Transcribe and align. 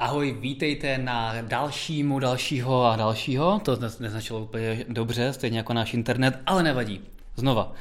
Ahoj, 0.00 0.36
vítejte 0.40 0.98
na 0.98 1.34
dalšímu, 1.42 2.18
dalšího 2.18 2.84
a 2.84 2.96
dalšího. 2.96 3.60
To 3.64 3.76
dnes 3.76 3.98
neznačilo 3.98 4.40
úplně 4.40 4.84
dobře, 4.88 5.32
stejně 5.32 5.58
jako 5.58 5.72
náš 5.72 5.94
internet, 5.94 6.38
ale 6.46 6.62
nevadí. 6.62 7.00
Znova. 7.36 7.72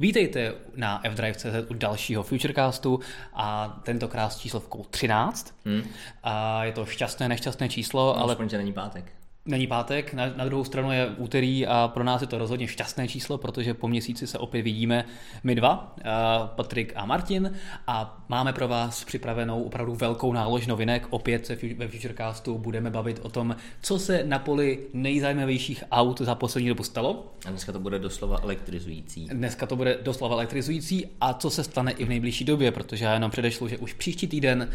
Vítejte 0.00 0.54
na 0.76 1.02
fdrive.cz 1.10 1.70
u 1.70 1.74
dalšího 1.74 2.22
Futurecastu 2.22 3.00
a 3.34 3.68
tentokrát 3.82 4.32
s 4.32 4.38
číslovkou 4.38 4.84
13. 4.90 5.54
Hmm. 5.64 5.82
A 6.22 6.64
je 6.64 6.72
to 6.72 6.86
šťastné, 6.86 7.28
nešťastné 7.28 7.68
číslo, 7.68 8.14
no, 8.16 8.22
ale... 8.22 8.32
Aspoň, 8.32 8.48
že 8.48 8.58
není 8.58 8.72
pátek. 8.72 9.12
Není 9.46 9.66
pátek, 9.66 10.14
na, 10.14 10.32
na 10.36 10.44
druhou 10.44 10.64
stranu 10.64 10.92
je 10.92 11.06
úterý 11.16 11.66
a 11.66 11.90
pro 11.94 12.04
nás 12.04 12.20
je 12.20 12.26
to 12.26 12.38
rozhodně 12.38 12.68
šťastné 12.68 13.08
číslo, 13.08 13.38
protože 13.38 13.74
po 13.74 13.88
měsíci 13.88 14.26
se 14.26 14.38
opět 14.38 14.62
vidíme 14.62 15.04
my 15.44 15.54
dva, 15.54 15.94
uh, 15.96 16.04
Patrik 16.46 16.92
a 16.96 17.06
Martin 17.06 17.52
a 17.86 18.24
máme 18.28 18.52
pro 18.52 18.68
vás 18.68 19.04
připravenou 19.04 19.62
opravdu 19.62 19.94
velkou 19.94 20.32
nálož 20.32 20.66
novinek. 20.66 21.06
Opět 21.10 21.46
se 21.46 21.58
ve 21.76 21.88
Futurecastu 21.88 22.58
budeme 22.58 22.90
bavit 22.90 23.20
o 23.22 23.28
tom, 23.28 23.56
co 23.82 23.98
se 23.98 24.24
na 24.24 24.38
poli 24.38 24.78
nejzajímavějších 24.92 25.84
aut 25.90 26.20
za 26.20 26.34
poslední 26.34 26.68
dobu 26.68 26.82
stalo. 26.82 27.32
A 27.46 27.50
dneska 27.50 27.72
to 27.72 27.80
bude 27.80 27.98
doslova 27.98 28.38
elektrizující. 28.42 29.28
Dneska 29.32 29.66
to 29.66 29.76
bude 29.76 29.98
doslova 30.02 30.34
elektrizující 30.34 31.06
a 31.20 31.34
co 31.34 31.50
se 31.50 31.64
stane 31.64 31.92
i 31.92 32.04
v 32.04 32.08
nejbližší 32.08 32.44
době, 32.44 32.72
protože 32.72 33.04
já 33.04 33.14
jenom 33.14 33.30
předešlu, 33.30 33.68
že 33.68 33.78
už 33.78 33.92
příští 33.92 34.26
týden 34.26 34.70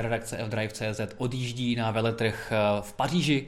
redakce 0.00 0.36
fdrive.cz 0.44 1.00
odjíždí 1.18 1.76
na 1.76 1.90
veletrh 1.90 2.52
v 2.80 2.92
Paříži, 2.92 3.46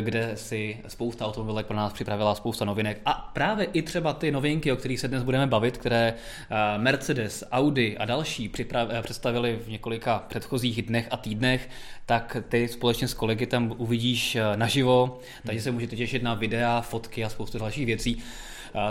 kde 0.00 0.32
si 0.34 0.78
spousta 0.88 1.26
automobilek 1.26 1.66
pro 1.66 1.76
nás 1.76 1.92
připravila 1.92 2.34
spousta 2.34 2.64
novinek 2.64 3.00
a 3.04 3.30
právě 3.32 3.66
i 3.66 3.82
třeba 3.82 4.12
ty 4.12 4.30
novinky, 4.30 4.72
o 4.72 4.76
kterých 4.76 5.00
se 5.00 5.08
dnes 5.08 5.22
budeme 5.22 5.46
bavit, 5.46 5.78
které 5.78 6.14
eh, 6.14 6.78
Mercedes, 6.78 7.44
Audi 7.52 7.96
a 7.98 8.04
další 8.04 8.52
eh, 8.58 9.02
představili 9.02 9.58
v 9.64 9.68
několika 9.68 10.24
předchozích 10.28 10.82
dnech 10.82 11.08
a 11.10 11.16
týdnech, 11.16 11.68
tak 12.06 12.36
ty 12.48 12.68
společně 12.68 13.08
s 13.08 13.14
kolegy 13.14 13.46
tam 13.46 13.74
uvidíš 13.76 14.36
eh, 14.36 14.56
naživo, 14.56 15.20
takže 15.46 15.62
se 15.62 15.70
můžete 15.70 15.96
těšit 15.96 16.22
na 16.22 16.34
videa, 16.34 16.80
fotky 16.80 17.24
a 17.24 17.28
spoustu 17.28 17.58
dalších 17.58 17.86
věcí. 17.86 18.22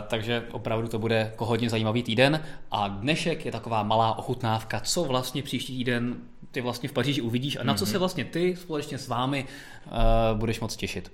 Takže 0.08 0.44
opravdu 0.52 0.88
to 0.88 1.00
bude 1.00 1.16
jako 1.16 1.46
hodně 1.46 1.70
zajímavý 1.70 2.04
týden. 2.04 2.44
A 2.72 2.88
dnešek 2.88 3.46
je 3.46 3.52
taková 3.52 3.84
malá 3.84 4.18
ochutnávka, 4.18 4.80
co 4.80 5.04
vlastně 5.04 5.44
příští 5.44 5.78
týden 5.78 6.16
ty 6.52 6.62
vlastně 6.62 6.90
v 6.90 6.92
Paříži 6.92 7.22
uvidíš 7.22 7.56
a 7.56 7.64
na 7.64 7.74
co 7.74 7.86
mhm. 7.86 7.92
se 7.92 7.98
vlastně 7.98 8.26
ty 8.26 8.56
společně 8.56 8.98
s 8.98 9.08
vámi 9.08 9.46
uh, 9.86 9.94
budeš 10.40 10.60
moc 10.60 10.76
těšit. 10.76 11.12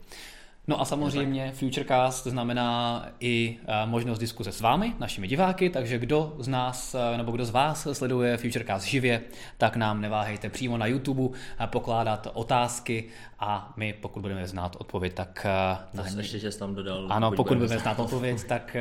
No 0.67 0.81
a 0.81 0.85
samozřejmě 0.85 1.51
Futurecast 1.55 2.27
znamená 2.27 3.05
i 3.19 3.57
eh, 3.61 3.85
možnost 3.85 4.19
diskuze 4.19 4.51
s 4.51 4.61
vámi, 4.61 4.93
našimi 4.99 5.27
diváky, 5.27 5.69
takže 5.69 5.99
kdo 5.99 6.35
z 6.39 6.47
nás 6.47 6.95
eh, 6.95 7.17
nebo 7.17 7.31
kdo 7.31 7.45
z 7.45 7.49
vás 7.49 7.87
sleduje 7.91 8.37
Futurecast 8.37 8.85
živě, 8.85 9.21
tak 9.57 9.75
nám 9.75 10.01
neváhejte 10.01 10.49
přímo 10.49 10.77
na 10.77 10.85
YouTube 10.85 11.37
pokládat 11.65 12.27
otázky 12.33 13.03
a 13.39 13.73
my, 13.77 13.93
pokud 13.93 14.21
budeme 14.21 14.47
znát 14.47 14.75
odpověď, 14.79 15.13
tak... 15.13 15.45
Na 15.93 16.05
ještě, 16.17 16.39
že 16.39 16.51
jsi 16.51 16.59
tam 16.59 16.75
dodal... 16.75 17.07
Ano, 17.09 17.31
pokud 17.31 17.57
budeme 17.57 17.79
znát 17.79 17.99
odpověď, 17.99 18.43
tak 18.47 18.75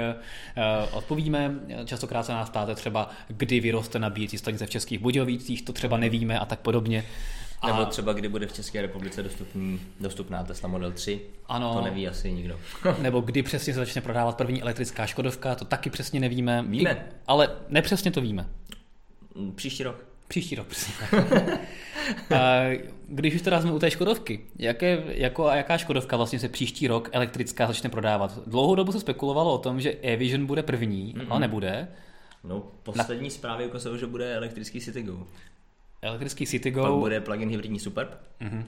odpovíme. 0.93 1.55
Častokrát 1.85 2.27
se 2.27 2.33
nás 2.33 2.51
ptáte 2.51 2.75
třeba, 2.75 3.11
kdy 3.29 3.61
vyroste 3.61 3.99
nabíjecí 3.99 4.39
stanice 4.39 4.67
v 4.67 4.71
Českých 4.71 4.99
Budějovicích, 4.99 5.63
to 5.63 5.73
třeba 5.73 5.97
nevíme 5.97 6.39
a 6.39 6.45
tak 6.45 6.61
podobně. 6.61 7.05
A... 7.63 7.67
Nebo 7.67 7.85
třeba 7.85 8.13
kdy 8.13 8.29
bude 8.29 8.47
v 8.47 8.53
České 8.53 8.83
republice 8.83 9.23
dostupný, 9.23 9.81
dostupná 10.01 10.45
Tesla 10.45 10.69
Model 10.69 10.93
3. 10.93 11.21
Ano. 11.47 11.75
To 11.75 11.81
neví 11.81 12.09
asi 12.09 12.33
nikdo. 12.33 12.61
Nebo 12.99 13.21
kdy 13.21 13.43
přesně 13.43 13.73
se 13.73 13.79
začne 13.79 14.01
prodávat 14.01 14.37
první 14.37 14.63
elektrická 14.63 15.07
Škodovka, 15.07 15.55
to 15.55 15.65
taky 15.65 15.91
přesně 15.91 16.21
nevíme. 16.21 16.63
Víme. 16.63 16.91
I, 16.91 16.97
ale 17.27 17.51
nepřesně 17.69 18.11
to 18.11 18.21
víme. 18.21 18.47
Příští 19.55 19.83
rok. 19.83 20.05
Příští 20.29 20.55
rok, 20.55 20.67
přesně. 20.67 20.95
Když 23.09 23.35
už 23.35 23.43
teda 23.43 23.61
jsme 23.61 23.73
u 23.73 23.79
té 23.79 23.91
Škodovky, 23.91 24.41
jaké, 24.59 25.03
jako 25.07 25.47
a 25.47 25.57
jaká 25.57 25.79
Škodovka 25.79 26.17
vlastně 26.17 26.39
se 26.39 26.49
příští 26.49 26.89
rok 26.89 27.09
elektrická 27.13 27.67
začne 27.67 27.91
prodávat? 27.91 28.39
Dlouhou 28.47 28.75
dobu 28.75 28.93
se 28.93 29.01
spekulovalo 29.01 29.55
o 29.55 29.59
tom, 29.59 29.81
že 29.81 29.95
e-Vision 30.03 30.47
bude 30.47 30.63
první, 30.63 31.15
mm-hmm. 31.15 31.27
ale 31.31 31.41
nebude. 31.41 31.89
No, 32.45 32.63
poslední 32.83 33.29
Na... 33.29 33.31
zprávy 33.31 33.67
ukazují, 33.67 34.01
že 34.01 34.07
bude 34.07 34.37
elektrický 34.37 34.81
Citigo 34.81 35.27
elektrický 36.03 36.47
Citigo. 36.47 36.83
Pak 36.83 36.93
bude 36.93 37.21
plug-in 37.21 37.51
hybridní 37.51 37.81
Superb. 37.81 38.11
Mm-hmm. 38.41 38.65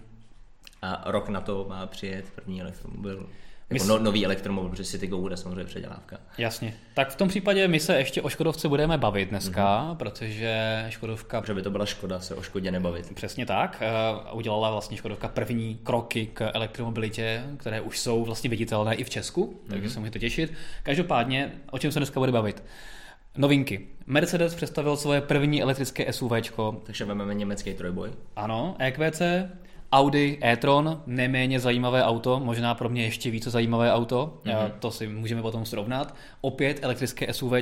A 0.82 1.02
rok 1.10 1.28
na 1.28 1.40
to 1.40 1.66
má 1.68 1.86
přijet 1.86 2.30
první 2.34 2.60
elektromobil. 2.60 3.28
Jako 3.70 3.86
no, 3.86 3.98
nový 3.98 4.24
elektromobil, 4.24 4.70
protože 4.70 4.84
Citigo 4.84 5.18
bude 5.18 5.36
samozřejmě 5.36 5.64
předělávka. 5.64 6.16
Jasně. 6.38 6.74
Tak 6.94 7.10
v 7.10 7.16
tom 7.16 7.28
případě 7.28 7.68
my 7.68 7.80
se 7.80 7.96
ještě 7.96 8.22
o 8.22 8.28
Škodovce 8.28 8.68
budeme 8.68 8.98
bavit 8.98 9.28
dneska, 9.28 9.88
mm-hmm. 9.88 9.96
protože 9.96 10.84
Škodovka... 10.88 11.40
Protože 11.40 11.54
by 11.54 11.62
to 11.62 11.70
byla 11.70 11.86
škoda 11.86 12.20
se 12.20 12.34
o 12.34 12.42
Škodě 12.42 12.70
nebavit. 12.70 13.14
Přesně 13.14 13.46
tak. 13.46 13.82
Uh, 14.30 14.38
udělala 14.38 14.70
vlastně 14.70 14.96
Škodovka 14.96 15.28
první 15.28 15.78
kroky 15.82 16.26
k 16.26 16.50
elektromobilitě, 16.54 17.44
které 17.56 17.80
už 17.80 17.98
jsou 17.98 18.24
vlastně 18.24 18.50
viditelné 18.50 18.94
i 18.94 19.04
v 19.04 19.10
Česku, 19.10 19.44
mm-hmm. 19.46 19.70
takže 19.70 19.90
se 19.90 19.98
můžete 19.98 20.18
těšit. 20.18 20.52
Každopádně, 20.82 21.52
o 21.70 21.78
čem 21.78 21.92
se 21.92 21.98
dneska 21.98 22.20
bude 22.20 22.32
bavit? 22.32 22.62
Novinky. 23.36 23.86
Mercedes 24.06 24.54
představil 24.54 24.96
svoje 24.96 25.20
první 25.20 25.62
elektrické 25.62 26.12
SUV. 26.12 26.32
Takže 26.82 27.04
vezmeme 27.04 27.34
německý 27.34 27.74
trojboj. 27.74 28.10
Ano, 28.36 28.76
EQC, 28.78 29.22
Audi 29.94 30.38
e-tron, 30.44 31.02
neméně 31.06 31.60
zajímavé 31.60 32.04
auto, 32.04 32.40
možná 32.40 32.74
pro 32.74 32.88
mě 32.88 33.04
ještě 33.04 33.30
více 33.30 33.50
zajímavé 33.50 33.92
auto, 33.92 34.40
mm-hmm. 34.44 34.70
to 34.78 34.90
si 34.90 35.08
můžeme 35.08 35.42
potom 35.42 35.66
srovnat. 35.66 36.14
Opět 36.40 36.78
elektrické 36.82 37.32
SUV 37.32 37.52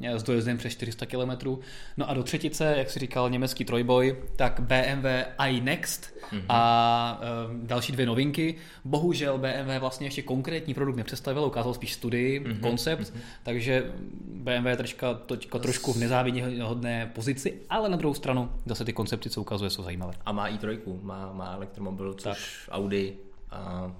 s 0.00 0.22
dojezdem 0.22 0.58
přes 0.58 0.72
400 0.72 1.06
km. 1.06 1.48
No 1.96 2.10
a 2.10 2.14
do 2.14 2.22
třetice, 2.22 2.74
jak 2.78 2.90
si 2.90 2.98
říkal 2.98 3.30
německý 3.30 3.64
trojboj, 3.64 4.16
tak 4.36 4.60
BMW 4.60 5.06
iNext 5.48 6.14
mm-hmm. 6.32 6.44
a 6.48 7.20
e, 7.22 7.66
další 7.66 7.92
dvě 7.92 8.06
novinky. 8.06 8.54
Bohužel 8.84 9.38
BMW 9.38 9.78
vlastně 9.78 10.06
ještě 10.06 10.22
konkrétní 10.22 10.74
produkt 10.74 10.96
nepředstavil, 10.96 11.44
ukázal 11.44 11.74
spíš 11.74 11.92
studii, 11.92 12.40
mm-hmm. 12.40 12.60
koncept, 12.60 13.00
mm-hmm. 13.00 13.20
takže 13.42 13.92
BMW 14.24 14.66
je 14.66 14.76
troška, 14.76 15.14
troška, 15.14 15.58
trošku 15.58 15.92
v 15.92 15.96
nezávidněhodné 15.96 17.10
pozici, 17.14 17.54
ale 17.70 17.88
na 17.88 17.96
druhou 17.96 18.14
stranu 18.14 18.50
zase 18.66 18.84
ty 18.84 18.92
koncepty, 18.92 19.30
co 19.30 19.40
ukazuje, 19.40 19.70
jsou 19.70 19.82
zajímavé. 19.82 20.12
A 20.26 20.32
má 20.32 20.50
i3, 20.50 20.78
má, 21.02 21.32
má 21.32 21.56
elektromobil, 21.78 22.14
což 22.14 22.66
tak. 22.66 22.74
Audi 22.74 23.16
a 23.50 23.92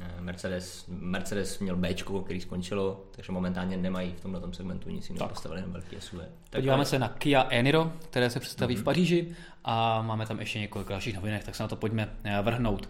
e, 0.00 0.20
Mercedes, 0.20 0.84
Mercedes 0.88 1.58
měl 1.58 1.76
B, 1.76 1.94
který 2.24 2.40
skončilo, 2.40 3.04
takže 3.10 3.32
momentálně 3.32 3.76
nemají 3.76 4.14
v 4.18 4.20
tomto 4.20 4.52
segmentu 4.52 4.90
nic 4.90 5.10
jiného 5.10 5.28
postavili 5.28 5.60
na 5.60 5.66
velký 5.66 5.96
SUV. 5.98 6.20
Tak 6.20 6.30
Podíváme 6.50 6.84
se 6.84 6.98
na 6.98 7.08
Kia 7.08 7.46
Eniro, 7.50 7.92
které 8.10 8.30
se 8.30 8.40
představí 8.40 8.74
mm-hmm. 8.74 8.78
v 8.78 8.80
mhm. 8.80 8.84
Paříži 8.84 9.36
a 9.64 10.02
máme 10.02 10.26
tam 10.26 10.40
ještě 10.40 10.58
několik 10.58 10.88
dalších 10.88 11.14
novinek, 11.14 11.44
tak 11.44 11.54
se 11.54 11.62
na 11.62 11.68
to 11.68 11.76
pojďme 11.76 12.08
e, 12.24 12.42
vrhnout. 12.42 12.88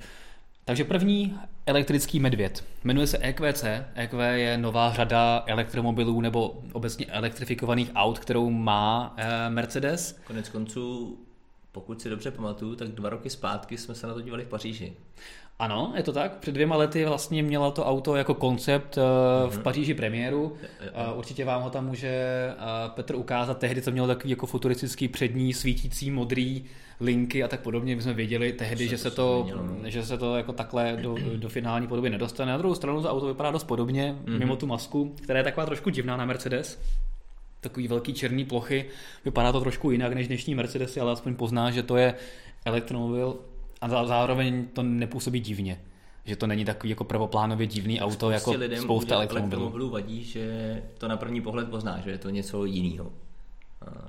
Takže 0.64 0.84
první 0.84 1.38
elektrický 1.66 2.20
medvěd. 2.20 2.64
Jmenuje 2.84 3.06
se 3.06 3.18
EQC. 3.18 3.64
EQ 3.94 4.38
je 4.38 4.58
nová 4.58 4.92
řada 4.92 5.44
elektromobilů 5.46 6.20
nebo 6.20 6.62
obecně 6.72 7.06
elektrifikovaných 7.06 7.90
aut, 7.94 8.18
kterou 8.18 8.50
má 8.50 9.14
e, 9.16 9.50
Mercedes. 9.50 10.18
Konec 10.24 10.48
konců 10.48 11.18
pokud 11.72 12.02
si 12.02 12.10
dobře 12.10 12.30
pamatuju, 12.30 12.76
tak 12.76 12.88
dva 12.88 13.10
roky 13.10 13.30
zpátky 13.30 13.78
jsme 13.78 13.94
se 13.94 14.06
na 14.06 14.14
to 14.14 14.20
dívali 14.20 14.44
v 14.44 14.48
Paříži. 14.48 14.92
Ano, 15.58 15.92
je 15.96 16.02
to 16.02 16.12
tak. 16.12 16.36
Před 16.36 16.52
dvěma 16.52 16.76
lety 16.76 17.04
vlastně 17.04 17.42
měla 17.42 17.70
to 17.70 17.84
auto 17.84 18.16
jako 18.16 18.34
koncept 18.34 18.96
uh-huh. 18.96 19.48
v 19.48 19.54
mhm. 19.54 19.62
Paříži 19.62 19.94
premiéru. 19.94 20.42
Uh, 20.42 21.18
určitě 21.18 21.44
vám 21.44 21.62
ho 21.62 21.70
tam 21.70 21.86
může 21.86 22.48
uh, 22.56 22.90
Petr 22.94 23.14
ukázat. 23.14 23.58
Tehdy 23.58 23.80
to 23.80 23.90
mělo 23.90 24.06
takový 24.06 24.30
jako 24.30 24.46
futuristický 24.46 25.08
přední 25.08 25.52
svítící 25.52 26.10
modrý 26.10 26.64
linky 27.00 27.44
a 27.44 27.48
tak 27.48 27.60
podobně. 27.60 27.96
My 27.96 28.02
jsme 28.02 28.14
věděli 28.14 28.52
tehdy, 28.52 28.88
že 28.88 28.98
se 28.98 29.10
to, 29.10 29.48
no. 29.56 29.90
že 29.90 30.02
se 30.02 30.18
to 30.18 30.36
jako 30.36 30.52
takhle 30.52 30.98
do, 31.02 31.16
do 31.36 31.48
finální 31.48 31.86
podoby 31.86 32.10
nedostane. 32.10 32.52
Na 32.52 32.58
druhou 32.58 32.74
stranu 32.74 33.02
to 33.02 33.10
auto 33.10 33.26
vypadá 33.26 33.50
dost 33.50 33.64
podobně, 33.64 34.16
uh-huh. 34.24 34.38
mimo 34.38 34.56
tu 34.56 34.66
masku, 34.66 35.14
která 35.22 35.38
je 35.38 35.44
taková 35.44 35.66
trošku 35.66 35.90
divná 35.90 36.16
na 36.16 36.24
Mercedes 36.24 36.80
takový 37.62 37.88
velký 37.88 38.14
černý 38.14 38.44
plochy. 38.44 38.84
Vypadá 39.24 39.52
to 39.52 39.60
trošku 39.60 39.90
jinak 39.90 40.12
než 40.12 40.26
dnešní 40.26 40.54
Mercedesy, 40.54 41.00
ale 41.00 41.12
aspoň 41.12 41.34
pozná, 41.34 41.70
že 41.70 41.82
to 41.82 41.96
je 41.96 42.14
elektromobil 42.64 43.38
a 43.80 44.06
zároveň 44.06 44.66
to 44.72 44.82
nepůsobí 44.82 45.40
divně. 45.40 45.80
Že 46.24 46.36
to 46.36 46.46
není 46.46 46.64
takový 46.64 46.90
jako 46.90 47.04
prvoplánově 47.04 47.66
divný 47.66 48.00
auto, 48.00 48.30
jako 48.30 48.52
lidem 48.52 48.82
spousta 48.82 49.14
elektromobilů. 49.14 49.62
elektromobilů 49.62 49.90
vadí, 49.90 50.24
že 50.24 50.82
to 50.98 51.08
na 51.08 51.16
první 51.16 51.40
pohled 51.40 51.68
pozná, 51.68 52.00
že 52.00 52.10
je 52.10 52.18
to 52.18 52.30
něco 52.30 52.64
jiného. 52.64 53.12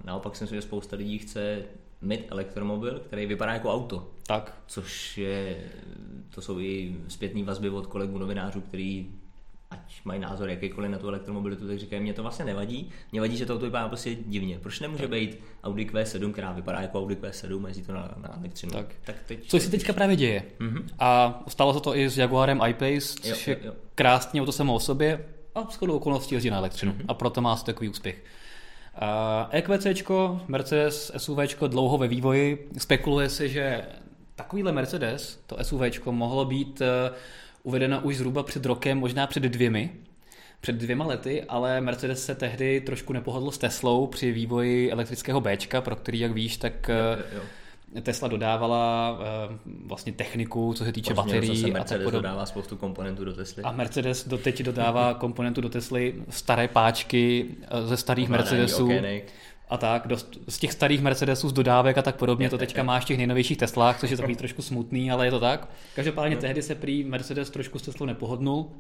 Naopak 0.03 0.35
si 0.35 0.43
myslím, 0.43 0.57
že 0.57 0.61
spousta 0.61 0.95
lidí 0.95 1.17
chce 1.17 1.61
mít 2.01 2.25
elektromobil, 2.29 2.99
který 2.99 3.25
vypadá 3.25 3.53
jako 3.53 3.73
auto. 3.73 4.07
Tak. 4.27 4.57
Což 4.67 5.17
je, 5.17 5.63
to 6.29 6.41
jsou 6.41 6.59
i 6.59 6.95
zpětní 7.07 7.43
vazby 7.43 7.69
od 7.69 7.87
kolegů 7.87 8.17
novinářů, 8.17 8.61
který 8.61 9.07
ať 9.73 10.05
mají 10.05 10.19
názor 10.19 10.49
jakýkoliv 10.49 10.91
na 10.91 10.97
tu 10.97 11.07
elektromobilitu, 11.07 11.67
tak 11.67 11.79
říkají, 11.79 12.01
mě 12.01 12.13
to 12.13 12.21
vlastně 12.21 12.45
nevadí. 12.45 12.89
Mě 13.11 13.21
vadí, 13.21 13.37
že 13.37 13.45
to 13.45 13.53
auto 13.53 13.65
vypadá 13.65 13.87
prostě 13.87 14.15
divně. 14.15 14.59
Proč 14.59 14.79
nemůže 14.79 15.07
být 15.07 15.39
Audi 15.63 15.85
Q7, 15.85 16.31
která 16.31 16.51
vypadá 16.51 16.81
jako 16.81 16.99
Audi 16.99 17.15
Q7, 17.15 17.67
jezdí 17.67 17.83
to 17.83 17.93
na, 17.93 18.13
na 18.17 18.37
elektřinu? 18.39 18.71
Tak. 18.71 18.85
tak 19.03 19.15
teď... 19.27 19.47
Co 19.47 19.59
se 19.59 19.71
teďka 19.71 19.93
právě 19.93 20.15
děje? 20.15 20.43
Mm-hmm. 20.59 20.83
A 20.99 21.43
stalo 21.47 21.73
se 21.73 21.79
to 21.79 21.95
i 21.95 22.09
s 22.09 22.17
Jaguarem 22.17 22.61
I-Pace, 22.61 23.15
což 23.21 23.47
jo, 23.47 23.53
jo, 23.53 23.59
jo. 23.63 23.71
je 23.71 23.77
krásně 23.95 24.41
auto 24.41 24.51
samo 24.51 24.75
o 24.75 24.79
sobě 24.79 25.25
a 25.55 25.63
shodou 25.71 25.97
okolností 25.97 26.35
jezdí 26.35 26.49
na 26.49 26.57
elektřinu. 26.57 26.91
Mm-hmm. 26.91 27.05
A 27.07 27.13
proto 27.13 27.41
má 27.41 27.55
takový 27.55 27.89
úspěch. 27.89 28.23
Uh, 29.01 29.47
EQC, 29.51 30.11
Mercedes 30.47 31.11
SUV 31.17 31.39
dlouho 31.67 31.97
ve 31.97 32.07
vývoji. 32.07 32.69
Spekuluje 32.77 33.29
se, 33.29 33.49
že 33.49 33.85
takovýhle 34.35 34.71
Mercedes, 34.71 35.43
to 35.47 35.57
SUV, 35.61 35.81
mohlo 36.05 36.45
být 36.45 36.81
uvedeno 37.63 38.01
už 38.01 38.17
zhruba 38.17 38.43
před 38.43 38.65
rokem, 38.65 38.97
možná 38.97 39.27
před 39.27 39.43
dvěmi, 39.43 39.91
před 40.61 40.75
dvěma 40.75 41.05
lety, 41.05 41.43
ale 41.43 41.81
Mercedes 41.81 42.25
se 42.25 42.35
tehdy 42.35 42.81
trošku 42.81 43.13
nepohodl 43.13 43.51
s 43.51 43.57
Teslou 43.57 44.07
při 44.07 44.31
vývoji 44.31 44.91
elektrického 44.91 45.41
B, 45.41 45.57
pro 45.79 45.95
který, 45.95 46.19
jak 46.19 46.31
víš, 46.31 46.57
tak 46.57 46.89
jo, 46.89 47.23
jo. 47.35 47.41
Tesla 48.01 48.27
dodávala 48.27 49.11
uh, 49.11 49.55
vlastně 49.87 50.11
techniku, 50.11 50.73
co 50.73 50.83
se 50.83 50.91
týče 50.91 51.13
Počně, 51.13 51.33
baterií. 51.33 51.75
a 51.75 51.83
tak 51.83 51.97
podobně. 51.97 52.11
dodává 52.11 52.45
spoustu 52.45 52.77
komponentů 52.77 53.25
do 53.25 53.33
Tesly. 53.33 53.63
A 53.63 53.71
Mercedes 53.71 54.27
doteď 54.27 54.61
dodává 54.63 55.13
komponentu 55.13 55.61
do 55.61 55.69
Tesly, 55.69 56.15
staré 56.29 56.67
páčky 56.67 57.45
ze 57.83 57.97
starých 57.97 58.29
Ovládání 58.29 58.57
Mercedesů. 58.57 58.85
Okének 58.85 59.33
a 59.73 59.77
tak, 59.77 60.07
dost, 60.07 60.37
z 60.47 60.59
těch 60.59 60.71
starých 60.71 61.01
Mercedesů 61.01 61.49
z 61.49 61.53
dodávek 61.53 61.97
a 61.97 62.01
tak 62.01 62.15
podobně, 62.15 62.49
to 62.49 62.57
teďka 62.57 62.83
máš 62.83 63.03
v 63.03 63.07
těch 63.07 63.17
nejnovějších 63.17 63.57
Teslách, 63.57 63.99
což 63.99 64.09
je 64.09 64.17
takový 64.17 64.35
trošku 64.35 64.61
smutný, 64.61 65.11
ale 65.11 65.27
je 65.27 65.31
to 65.31 65.39
tak. 65.39 65.69
Každopádně 65.95 66.37
tehdy 66.37 66.61
se 66.61 66.75
prý 66.75 67.03
Mercedes 67.03 67.49
trošku 67.49 67.79
s 67.79 67.81
Teslou 67.81 68.05
nepohodnul 68.05 68.71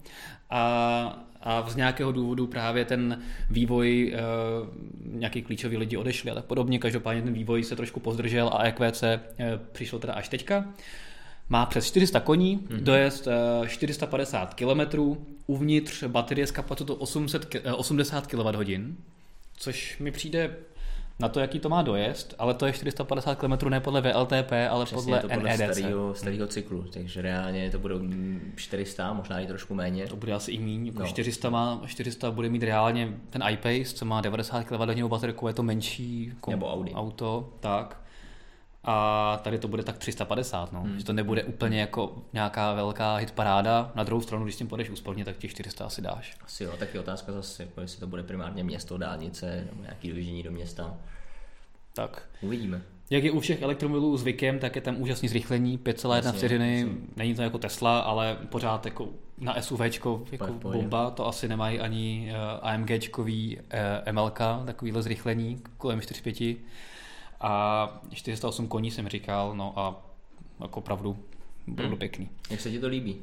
a, 0.49 1.25
a 1.41 1.69
z 1.69 1.75
nějakého 1.75 2.11
důvodu 2.11 2.47
právě 2.47 2.85
ten 2.85 3.21
vývoj, 3.49 4.13
e, 4.15 4.19
nějaký 5.05 5.41
klíčoví 5.41 5.77
lidi 5.77 5.97
odešli 5.97 6.31
a 6.31 6.35
tak 6.35 6.45
podobně, 6.45 6.79
každopádně 6.79 7.21
ten 7.21 7.33
vývoj 7.33 7.63
se 7.63 7.75
trošku 7.75 7.99
pozdržel 7.99 8.49
a 8.53 8.63
EQC 8.63 9.03
e, 9.03 9.19
eh, 9.39 9.59
přišlo 9.71 9.99
teda 9.99 10.13
až 10.13 10.29
teďka. 10.29 10.65
Má 11.49 11.65
přes 11.65 11.85
400 11.85 12.19
koní, 12.19 12.57
mm-hmm. 12.57 12.79
dojezd 12.79 13.27
450 13.67 14.53
km, 14.53 14.99
uvnitř 15.47 16.03
baterie 16.03 16.47
s 16.47 16.51
kapacitou 16.51 16.93
800, 16.93 17.55
80 17.75 18.27
kWh, 18.27 18.79
což 19.57 19.97
mi 19.99 20.11
přijde 20.11 20.55
na 21.19 21.29
to, 21.29 21.39
jaký 21.39 21.59
to 21.59 21.69
má 21.69 21.81
dojezd, 21.81 22.35
ale 22.39 22.53
to 22.53 22.65
je 22.65 22.73
450 22.73 23.35
km 23.35 23.69
ne 23.69 23.79
podle 23.79 24.01
VLTP, 24.01 24.51
ale 24.69 24.85
Přesně, 24.85 25.03
podle, 25.03 25.19
to 25.19 25.29
podle 25.29 25.57
NEDC. 25.57 25.77
Starého, 25.77 26.15
starého 26.15 26.47
cyklu, 26.47 26.83
takže 26.93 27.21
reálně 27.21 27.69
to 27.71 27.79
bude 27.79 27.95
400, 28.55 29.13
možná 29.13 29.39
i 29.39 29.47
trošku 29.47 29.73
méně. 29.73 30.07
To 30.07 30.15
bude 30.15 30.33
asi 30.33 30.51
i 30.51 30.59
méně, 30.59 30.89
jako 30.89 30.99
no. 31.01 31.07
400, 31.07 31.49
má, 31.49 31.81
400 31.85 32.31
bude 32.31 32.49
mít 32.49 32.63
reálně 32.63 33.13
ten 33.29 33.43
iPace, 33.49 33.95
co 33.95 34.05
má 34.05 34.21
90 34.21 34.63
kWh 34.63 35.03
baterku, 35.07 35.47
je 35.47 35.53
to 35.53 35.63
menší 35.63 36.25
jako 36.27 36.51
Nebo 36.51 36.73
Audi. 36.73 36.91
auto, 36.93 37.53
tak. 37.59 38.02
A 38.83 39.39
tady 39.43 39.57
to 39.57 39.67
bude 39.67 39.83
tak 39.83 39.97
350, 39.97 40.71
no. 40.71 40.81
Hmm. 40.81 40.99
Že 40.99 41.05
to 41.05 41.13
nebude 41.13 41.43
úplně 41.43 41.79
jako 41.81 42.15
nějaká 42.33 42.73
velká 42.73 43.15
hitparáda. 43.15 43.91
Na 43.95 44.03
druhou 44.03 44.21
stranu, 44.21 44.43
když 44.43 44.55
s 44.55 44.57
tím 44.57 44.67
půjdeš 44.67 44.89
úsporně, 44.89 45.25
tak 45.25 45.37
těch 45.37 45.51
400 45.51 45.85
asi 45.85 46.01
dáš. 46.01 46.37
Asi 46.43 46.63
jo, 46.63 46.73
tak 46.79 46.93
je 46.93 46.99
otázka 46.99 47.31
zase, 47.31 47.63
jako 47.63 47.81
jestli 47.81 47.99
to 47.99 48.07
bude 48.07 48.23
primárně 48.23 48.63
město, 48.63 48.97
dálnice 48.97 49.67
nebo 49.69 49.81
nějaký 49.81 50.09
dojíždění 50.09 50.43
do 50.43 50.51
města. 50.51 50.97
Tak. 51.93 52.21
Uvidíme. 52.41 52.81
Jak 53.09 53.23
je 53.23 53.31
u 53.31 53.39
všech 53.39 53.61
elektromobilů 53.61 54.17
zvykem, 54.17 54.59
tak 54.59 54.75
je 54.75 54.81
tam 54.81 55.01
úžasný 55.01 55.29
zrychlení, 55.29 55.77
5,1 55.77 56.31
vteřiny, 56.31 56.87
není 57.15 57.35
to 57.35 57.41
jako 57.41 57.57
Tesla, 57.57 57.99
ale 57.99 58.37
pořád 58.49 58.85
jako 58.85 59.09
na 59.37 59.61
SUV 59.61 59.81
jako 59.81 60.25
bomba, 60.61 61.11
to 61.11 61.27
asi 61.27 61.47
nemají 61.47 61.79
ani 61.79 62.31
eh, 62.31 62.59
AMGčkový 62.61 63.59
eh, 63.69 64.11
MLK, 64.11 64.39
takovýhle 64.65 65.01
zrychlení 65.01 65.61
kolem 65.77 65.99
4,5 65.99 66.57
a 67.43 68.01
408 68.13 68.67
koní 68.67 68.91
jsem 68.91 69.07
říkal, 69.07 69.55
no 69.55 69.73
a 69.75 70.01
jako 70.61 70.79
opravdu 70.79 71.17
bylo 71.67 71.87
hmm. 71.87 71.97
pěkný. 71.97 72.29
Jak 72.49 72.61
se 72.61 72.71
ti 72.71 72.79
to 72.79 72.87
líbí? 72.87 73.17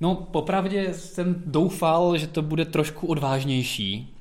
No, 0.00 0.14
popravdě 0.14 0.94
jsem 0.94 1.42
doufal, 1.46 2.16
že 2.16 2.26
to 2.26 2.42
bude 2.42 2.64
trošku 2.64 3.06
odvážnější. 3.06 4.14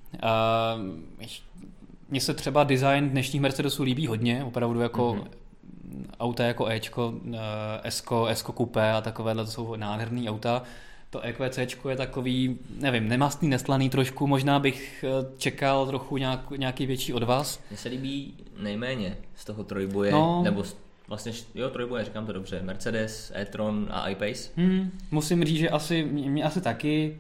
Mně 2.10 2.22
se 2.22 2.34
třeba 2.34 2.64
design 2.64 3.10
dnešních 3.10 3.42
Mercedesů 3.42 3.84
líbí 3.84 4.08
hodně, 4.08 4.44
opravdu 4.44 4.82
jako 4.82 5.14
mm-hmm. 5.14 6.06
auta 6.20 6.44
jako 6.44 6.68
Ečko, 6.68 7.14
eh, 7.34 7.38
Esko, 7.84 8.26
Esko 8.26 8.54
Coupé 8.54 8.92
a 8.92 9.02
takovéhle, 9.02 9.46
to 9.46 9.52
jsou 9.52 9.76
nádherné 9.76 10.30
auta. 10.30 10.64
To 11.10 11.22
EQC 11.22 11.58
je 11.90 11.96
takový, 11.96 12.60
nevím, 12.80 13.08
nemastný, 13.08 13.50
neslaný 13.50 13.90
trošku, 13.90 14.28
možná 14.28 14.60
bych 14.60 15.06
eh, 15.08 15.26
čekal 15.38 15.88
trochu 15.88 16.18
nějak, 16.18 16.52
nějaký 16.52 16.86
větší 16.86 17.14
od 17.14 17.24
vás. 17.24 17.62
Mně 17.70 17.78
se 17.78 17.90
líbí 17.90 18.34
nejméně 18.60 19.18
z 19.36 19.46
toho 19.46 19.64
trojboje, 19.64 20.12
no. 20.12 20.42
nebo 20.44 20.64
vlastně, 21.08 21.32
jo, 21.56 21.70
trojboje, 21.70 22.06
říkám 22.06 22.26
to 22.26 22.34
dobře, 22.34 22.62
Mercedes, 22.64 23.32
e-tron 23.36 23.88
a 23.92 24.10
iPace. 24.10 24.50
Hmm, 24.56 24.92
musím 25.12 25.44
říct, 25.44 25.60
že 25.60 25.70
asi, 25.70 26.04
mě 26.04 26.44
asi 26.44 26.62
taky. 26.62 27.20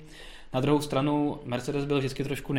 Na 0.53 0.59
druhou 0.59 0.81
stranu 0.81 1.39
Mercedes 1.45 1.85
byl 1.85 1.97
vždycky 1.97 2.23
trošku 2.23 2.53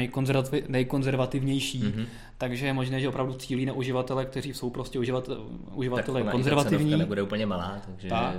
nejkonzervativnější, 0.69 1.83
mm-hmm. 1.83 2.07
takže 2.39 2.67
je 2.67 2.73
možné, 2.73 3.01
že 3.01 3.09
opravdu 3.09 3.35
cílí 3.35 3.67
na 3.67 3.73
uživatele, 3.73 4.25
kteří 4.25 4.55
jsou 4.55 4.71
prostě 4.71 4.99
uživatel, 4.99 5.47
uživatele 5.75 6.23
tak 6.23 6.33
konzervativní. 6.33 6.91
Tak 6.91 6.99
nebude 6.99 7.23
úplně 7.23 7.47
malá, 7.47 7.83
takže... 7.87 8.09
Tak. 8.09 8.37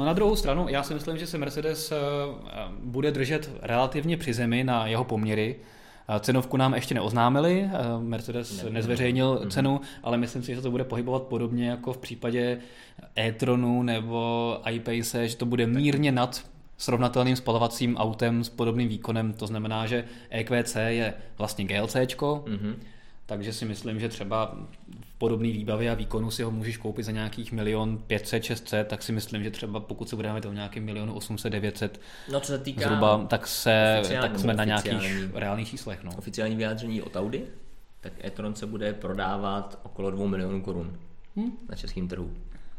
No 0.00 0.06
na 0.06 0.12
druhou 0.12 0.36
stranu, 0.36 0.66
já 0.68 0.82
si 0.82 0.94
myslím, 0.94 1.18
že 1.18 1.26
se 1.26 1.38
Mercedes 1.38 1.92
eh, 1.92 1.96
bude 2.82 3.10
držet 3.10 3.50
relativně 3.62 4.16
při 4.16 4.34
zemi 4.34 4.64
na 4.64 4.86
jeho 4.86 5.04
poměry. 5.04 5.56
Eh, 6.08 6.20
cenovku 6.20 6.56
nám 6.56 6.74
ještě 6.74 6.94
neoznámili, 6.94 7.70
eh, 7.72 7.78
Mercedes 7.98 8.62
ne, 8.62 8.70
nezveřejnil 8.70 9.34
ne. 9.34 9.40
Mhm. 9.40 9.50
cenu, 9.50 9.80
ale 10.02 10.16
myslím 10.16 10.42
si, 10.42 10.54
že 10.54 10.60
to 10.60 10.70
bude 10.70 10.84
pohybovat 10.84 11.22
podobně 11.22 11.68
jako 11.68 11.92
v 11.92 11.98
případě 11.98 12.58
e-tronu 13.18 13.82
nebo 13.82 14.58
iPace, 14.70 15.28
že 15.28 15.36
to 15.36 15.46
bude 15.46 15.66
mírně 15.66 16.12
nad 16.12 16.44
srovnatelným 16.76 17.36
spalovacím 17.36 17.96
autem 17.96 18.44
s 18.44 18.48
podobným 18.48 18.88
výkonem. 18.88 19.32
To 19.32 19.46
znamená, 19.46 19.86
že 19.86 20.04
EQC 20.30 20.76
je 20.88 21.14
vlastně 21.38 21.64
GLC, 21.64 21.94
mm-hmm. 21.94 22.74
takže 23.26 23.52
si 23.52 23.64
myslím, 23.64 24.00
že 24.00 24.08
třeba 24.08 24.56
podobný 25.20 25.52
výbavě 25.52 25.90
a 25.90 25.94
výkonu 25.94 26.30
si 26.30 26.42
ho 26.42 26.50
můžeš 26.50 26.76
koupit 26.76 27.02
za 27.02 27.12
nějakých 27.12 27.52
milion 27.52 27.98
500, 27.98 28.44
600, 28.44 28.88
tak 28.88 29.02
si 29.02 29.12
myslím, 29.12 29.44
že 29.44 29.50
třeba 29.50 29.80
pokud 29.80 30.08
se 30.08 30.16
budeme 30.16 30.40
to 30.40 30.52
nějaký 30.52 30.80
milion 30.80 31.10
800, 31.10 31.52
900 31.52 32.00
no, 32.32 32.40
co 32.40 32.46
se 32.46 32.58
týká 32.58 32.88
zhruba, 32.88 33.26
tak, 33.28 33.46
se, 33.46 34.02
tak 34.20 34.38
jsme 34.38 34.54
na 34.54 34.64
nějakých 34.64 35.34
reálných 35.34 35.68
číslech. 35.68 36.02
No. 36.02 36.10
Oficiální 36.18 36.56
vyjádření 36.56 37.02
od 37.02 37.16
Audi, 37.16 37.42
tak 38.00 38.12
e-tron 38.24 38.54
se 38.54 38.66
bude 38.66 38.92
prodávat 38.92 39.80
okolo 39.82 40.10
2 40.10 40.26
milionů 40.26 40.62
korun 40.62 40.98
hmm. 41.36 41.52
na 41.68 41.76
českém 41.76 42.08
trhu. 42.08 42.30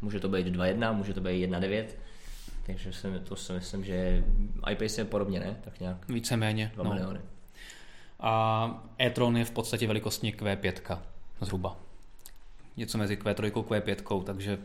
Může 0.02 0.20
to 0.20 0.30
být 0.30 0.48
2.1, 0.48 0.96
může 0.96 1.14
to 1.14 1.22
být 1.22 1.48
1.9, 1.48 1.86
takže 2.66 2.94
si, 2.94 3.08
to 3.24 3.36
si 3.36 3.54
myslím, 3.54 3.84
že 3.84 4.24
iPace 4.72 5.02
je 5.02 5.06
podobně, 5.06 5.40
ne? 5.40 5.58
Tak 5.64 5.80
nějak 5.80 6.08
Víceméně. 6.08 6.72
2 6.74 6.84
no. 6.84 6.94
miliony. 6.94 7.20
A 8.20 8.86
e-tron 9.02 9.38
je 9.38 9.46
v 9.46 9.52
podstatě 9.52 9.88
velikostně 9.88 10.32
Q5 10.32 10.98
zhruba 11.42 11.91
něco 12.78 12.98
mezi 12.98 13.16
Q3 13.16 13.46
a 13.46 13.80
Q5, 13.80 14.24
takže 14.24 14.58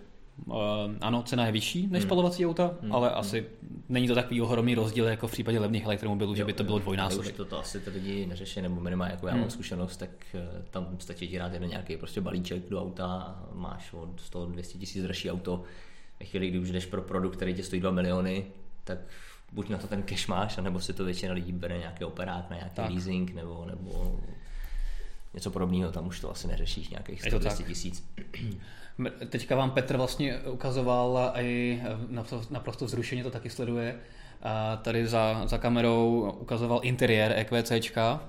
uh, 0.46 0.54
ano, 1.00 1.22
cena 1.22 1.46
je 1.46 1.52
vyšší 1.52 1.86
než 1.86 2.02
hmm. 2.02 2.08
spalovací 2.08 2.46
auta, 2.46 2.74
hmm. 2.82 2.92
ale 2.92 3.08
hmm. 3.08 3.18
asi 3.18 3.46
není 3.88 4.08
to 4.08 4.14
takový 4.14 4.40
ohromný 4.40 4.74
rozdíl 4.74 5.04
jako 5.04 5.28
v 5.28 5.32
případě 5.32 5.58
levných 5.58 5.84
elektromobilů, 5.84 6.30
jo, 6.30 6.36
že 6.36 6.44
by 6.44 6.52
to 6.52 6.64
bylo 6.64 6.78
dvojnásobek. 6.78 7.36
To, 7.36 7.44
to 7.44 7.58
asi 7.58 7.80
ty 7.80 7.90
lidi 7.90 8.26
neřeší, 8.26 8.62
nebo 8.62 8.80
minimálně 8.80 9.12
jako 9.12 9.26
já 9.26 9.32
hmm. 9.32 9.40
mám 9.40 9.50
zkušenost, 9.50 9.96
tak 9.96 10.10
uh, 10.34 10.40
tam 10.70 10.96
stačí 10.98 11.28
ti 11.28 11.38
dát 11.38 11.52
jeden 11.52 11.68
nějaký 11.68 11.96
prostě 11.96 12.20
balíček 12.20 12.68
do 12.70 12.82
auta, 12.82 13.42
máš 13.52 13.92
od 13.92 14.20
100-200 14.32 14.78
tisíc 14.78 15.02
dražší 15.02 15.30
auto. 15.30 15.62
Ve 16.20 16.26
chvíli, 16.26 16.48
kdy 16.48 16.58
už 16.58 16.70
jdeš 16.70 16.86
pro 16.86 17.02
produkt, 17.02 17.36
který 17.36 17.54
tě 17.54 17.62
stojí 17.62 17.80
2 17.80 17.90
miliony, 17.90 18.46
tak 18.84 18.98
buď 19.52 19.68
na 19.68 19.78
to 19.78 19.86
ten 19.86 20.02
cash 20.02 20.28
máš, 20.28 20.58
anebo 20.58 20.80
si 20.80 20.92
to 20.92 21.04
většina 21.04 21.32
lidí 21.34 21.52
bere 21.52 21.78
nějaký 21.78 22.04
operát 22.04 22.50
na 22.50 22.56
nějaký 22.56 22.74
tak. 22.74 22.90
leasing, 22.90 23.34
nebo, 23.34 23.64
nebo 23.64 24.20
něco 25.36 25.50
podobného, 25.50 25.92
tam 25.92 26.06
už 26.06 26.20
to 26.20 26.30
asi 26.30 26.48
neřešíš 26.48 26.88
nějakých 26.88 27.22
100 27.22 27.38
tisíc. 27.64 28.04
Teďka 29.28 29.56
vám 29.56 29.70
Petr 29.70 29.96
vlastně 29.96 30.38
ukazoval 30.38 31.32
i 31.34 31.82
naprosto 32.50 32.84
vzrušeně 32.84 33.22
to 33.22 33.30
taky 33.30 33.50
sleduje. 33.50 33.96
A 34.42 34.76
tady 34.76 35.06
za, 35.06 35.42
za 35.46 35.58
kamerou 35.58 36.34
ukazoval 36.40 36.80
interiér 36.82 37.32
EQC, 37.36 37.72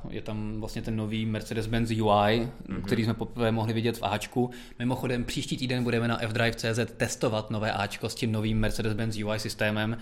je 0.09 0.21
tam 0.21 0.59
vlastně 0.59 0.81
ten 0.81 0.95
nový 0.95 1.25
Mercedes-Benz 1.25 1.91
UI, 1.91 2.41
mm-hmm. 2.41 2.81
který 2.85 3.03
jsme 3.03 3.13
poprvé 3.13 3.51
mohli 3.51 3.73
vidět 3.73 3.97
v 3.97 4.03
Ačku. 4.03 4.49
Mimochodem 4.79 5.23
příští 5.23 5.57
týden 5.57 5.83
budeme 5.83 6.07
na 6.07 6.17
fdrive.cz 6.17 6.79
testovat 6.97 7.51
nové 7.51 7.71
Ačko 7.71 8.09
s 8.09 8.15
tím 8.15 8.31
novým 8.31 8.63
Mercedes-Benz 8.63 9.25
UI 9.25 9.39
systémem, 9.39 9.97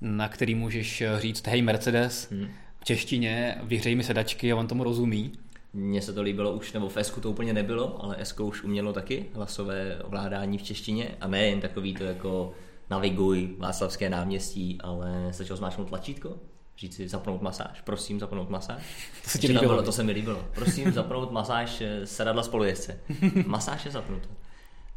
na 0.00 0.28
který 0.28 0.54
můžeš 0.54 1.02
říct 1.16 1.46
hej 1.46 1.62
Mercedes, 1.62 2.30
mm. 2.30 2.48
v 2.80 2.84
češtině, 2.84 3.58
vyhřej 3.62 3.94
mi 3.94 4.04
sedačky 4.04 4.52
a 4.52 4.56
on 4.56 4.66
tomu 4.66 4.84
rozumí. 4.84 5.32
Mně 5.72 6.02
se 6.02 6.12
to 6.12 6.22
líbilo 6.22 6.52
už, 6.52 6.72
nebo 6.72 6.88
v 6.88 6.96
s 6.96 7.10
to 7.10 7.30
úplně 7.30 7.52
nebylo, 7.52 8.04
ale 8.04 8.16
S 8.18 8.40
už 8.40 8.64
umělo 8.64 8.92
taky 8.92 9.26
hlasové 9.34 9.98
ovládání 10.02 10.58
v 10.58 10.62
češtině 10.62 11.16
a 11.20 11.28
ne 11.28 11.46
jen 11.46 11.60
takový 11.60 11.94
to 11.94 12.04
jako 12.04 12.52
naviguj 12.90 13.54
Václavské 13.58 14.10
náměstí, 14.10 14.78
ale 14.80 15.28
stačilo 15.30 15.56
zmáčknout 15.56 15.88
tlačítko, 15.88 16.36
říct 16.78 16.96
si 16.96 17.08
zapnout 17.08 17.42
masáž, 17.42 17.80
prosím 17.80 18.20
zapnout 18.20 18.50
masáž. 18.50 18.82
To 19.24 19.30
se 19.30 19.38
ti 19.38 19.46
líbilo. 19.46 19.68
Bylo, 19.68 19.82
to 19.82 19.92
se 19.92 20.02
mi 20.02 20.12
líbilo. 20.12 20.44
Prosím 20.54 20.92
zapnout 20.92 21.30
masáž 21.30 21.80
eh, 21.80 22.06
sedadla 22.06 22.42
spolujezdce. 22.42 23.00
Masáž 23.46 23.84
je 23.84 23.90
zapnuta. 23.90 24.28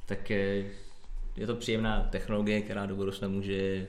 Tak 0.05 0.29
je, 0.29 0.65
je 1.35 1.47
to 1.47 1.55
příjemná 1.55 2.07
technologie, 2.11 2.61
která 2.61 2.85
do 2.85 2.95
budoucna 2.95 3.27
může 3.27 3.87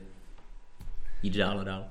jít 1.22 1.36
dál 1.36 1.60
a 1.60 1.64
dál. 1.64 1.84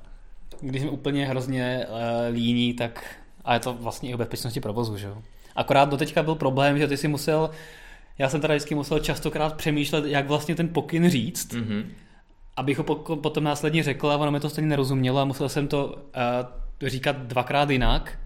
Když 0.61 0.81
jsme 0.81 0.91
úplně 0.91 1.25
hrozně 1.25 1.85
uh, 1.89 1.95
líní, 2.33 2.73
tak 2.73 3.22
a 3.45 3.53
je 3.53 3.59
to 3.59 3.73
vlastně 3.73 4.09
i 4.09 4.13
o 4.13 4.17
bezpečnosti 4.17 4.59
provozu, 4.59 4.97
že 4.97 5.07
jo. 5.07 5.17
Akorát 5.55 5.89
do 5.89 5.97
teďka 5.97 6.23
byl 6.23 6.35
problém, 6.35 6.77
že 6.77 6.87
ty 6.87 6.97
si 6.97 7.07
musel 7.07 7.49
Já 8.17 8.29
jsem 8.29 8.41
teda 8.41 8.53
vždycky 8.53 8.75
musel 8.75 8.99
častokrát 8.99 9.55
přemýšlet, 9.55 10.05
jak 10.05 10.27
vlastně 10.27 10.55
ten 10.55 10.67
pokyn 10.67 11.09
říct, 11.09 11.53
Mm-hmm. 11.53 11.85
abych 12.57 12.77
ho 12.77 12.83
potom 13.15 13.43
následně 13.43 13.83
řekl 13.83 14.11
a 14.11 14.17
ono 14.17 14.31
mi 14.31 14.39
to 14.39 14.49
stejně 14.49 14.69
nerozumělo 14.69 15.19
a 15.19 15.25
musel 15.25 15.49
jsem 15.49 15.67
to 15.67 15.85
uh, 15.87 16.89
říkat 16.89 17.17
dvakrát 17.17 17.69
jinak. 17.69 18.19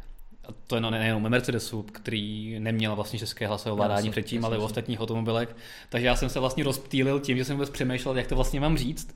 A 0.47 0.51
to 0.67 0.75
je 0.75 0.81
no, 0.81 0.89
nejenom 0.89 1.29
Mercedesu, 1.29 1.83
který 1.83 2.59
neměl 2.59 2.95
vlastně 2.95 3.19
české 3.19 3.47
hlasové 3.47 3.74
ovládání 3.74 4.12
předtím, 4.12 4.45
ale 4.45 4.57
u 4.57 4.62
ostatních 4.62 5.01
automobilek. 5.01 5.55
Takže 5.89 6.07
já 6.07 6.15
jsem 6.15 6.29
se 6.29 6.39
vlastně 6.39 6.63
rozptýlil 6.63 7.19
tím, 7.19 7.38
že 7.38 7.45
jsem 7.45 7.55
vůbec 7.55 7.69
přemýšlel, 7.69 8.17
jak 8.17 8.27
to 8.27 8.36
vlastně 8.36 8.59
mám 8.59 8.77
říct. 8.77 9.15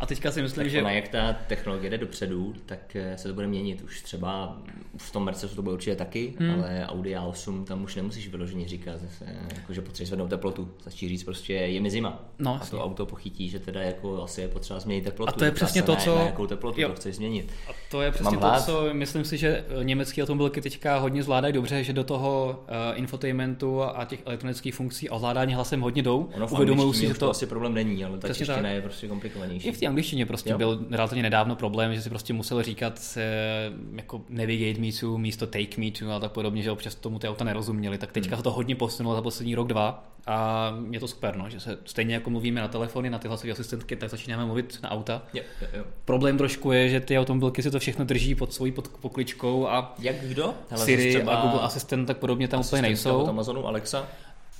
A 0.00 0.06
teďka 0.06 0.30
si 0.30 0.42
myslím, 0.42 0.64
Tak 0.64 0.70
že... 0.70 0.80
ona, 0.80 0.90
jak 0.90 1.08
ta 1.08 1.32
technologie 1.32 1.90
jde 1.90 1.98
dopředu, 1.98 2.54
tak 2.66 2.96
eh, 2.96 3.18
se 3.18 3.28
to 3.28 3.34
bude 3.34 3.46
měnit. 3.46 3.82
Už 3.82 4.02
třeba 4.02 4.58
v 4.96 5.12
tom 5.12 5.24
Mercedesu 5.24 5.56
to 5.56 5.62
bude 5.62 5.72
určitě 5.74 5.96
taky, 5.96 6.34
Hmm. 6.38 6.50
ale 6.50 6.86
Audi 6.86 7.14
A8 7.16 7.64
tam 7.64 7.84
už 7.84 7.94
nemusíš 7.94 8.28
vyloženě 8.28 8.68
říkat, 8.68 9.00
eh, 9.26 9.36
jako, 9.54 9.72
že 9.72 9.80
potřebuješ 9.82 10.08
zvednout 10.08 10.28
teplotu. 10.28 10.68
Stačí 10.80 11.08
říct 11.08 11.24
prostě 11.24 11.52
je 11.52 11.80
mi 11.80 11.90
zima. 11.90 12.24
No, 12.38 12.58
a 12.62 12.66
to 12.66 12.84
auto 12.84 13.06
pochytí, 13.06 13.48
že 13.48 13.58
teda 13.58 13.82
jako 13.82 14.22
asi 14.22 14.40
je 14.40 14.48
potřeba 14.48 14.80
změnit 14.80 15.02
teplotu. 15.04 15.28
A 15.28 15.32
to 15.32 15.44
je 15.44 15.50
přesně 15.50 15.82
to, 15.82 15.96
co- 15.96 16.14
Na 16.16 16.22
jakou 16.24 16.46
teplotu 16.46 16.80
jo. 16.80 16.88
to 16.88 16.94
chceš 16.94 17.16
změnit. 17.16 17.52
A 17.68 17.72
to 17.90 18.02
je 18.02 18.10
přesně 18.10 18.24
Mám 18.24 18.34
to, 18.40 18.46
hlad. 18.46 18.64
co 18.64 18.88
myslím 18.92 19.24
si, 19.24 19.36
že 19.38 19.64
německé 19.82 20.22
automobilky 20.22 20.60
teďka 20.60 20.98
hodně 20.98 21.22
zvládají 21.22 21.52
dobře, 21.54 21.84
že 21.84 21.92
do 21.92 22.04
toho 22.04 22.62
uh, 22.68 22.98
infotainmentu 22.98 23.82
a 23.82 24.04
těch 24.04 24.20
elektronických 24.26 24.74
funkcí 24.74 25.08
a 25.08 25.14
ovládání 25.14 25.54
hlasem 25.54 25.80
hodně 25.80 26.02
jdou. 26.02 26.30
Ono 26.34 26.46
v 26.46 26.52
Uvědomují 26.52 26.94
si, 26.94 27.06
že 27.06 27.14
to 27.14 27.30
asi 27.30 27.46
problém 27.46 27.74
není, 27.74 28.04
ale 28.04 28.18
ta 28.18 28.34
čeština 28.34 28.68
je 28.68 28.82
prostě 28.82 29.08
komplikovanější. 29.08 29.68
Té 29.86 29.88
angličtině 29.88 30.26
prostě 30.26 30.50
Jo. 30.50 30.58
byl 30.58 30.86
relativně 30.90 31.22
nedávno 31.22 31.56
problém, 31.56 31.94
že 31.94 32.02
si 32.02 32.08
prostě 32.08 32.32
musel 32.32 32.62
říkat 32.62 33.00
eh, 33.16 33.70
jako 33.96 34.20
navigate 34.28 34.80
me 34.80 34.86
to 35.00 35.18
místo 35.18 35.46
take 35.46 35.80
me 35.80 35.90
to 35.90 36.12
a 36.12 36.20
tak 36.20 36.32
podobně, 36.32 36.62
že 36.62 36.70
občas 36.70 36.94
tomu 36.94 37.18
ty 37.18 37.28
auta 37.28 37.44
nerozuměli. 37.44 37.98
Tak 37.98 38.12
teďka 38.12 38.30
Hmm. 38.30 38.36
se 38.40 38.42
to 38.42 38.50
hodně 38.50 38.76
posunulo 38.76 39.16
za 39.16 39.22
poslední 39.22 39.54
rok, 39.54 39.66
dva 39.68 40.04
a 40.26 40.72
je 40.90 41.00
to 41.00 41.08
super, 41.08 41.36
no, 41.36 41.50
že 41.50 41.60
se 41.60 41.78
stejně 41.84 42.14
jako 42.14 42.30
mluvíme 42.30 42.60
na 42.60 42.68
telefony, 42.68 43.10
na 43.10 43.18
ty 43.18 43.28
hlasové 43.28 43.52
asistentky, 43.52 43.96
tak 43.96 44.10
začínáme 44.10 44.44
mluvit 44.44 44.78
na 44.82 44.90
auta. 44.90 45.22
Jo, 45.34 45.42
jo, 45.62 45.68
jo. 45.74 45.84
Problém 46.04 46.38
trošku 46.38 46.72
je, 46.72 46.88
že 46.88 47.00
ty 47.00 47.18
automobilky 47.18 47.62
si 47.62 47.70
to 47.70 47.78
všechno 47.78 48.04
drží 48.04 48.34
pod 48.34 48.52
svojí 48.52 48.72
pod 48.72 48.88
pokličkou 48.88 49.68
a 49.68 49.94
Jak 49.98 50.16
kdo? 50.16 50.54
Hele, 50.70 50.84
Siri 50.84 51.22
a 51.22 51.40
Google 51.42 51.60
Assistant 51.60 52.06
tak 52.06 52.16
podobně 52.18 52.48
tam 52.48 52.60
úplně 52.60 52.80
od 52.80 52.82
nejsou. 52.82 53.28
Amazonu 53.28 53.66
Alexa. 53.66 54.06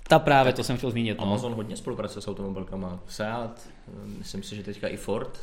Ta 0.09 0.19
právě, 0.19 0.53
to 0.53 0.65
jsem 0.65 0.77
chtěl 0.77 0.91
zmínit. 0.91 1.19
No. 1.19 1.25
Amazon 1.25 1.55
hodně 1.55 1.77
spolupracuje 1.77 2.23
s 2.23 2.29
automobilkama. 2.29 3.01
Seat, 3.09 3.69
myslím 4.19 4.43
si, 4.43 4.57
že 4.57 4.63
teďka 4.63 4.89
i 4.89 4.97
Ford 4.97 5.41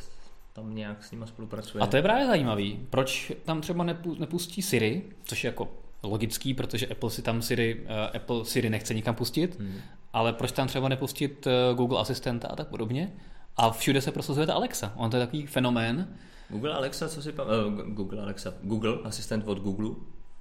tam 0.52 0.74
nějak 0.74 1.04
s 1.04 1.10
nima 1.10 1.26
spolupracuje. 1.26 1.82
A 1.82 1.86
to 1.86 1.96
je 1.96 2.02
právě 2.02 2.26
zajímavý. 2.26 2.86
Proč 2.90 3.32
tam 3.44 3.60
třeba 3.60 3.84
nepu- 3.84 4.18
nepustí 4.18 4.62
Siri, 4.62 5.02
což 5.24 5.44
je 5.44 5.48
jako 5.48 5.68
logický, 6.02 6.54
protože 6.54 6.86
Apple 6.86 7.10
si 7.10 7.22
tam 7.22 7.42
Siri, 7.42 7.80
uh, 7.84 7.90
Apple 8.16 8.44
Siri 8.44 8.70
nechce 8.70 8.94
nikam 8.94 9.14
pustit, 9.14 9.58
Hmm. 9.60 9.74
ale 10.12 10.32
proč 10.32 10.52
tam 10.52 10.68
třeba 10.68 10.88
nepustit 10.88 11.46
uh, 11.46 11.76
Google 11.76 12.00
Asistenta 12.00 12.48
a 12.48 12.56
tak 12.56 12.68
podobně? 12.68 13.12
A 13.56 13.70
všude 13.70 14.00
se 14.00 14.12
prosazuje 14.12 14.46
ta 14.46 14.54
Alexa. 14.54 14.92
On 14.96 15.10
to 15.10 15.16
je 15.16 15.26
takový 15.26 15.46
fenomén. 15.46 16.08
Google 16.48 16.74
Alexa, 16.74 17.08
co 17.08 17.22
si 17.22 17.32
pam... 17.32 17.46
uh, 17.46 17.80
Google 17.94 18.22
Alexa, 18.22 18.54
Google, 18.62 18.98
asistent 19.04 19.44
od 19.48 19.58
Google, 19.58 19.90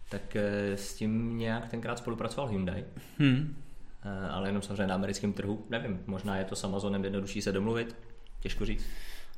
tak 0.10 0.36
eh, 0.36 0.78
s 0.78 0.94
tím 0.96 1.38
nějak 1.38 1.70
tenkrát 1.70 1.98
spolupracoval 1.98 2.50
Hyundai, 2.50 2.86
Hm. 3.20 3.63
Eh, 4.06 4.30
ale 4.30 4.50
jenom 4.50 4.62
samozřejmě 4.62 4.88
na 4.88 4.96
americkém 4.96 5.34
trhu. 5.34 5.66
Nevím, 5.70 6.00
možná 6.08 6.38
je 6.38 6.46
to 6.46 6.56
s 6.56 6.64
Amazonem 6.64 7.04
jednodušší 7.04 7.42
se 7.42 7.52
domluvit, 7.52 7.96
těžko 8.40 8.66
říct. 8.66 8.86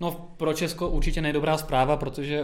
No 0.02 0.32
pro 0.38 0.54
Česko 0.54 0.90
určitě 0.90 1.22
nejdobrá 1.22 1.58
zpráva, 1.58 1.98
protože 1.98 2.44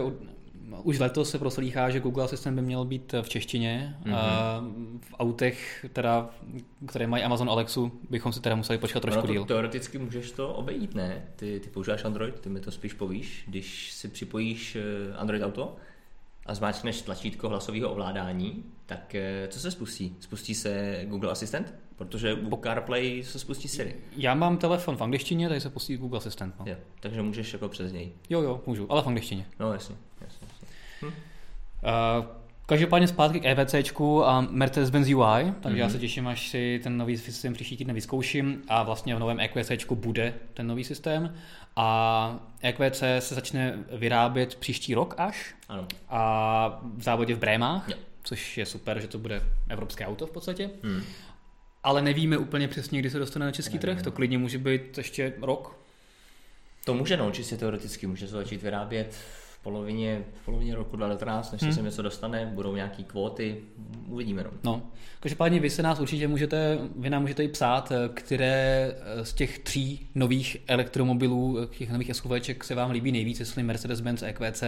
už 0.82 0.98
letos 0.98 1.30
se 1.30 1.38
proslýchá, 1.38 1.90
že 1.90 2.00
Google 2.00 2.24
Assistant 2.24 2.54
by 2.56 2.62
měl 2.62 2.84
být 2.84 3.14
v 3.22 3.28
češtině. 3.28 3.96
Mhm. 4.04 4.14
Mm-hmm. 4.14 5.00
V 5.00 5.14
autech, 5.18 5.86
teda, 5.92 6.30
které 6.88 7.06
mají 7.06 7.24
Amazon 7.24 7.50
Alexu, 7.50 7.92
bychom 8.10 8.32
si 8.32 8.40
teda 8.40 8.56
museli 8.56 8.78
počkat 8.78 9.00
trošku 9.00 9.26
to 9.26 9.32
díl. 9.32 9.44
teoreticky 9.44 9.98
můžeš 9.98 10.30
to 10.30 10.54
obejít, 10.54 10.94
ne? 10.94 11.24
Ty, 11.36 11.60
ty 11.60 11.70
používáš 11.70 12.04
Android, 12.04 12.40
ty 12.40 12.48
mi 12.48 12.60
to 12.60 12.70
spíš 12.70 12.92
povíš, 12.92 13.44
když 13.48 13.92
si 13.92 14.08
připojíš 14.08 14.76
eh, 14.76 15.14
Android 15.16 15.42
Auto 15.42 15.76
a 16.46 16.54
zmáčkneš 16.54 17.02
tlačítko 17.02 17.48
hlasového 17.48 17.90
ovládání, 17.90 18.64
tak 18.86 19.14
eh, 19.14 19.48
co 19.48 19.60
se 19.60 19.70
spustí? 19.70 20.16
Spustí 20.20 20.54
se 20.54 21.02
Google 21.04 21.30
Assistant? 21.30 21.74
Protože 22.04 22.34
u 22.34 22.56
CarPlay 22.62 23.22
se 23.24 23.38
spustí 23.38 23.68
Siri. 23.68 23.94
Já 24.16 24.34
mám 24.34 24.56
telefon 24.58 24.96
v 24.96 25.00
angličtině, 25.02 25.48
tady 25.48 25.60
se 25.60 25.70
pustí 25.70 25.96
Google 25.96 26.18
Assistant. 26.18 26.54
No. 26.60 26.64
Jo, 26.68 26.76
takže 27.00 27.22
můžeš 27.22 27.52
jako 27.52 27.68
přes 27.68 27.92
něj. 27.92 28.12
Jo, 28.30 28.42
jo, 28.42 28.60
můžu, 28.66 28.92
ale 28.92 29.02
v 29.02 29.06
angličtině. 29.06 29.46
No 29.60 29.72
jasně, 29.72 29.96
jasně, 30.20 30.46
jasně. 30.52 30.68
Uh, 31.08 32.24
každopádně 32.66 33.08
zpátky 33.08 33.40
k 33.40 33.44
EVCčku 33.44 34.24
a 34.26 34.42
Mercedes-Benz 34.42 35.16
UI, 35.16 35.52
takže 35.60 35.78
já 35.80 35.86
Mhm. 35.86 35.92
se 35.94 35.98
těším, 36.00 36.28
až 36.28 36.48
si 36.48 36.80
ten 36.82 36.96
nový 36.96 37.16
systém 37.18 37.52
příští 37.52 37.76
týden 37.76 37.94
vyzkouším 37.94 38.62
a 38.68 38.82
vlastně 38.82 39.16
v 39.16 39.18
novém 39.18 39.40
EQCčku 39.40 39.94
bude 39.96 40.34
ten 40.54 40.66
nový 40.66 40.84
systém 40.84 41.34
a 41.76 42.40
EQC 42.62 43.02
se 43.18 43.34
začne 43.34 43.78
vyrábět 43.92 44.54
příští 44.54 44.94
rok 44.94 45.14
až 45.18 45.54
Ano. 45.68 45.86
a 46.08 46.80
v 46.96 47.02
závodě 47.02 47.34
v 47.34 47.38
Brémách, 47.38 47.88
Jo. 47.88 47.96
což 48.22 48.58
je 48.58 48.66
super, 48.66 49.00
že 49.00 49.08
to 49.08 49.18
bude 49.18 49.42
evropské 49.68 50.06
auto 50.06 50.26
v 50.26 50.30
podstatě, 50.30 50.70
Hmm. 50.82 51.02
Ale 51.84 52.02
nevíme 52.02 52.38
úplně 52.38 52.68
přesně, 52.68 52.98
kdy 52.98 53.10
se 53.10 53.18
dostane 53.18 53.46
na 53.46 53.52
český 53.52 53.78
trh, 53.78 54.02
to 54.02 54.12
klidně 54.12 54.38
může 54.38 54.58
být 54.58 54.98
ještě 54.98 55.32
rok. 55.42 55.76
To 56.84 56.94
může, 56.94 57.16
no, 57.16 57.30
čistě 57.30 57.56
teoreticky, 57.56 58.06
může 58.06 58.26
se 58.28 58.32
začít 58.32 58.62
vyrábět 58.62 59.14
v 59.14 59.62
polovině, 59.62 60.24
v 60.42 60.44
polovině 60.44 60.74
roku 60.74 60.96
2019, 60.96 61.52
než 61.52 61.60
se 61.60 61.66
Hmm. 61.66 61.74
sem 61.74 61.84
něco 61.84 62.02
dostane, 62.02 62.46
budou 62.54 62.76
nějaký 62.76 63.04
kvóty, 63.04 63.56
uvidíme, 64.08 64.44
no. 64.44 64.50
No, 64.64 64.82
každopádně 65.20 65.60
vy 65.60 65.70
se 65.70 65.82
nás 65.82 66.00
určitě 66.00 66.28
můžete, 66.28 66.78
vy 66.96 67.10
nám 67.10 67.22
můžete 67.22 67.44
i 67.44 67.48
psát, 67.48 67.92
které 68.14 68.94
z 69.22 69.32
těch 69.32 69.58
tří 69.58 70.08
nových 70.14 70.56
elektromobilů, 70.66 71.58
těch 71.78 71.90
nových 71.90 72.16
SUVček 72.16 72.64
se 72.64 72.74
vám 72.74 72.90
líbí 72.90 73.12
nejvíc, 73.12 73.40
jestli 73.40 73.62
Mercedes-Benz 73.62 74.26
EQC, 74.26 74.62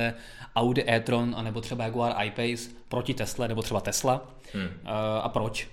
Audi 0.56 0.84
e-tron, 0.88 1.34
anebo 1.38 1.60
třeba 1.60 1.84
Jaguar 1.84 2.12
I-Pace 2.16 2.70
proti 2.88 3.14
Tesla, 3.14 3.46
nebo 3.46 3.62
třeba 3.62 3.80
Tesla. 3.80 4.30
Hmm. 4.54 4.64
Eh, 4.84 4.88
A 5.22 5.28
proč? 5.28 5.68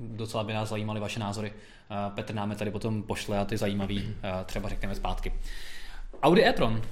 Docela 0.00 0.44
by 0.44 0.52
nás 0.52 0.68
zajímaly 0.68 1.00
vaše 1.00 1.20
názory. 1.20 1.52
Eh, 1.90 2.10
Petr 2.14 2.34
nám 2.34 2.50
je 2.50 2.56
tady 2.56 2.70
potom 2.70 3.02
pošle 3.02 3.38
a 3.38 3.44
ty 3.44 3.56
zajímavý 3.56 4.14
eh, 4.22 4.44
třeba 4.44 4.68
řekneme 4.68 4.94
zpátky. 4.94 5.32
Audi 6.22 6.44
e-tron. 6.44 6.82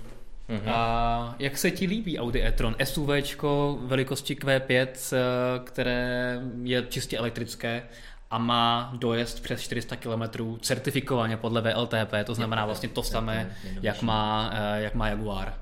Mhm. 0.49 0.69
A 0.69 1.35
jak 1.39 1.59
se 1.59 1.71
ti 1.71 1.87
líbí 1.87 2.19
Audi 2.19 2.43
e-tron? 2.43 2.77
SUVčko 2.85 3.79
velikosti 3.83 4.35
Q5, 4.35 4.87
eh, 5.13 5.19
které 5.65 6.41
je 6.63 6.83
čistě 6.89 7.19
elektrické 7.19 7.83
a 8.31 8.39
má 8.39 8.93
dojezd 8.97 9.43
přes 9.43 9.61
400 9.61 9.97
km 9.97 10.57
certifikovaně 10.61 11.37
podle 11.37 11.61
VLTP, 11.61 12.25
to 12.25 12.35
znamená 12.35 12.67
vlastně 12.67 12.89
to 12.89 13.03
samé, 13.03 13.57
jak 13.83 14.03
má, 14.03 14.53
jak 14.77 14.95
má 14.95 15.09
Jaguar. 15.09 15.55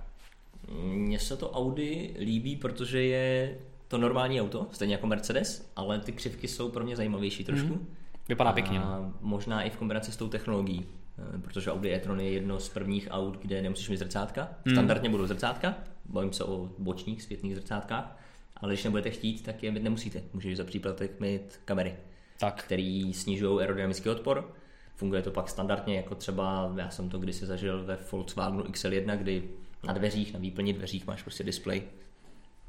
Mně 0.83 1.19
se 1.19 1.37
to 1.37 1.51
Audi 1.51 2.15
líbí, 2.19 2.57
protože 2.57 3.03
je 3.03 3.57
to 3.91 3.99
normální 3.99 4.41
auto, 4.41 4.67
stejně 4.73 4.95
jako 4.95 5.07
Mercedes, 5.07 5.71
ale 5.77 5.99
ty 5.99 6.13
křivky 6.13 6.49
jsou 6.49 6.69
pro 6.69 6.85
mě 6.85 6.97
zajímavější 6.97 7.45
trošku. 7.45 7.67
Mhm. 7.67 7.87
Vypadá 8.29 8.53
pěkně. 8.53 8.79
no. 8.79 8.85
A 8.85 9.13
možná 9.21 9.63
i 9.63 9.71
v 9.71 9.77
kombinaci 9.77 10.13
s 10.13 10.17
tou 10.17 10.29
technologií, 10.29 10.87
eh, 11.35 11.39
protože 11.39 11.71
Audi 11.73 11.93
e-tron 11.93 12.21
je 12.21 12.31
jedno 12.31 12.61
z 12.61 12.69
prvních 12.69 13.09
aut, 13.11 13.39
kde 13.39 13.63
nemusíš 13.63 13.89
mít 13.89 13.97
zrcátka. 13.97 14.49
Mhm. 14.65 14.75
Standardně 14.75 15.09
budou 15.09 15.27
zrcátka, 15.27 15.75
bavím 16.05 16.33
se 16.33 16.45
o 16.45 16.71
bočních 16.79 17.23
zpětných 17.23 17.55
zrcátkách, 17.55 18.17
ale 18.57 18.73
když 18.73 18.85
nebudete 18.85 19.11
chtít, 19.11 19.43
tak 19.43 19.63
je 19.63 19.71
mít 19.71 19.83
nemusíte. 19.83 20.23
Můžeš 20.33 20.57
za 20.57 20.65
příplatek 20.65 21.21
mít 21.21 21.61
kamery, 21.65 21.95
Tak. 22.41 22.63
které 22.65 23.11
snižují 23.15 23.61
aerodynamický 23.61 24.09
odpor. 24.09 24.53
Funguje 24.97 25.23
to 25.23 25.31
pak 25.31 25.49
standardně, 25.49 25.97
jako 25.97 26.15
třeba 26.15 26.73
já 26.77 26.91
jsem 26.91 27.09
to 27.09 27.19
kdysi 27.19 27.47
zažil 27.47 27.85
ve 27.85 27.99
Volkswagenu 28.13 28.63
XL1, 28.63 29.17
kdy 29.19 29.43
na 29.87 29.93
dveřích, 29.93 30.33
na 30.33 30.39
výplni 30.41 30.73
dveřích 30.73 31.07
máš 31.07 31.23
prostě 31.23 31.45
display. 31.45 31.83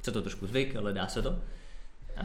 Chce 0.01 0.11
to 0.11 0.21
trošku 0.21 0.47
zvyk, 0.47 0.75
ale 0.75 0.93
dá 0.93 1.07
se 1.07 1.21
to. 1.21 1.39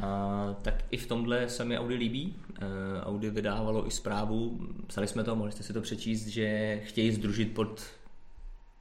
A, 0.02 0.56
tak 0.62 0.85
i 0.90 0.97
v 0.97 1.06
tomhle 1.06 1.49
se 1.49 1.64
mi 1.64 1.78
Audi 1.78 1.95
líbí. 1.95 2.35
E, 2.61 3.02
Audi 3.02 3.30
vydávalo 3.30 3.87
i 3.87 3.90
zprávu, 3.90 4.59
psali 4.87 5.06
jsme 5.06 5.25
to, 5.25 5.37
mohli 5.37 5.52
jste 5.52 5.62
si 5.62 5.73
to 5.73 5.80
přečíst, 5.80 6.26
že 6.26 6.80
chtějí 6.85 7.12
združit 7.12 7.54
pod 7.54 7.83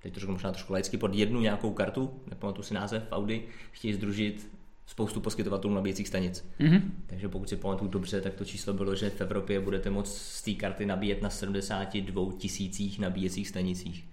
teď 0.05 0.13
to 0.13 0.19
řeknu 0.19 0.33
možná 0.33 0.51
trošku 0.51 0.73
laicky, 0.73 0.97
pod 0.97 1.15
jednu 1.15 1.41
nějakou 1.41 1.73
kartu, 1.73 2.19
nepamatuji 2.29 2.63
si 2.63 2.73
název 2.73 3.03
Audi, 3.11 3.43
chtějí 3.71 3.93
združit 3.93 4.47
spoustu 4.85 5.21
poskytovatelů 5.21 5.73
nabíjecích 5.73 6.07
stanic. 6.07 6.45
Mhm. 6.59 7.03
Takže 7.07 7.29
pokud 7.29 7.49
si 7.49 7.55
pamatuju 7.55 7.91
dobře, 7.91 8.21
tak 8.21 8.33
to 8.33 8.45
číslo 8.45 8.73
bylo, 8.73 8.95
že 8.95 9.09
v 9.09 9.21
Evropě 9.21 9.59
budete 9.59 9.89
moct 9.89 10.17
z 10.17 10.41
té 10.41 10.51
karty 10.51 10.85
nabíjet 10.85 11.21
na 11.21 11.29
72 11.29 12.33
tisících 12.37 12.99
nabíjecích 12.99 13.47
stanicích. 13.47 14.05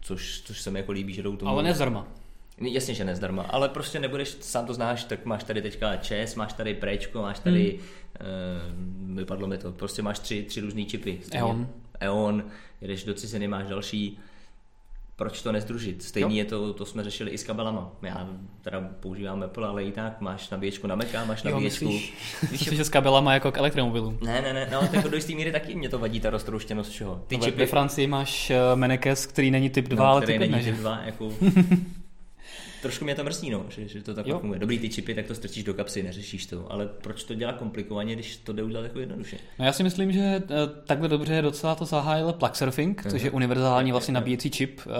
Což, 0.00 0.42
což 0.44 0.60
se 0.60 0.70
mi 0.70 0.78
jako 0.78 0.92
líbí, 0.92 1.12
že 1.12 1.22
jdou 1.22 1.36
tomu. 1.36 1.50
Ale 1.50 1.62
ne 1.62 1.74
zdarma. 1.74 2.08
Jasně, 2.60 2.94
že 2.94 3.04
nezdarma, 3.04 3.42
ale 3.42 3.68
prostě 3.68 4.00
nebudeš, 4.00 4.36
sám 4.40 4.66
to 4.66 4.74
znáš, 4.74 5.04
tak 5.04 5.24
máš 5.24 5.44
tady 5.44 5.62
teďka 5.62 5.96
ČES, 5.96 6.34
máš 6.34 6.52
tady 6.52 6.74
Prečko, 6.74 7.22
máš 7.22 7.38
tady, 7.38 7.70
hmm. 7.70 9.10
uh, 9.10 9.16
vypadlo 9.16 9.46
mi 9.46 9.58
to, 9.58 9.72
prostě 9.72 10.02
máš 10.02 10.18
tři, 10.18 10.42
tři 10.42 10.60
různý 10.60 10.86
čipy. 10.86 11.18
Stejně 11.22 11.42
E.ON. 11.42 11.68
E.ON, 12.00 12.44
jedeš 12.80 13.04
do 13.04 13.14
ciziny, 13.14 13.48
máš 13.48 13.66
další. 13.66 14.18
proč 15.16 15.42
to 15.42 15.52
nezdružit? 15.52 16.02
Stejně 16.02 16.36
je 16.36 16.44
to, 16.44 16.72
to 16.72 16.86
jsme 16.86 17.04
řešili 17.04 17.30
i 17.30 17.38
s 17.38 17.44
kabelama. 17.44 17.92
Já 18.02 18.28
teda 18.62 18.88
používám 19.00 19.42
Apple, 19.42 19.68
ale 19.68 19.84
i 19.84 19.92
tak 19.92 20.20
máš 20.20 20.50
nabíječku 20.50 20.86
na 20.86 20.94
Maca, 20.94 21.24
máš 21.24 21.42
nabíječku... 21.42 21.84
Jo, 21.84 21.90
myslíš, 21.90 22.14
myslíš, 22.52 22.76
že 22.76 22.84
s 22.84 22.88
kabelama 22.88 23.34
jako 23.34 23.52
k 23.52 23.58
elektromobilu? 23.58 24.18
Ne, 24.22 24.42
ne, 24.42 24.52
ne, 24.52 24.68
no 24.72 24.88
tak 24.88 25.08
do 25.08 25.16
jistý 25.16 25.34
míry 25.34 25.52
taky 25.52 25.74
mě 25.74 25.88
to 25.88 25.98
vadí 25.98 26.20
ta 26.20 26.30
roztrouštěnost 26.30 26.90
všeho. 26.90 27.24
Ty 27.26 27.36
no, 27.36 27.44
čipy... 27.44 27.58
Ve 27.58 27.66
Francii 27.66 28.06
máš 28.06 28.50
eh, 28.50 28.56
Menekes, 28.74 29.26
který 29.26 29.50
není 29.50 29.70
typ 29.70 29.88
2, 29.88 30.04
no, 30.04 30.10
ale 30.10 30.20
typ 30.20 30.40
1. 30.40 30.56
není 30.56 30.70
typ 30.70 30.80
2, 30.80 31.00
jako... 31.04 31.32
trošku 32.82 33.04
mě 33.04 33.14
to 33.14 33.24
mrzí, 33.24 33.50
no, 33.50 33.64
že, 33.68 33.88
že 33.88 34.02
to 34.02 34.14
tak 34.14 34.26
funguje. 34.26 34.60
Dobrý 34.60 34.78
ty 34.78 34.88
čipy, 34.88 35.14
tak 35.14 35.26
to 35.26 35.34
strčíš 35.34 35.64
do 35.64 35.74
kapsy, 35.74 36.02
neřešíš 36.02 36.46
to, 36.46 36.72
ale 36.72 36.86
proč 36.86 37.24
to 37.24 37.34
dělá 37.34 37.52
komplikovaně, 37.52 38.14
když 38.14 38.36
to 38.36 38.52
jde 38.52 38.62
udělat 38.62 38.82
jako 38.82 39.00
jednoduše? 39.00 39.36
No 39.58 39.64
já 39.64 39.72
si 39.72 39.82
myslím, 39.82 40.12
že 40.12 40.20
eh, 40.20 40.42
takhle 40.86 41.08
dobře 41.08 41.42
docela 41.42 41.74
to 41.74 41.84
zahájil 41.84 42.32
Plugsurfing, 42.32 43.06
což 43.08 43.22
je 43.22 43.30
univerzální 43.30 43.92
vlastně 43.92 44.14
nabíjecí 44.14 44.50
čip. 44.50 44.80
Eh, 44.86 44.90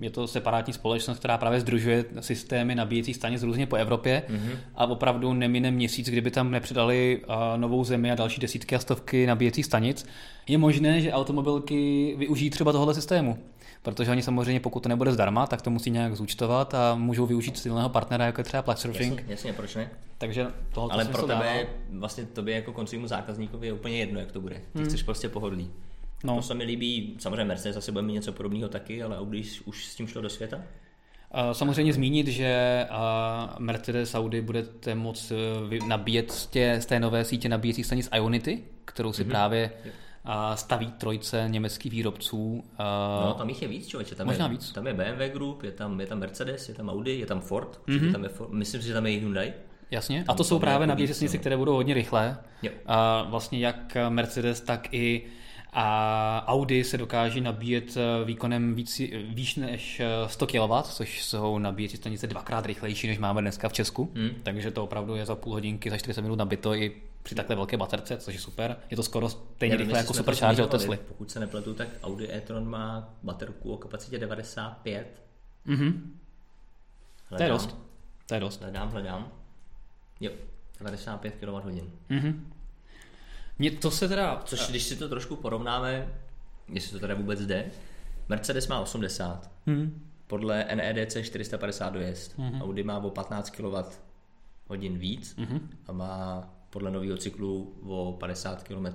je 0.00 0.10
to 0.10 0.26
separátní 0.26 0.72
společnost, 0.72 1.18
která 1.18 1.38
právě 1.38 1.60
združuje 1.60 2.04
systémy 2.20 2.74
nabíjecí 2.74 3.14
stanic 3.14 3.42
různě 3.42 3.66
po 3.66 3.76
Evropě 3.76 4.22
mm-hmm. 4.28 4.58
a 4.74 4.86
opravdu 4.86 5.32
nemine 5.32 5.70
měsíc, 5.70 6.10
kdyby 6.10 6.30
tam 6.30 6.50
nepřidali 6.50 7.20
eh, 7.22 7.58
novou 7.58 7.84
zemi 7.84 8.12
a 8.12 8.14
další 8.14 8.40
desítky 8.40 8.74
a 8.74 8.78
stovky 8.78 9.26
nabíjecích 9.26 9.66
stanic. 9.66 10.06
Je 10.48 10.58
možné, 10.58 11.00
že 11.00 11.12
automobilky 11.12 12.14
využijí 12.18 12.50
třeba 12.50 12.72
tohoto 12.72 12.94
systému 12.94 13.38
protože 13.82 14.10
oni 14.10 14.22
samozřejmě, 14.22 14.60
pokud 14.60 14.82
to 14.82 14.88
nebude 14.88 15.12
zdarma, 15.12 15.46
tak 15.46 15.62
to 15.62 15.70
musí 15.70 15.90
nějak 15.90 16.16
zúčtovat 16.16 16.74
a 16.74 16.94
můžou 16.94 17.26
využít 17.26 17.58
silného 17.58 17.88
partnera, 17.88 18.26
jako 18.26 18.40
je 18.40 18.44
třeba 18.44 18.62
Plugsurfing. 18.62 19.18
Jasně, 19.18 19.32
jasně, 19.32 19.52
proč 19.52 19.74
ne? 19.74 19.90
Takže 20.18 20.46
tohle 20.72 20.92
Ale 20.92 21.04
pro 21.04 21.22
tebe, 21.22 21.34
dává. 21.34 21.70
vlastně 21.90 22.24
tobě 22.24 22.54
jako 22.54 22.72
koncovnímu 22.72 23.06
zákazníkovi 23.06 23.66
je 23.66 23.72
úplně 23.72 23.98
jedno, 23.98 24.20
jak 24.20 24.32
to 24.32 24.40
bude. 24.40 24.54
Ty 24.54 24.78
hmm. 24.78 24.86
chceš 24.86 25.02
prostě 25.02 25.28
pohodlí. 25.28 25.70
No. 26.24 26.36
To 26.36 26.42
se 26.42 26.54
mi 26.54 26.64
líbí, 26.64 27.16
samozřejmě 27.18 27.44
Mercedes 27.44 27.76
asi 27.76 27.92
bude 27.92 28.02
mít 28.02 28.12
něco 28.12 28.32
podobného 28.32 28.68
taky, 28.68 29.02
ale 29.02 29.18
Audi 29.18 29.44
už 29.64 29.86
s 29.86 29.94
tím 29.94 30.06
šlo 30.06 30.22
do 30.22 30.28
světa? 30.28 30.62
Samozřejmě 31.52 31.92
zmínit, 31.92 32.26
že 32.26 32.84
Mercedes 33.58 34.14
Audi 34.14 34.40
budete 34.40 34.94
moct 34.94 35.32
e, 35.32 35.86
nabíjet 35.86 36.32
z 36.32 36.46
té, 36.46 36.80
z 36.80 36.86
té 36.86 37.00
nové 37.00 37.24
sítě 37.24 37.48
nabíjecích 37.48 37.86
stanic 37.86 38.08
Ionity, 38.14 38.64
kterou 38.84 39.12
si 39.12 39.24
mm-hmm. 39.24 39.28
právě 39.28 39.70
staví 40.54 40.92
trojce 40.92 41.44
německých 41.48 41.92
výrobců. 41.92 42.64
No, 43.24 43.34
tam 43.38 43.48
jich 43.48 43.62
je 43.62 43.68
víc, 43.68 43.86
člověče. 43.86 44.14
Tam 44.14 44.26
možná 44.26 44.46
je, 44.46 44.50
víc. 44.50 44.72
Tam 44.72 44.86
je 44.86 44.94
BMW 44.94 45.32
Group, 45.32 45.62
je 45.62 45.72
tam, 45.72 46.00
je 46.00 46.06
tam 46.06 46.18
Mercedes, 46.18 46.68
je 46.68 46.74
tam 46.74 46.88
Audi, 46.88 47.18
je 47.18 47.26
tam 47.26 47.40
Ford, 47.40 47.80
mm-hmm. 47.86 48.12
tam 48.12 48.22
je 48.22 48.28
Ford 48.28 48.50
myslím 48.50 48.80
si, 48.80 48.88
že 48.88 48.94
tam 48.94 49.06
je 49.06 49.18
Hyundai. 49.18 49.52
Jasně, 49.90 50.24
a 50.28 50.34
to 50.34 50.44
jsou 50.44 50.58
právě 50.58 50.86
nabíječnice, 50.86 51.36
no. 51.36 51.40
které 51.40 51.56
budou 51.56 51.74
hodně 51.74 51.94
rychlé. 51.94 52.38
Jo. 52.62 52.72
A 52.86 53.22
vlastně 53.22 53.58
jak 53.58 53.96
Mercedes, 54.08 54.60
tak 54.60 54.94
i 54.94 55.22
a 55.72 56.44
Audi 56.46 56.84
se 56.84 56.98
dokáží 56.98 57.40
nabíjet 57.40 57.96
eh, 57.96 58.24
výkonem 58.24 58.74
víc, 58.74 59.00
víc 59.28 59.56
než 59.56 60.02
100 60.26 60.44
eh, 60.44 60.58
kW, 60.58 60.72
což 60.82 61.22
jsou 61.24 61.58
nabíjecí 61.58 61.96
stanice 61.96 62.26
dvakrát 62.26 62.66
rychlejší, 62.66 63.06
než 63.06 63.18
máme 63.18 63.40
dneska 63.40 63.68
v 63.68 63.72
Česku. 63.72 64.12
Hmm. 64.14 64.30
Takže 64.42 64.70
to 64.70 64.84
opravdu 64.84 65.14
je 65.14 65.26
za 65.26 65.34
půl 65.34 65.52
hodinky, 65.52 65.90
za 65.90 65.96
40 65.98 66.22
minut 66.22 66.38
nabito 66.38 66.74
i 66.74 66.92
při 67.28 67.34
takhle 67.34 67.56
velké 67.56 67.76
baterce, 67.76 68.16
což 68.16 68.34
je 68.34 68.40
super. 68.40 68.76
Je 68.90 68.96
to 68.96 69.02
skoro 69.02 69.28
stejně 69.28 69.76
rychle 69.76 69.98
jako 69.98 70.14
supercharger 70.14 70.64
od 70.64 70.70
Tesly. 70.70 70.96
Pokud 70.96 71.30
se 71.30 71.40
nepletu, 71.40 71.74
tak 71.74 71.88
Audi 72.02 72.32
e-tron 72.32 72.68
má 72.68 73.14
baterku 73.22 73.72
o 73.72 73.76
kapacitě 73.76 74.18
95. 74.18 75.22
Mhm. 75.64 76.18
To 77.36 77.42
je 77.42 77.48
dost. 77.48 77.76
To 78.26 78.34
je 78.34 78.40
dost. 78.40 78.60
Hledám, 78.60 78.90
hledám. 78.90 79.32
Jo, 80.20 80.32
95 80.78 81.34
kWh. 81.34 81.82
Mhm. 82.08 82.52
Mě 83.58 83.70
to 83.70 83.90
se 83.90 84.08
teda... 84.08 84.42
Což 84.44 84.70
když 84.70 84.82
si 84.82 84.96
to 84.96 85.08
trošku 85.08 85.36
porovnáme, 85.36 86.14
jestli 86.68 86.92
to 86.92 86.98
teda 86.98 87.14
vůbec 87.14 87.46
jde, 87.46 87.70
Mercedes 88.28 88.68
má 88.68 88.80
80, 88.80 89.50
hmm. 89.66 90.08
podle 90.26 90.64
NEDC 90.74 91.16
450 91.22 91.90
dojezd, 91.90 92.38
hmm. 92.38 92.62
Audi 92.62 92.82
má 92.82 92.98
o 92.98 93.10
15 93.10 93.50
kW 93.50 93.76
hodin 94.66 94.98
víc 94.98 95.36
hmm. 95.38 95.70
a 95.86 95.92
má 95.92 96.50
podle 96.70 96.90
nového 96.90 97.16
cyklu 97.16 97.72
o 97.86 98.16
50 98.20 98.62
km 98.62 98.86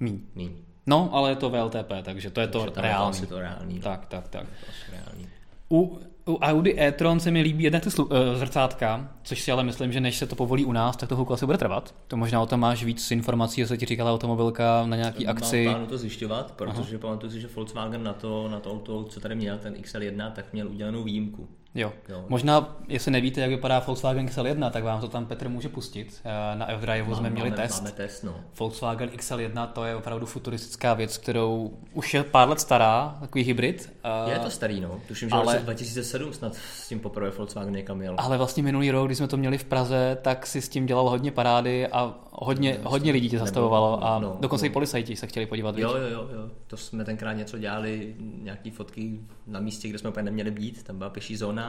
míň. 0.00 0.20
míň. 0.34 0.50
No, 0.86 1.10
ale 1.12 1.30
je 1.30 1.36
to 1.36 1.50
VLTP, 1.50 1.92
takže 2.02 2.30
to 2.30 2.40
je 2.40 2.46
takže 2.46 2.70
to 2.70 2.80
reálný. 2.80 3.26
To 3.26 3.38
reálný. 3.38 3.80
Tak, 3.80 4.06
tak, 4.06 4.28
tak. 4.28 4.46
To 4.46 4.92
reálný. 4.92 5.28
U 5.70 5.98
u 6.26 6.36
Audi 6.36 6.80
e-tron 6.80 7.20
se 7.20 7.30
mi 7.30 7.42
líbí 7.42 7.64
jedna 7.64 7.80
ty 7.80 7.88
slu- 7.88 8.04
uh, 8.04 8.38
zrcátka, 8.38 9.12
což 9.22 9.40
si 9.40 9.52
ale 9.52 9.64
myslím, 9.64 9.92
že 9.92 10.00
než 10.00 10.16
se 10.16 10.26
to 10.26 10.36
povolí 10.36 10.64
u 10.64 10.72
nás, 10.72 10.96
tak 10.96 11.08
to 11.08 11.14
chvilku 11.14 11.32
asi 11.32 11.46
bude 11.46 11.58
trvat. 11.58 11.94
To 12.08 12.16
možná 12.16 12.40
o 12.42 12.46
tom 12.46 12.60
máš 12.60 12.84
víc 12.84 13.10
informací, 13.10 13.66
co 13.66 13.76
ti 13.76 13.86
říkala 13.86 14.12
automobilka 14.12 14.86
na 14.86 14.96
nějaký 14.96 15.26
Mám 15.26 15.36
akci. 15.36 15.64
Mám 15.66 15.86
to 15.86 15.98
zjišťovat, 15.98 16.52
protože 16.52 16.96
Aha. 16.96 16.98
pamatuju 17.00 17.32
si, 17.32 17.40
že 17.40 17.48
Volkswagen 17.54 18.02
na 18.02 18.12
to, 18.12 18.48
na 18.48 18.60
to 18.60 18.72
auto, 18.72 19.04
co 19.04 19.20
tady 19.20 19.34
měl, 19.34 19.58
ten 19.58 19.74
XL1, 19.74 20.32
tak 20.32 20.52
měl 20.52 20.68
udělanou 20.68 21.02
výjimku. 21.02 21.48
Jo. 21.74 21.92
jo. 22.08 22.24
Možná, 22.28 22.76
jestli 22.88 23.10
nevíte, 23.10 23.40
jak 23.40 23.50
vypadá 23.50 23.78
Volkswagen 23.78 24.26
XL1, 24.26 24.70
tak 24.70 24.84
vám 24.84 25.00
to 25.00 25.08
tam 25.08 25.26
Petr 25.26 25.48
může 25.48 25.68
pustit. 25.68 26.20
Eh, 26.24 26.56
na 26.58 26.70
F-Drive 26.70 27.16
jsme 27.16 27.30
měli 27.30 27.50
máme, 27.50 27.62
test. 27.62 27.80
Máme 27.80 27.92
test 27.92 28.22
no. 28.22 28.34
Volkswagen 28.58 29.08
XL1 29.08 29.66
to 29.66 29.84
je 29.84 29.96
opravdu 29.96 30.26
futuristická 30.26 30.94
věc, 30.94 31.18
kterou 31.18 31.72
už 31.92 32.14
je 32.14 32.24
pár 32.24 32.48
let 32.48 32.60
stará, 32.60 33.18
takový 33.20 33.44
hybrid. 33.44 33.92
Je 34.26 34.38
to 34.38 34.50
starý, 34.50 34.80
no. 34.80 35.00
Tuším, 35.08 35.28
že 35.28 35.34
ale... 35.34 35.58
2007 35.58 36.32
snad 36.32 36.54
s 36.54 36.88
tím 36.88 37.00
poprvé 37.00 37.30
Volkswagen 37.30 37.74
někam 37.74 38.02
jel. 38.02 38.14
Ale 38.18 38.38
vlastně 38.38 38.62
minulý 38.62 38.90
rok, 38.90 39.06
když 39.06 39.18
jsme 39.18 39.28
to 39.28 39.36
měli 39.36 39.58
v 39.58 39.64
Praze, 39.64 40.18
tak 40.22 40.46
si 40.46 40.62
s 40.62 40.68
tím 40.68 40.86
dělal 40.86 41.10
hodně 41.10 41.30
parády 41.30 41.86
a 41.86 42.14
hodně, 42.32 42.78
no, 42.82 42.90
hodně 42.90 43.12
lidí 43.12 43.30
tě 43.30 43.38
zastavovalo 43.38 44.04
a 44.04 44.18
no, 44.18 44.36
dokonce 44.40 44.64
no. 44.64 44.66
i 44.66 44.72
policajti 44.72 45.16
se 45.16 45.26
chtěli 45.26 45.46
podívat. 45.46 45.78
Jo, 45.78 45.96
jo, 45.96 46.08
jo, 46.08 46.28
jo. 46.32 46.50
To 46.66 46.76
jsme 46.76 47.04
tenkrát 47.04 47.32
něco 47.32 47.58
dělali, 47.58 48.14
nějaký 48.18 48.70
fotky 48.70 49.20
na 49.46 49.60
místě, 49.60 49.88
kde 49.88 49.98
jsme 49.98 50.10
úplně 50.10 50.22
neměli 50.22 50.50
být, 50.50 50.82
tam 50.82 50.98
byla 50.98 51.10
pěší 51.10 51.36
zóna, 51.36 51.63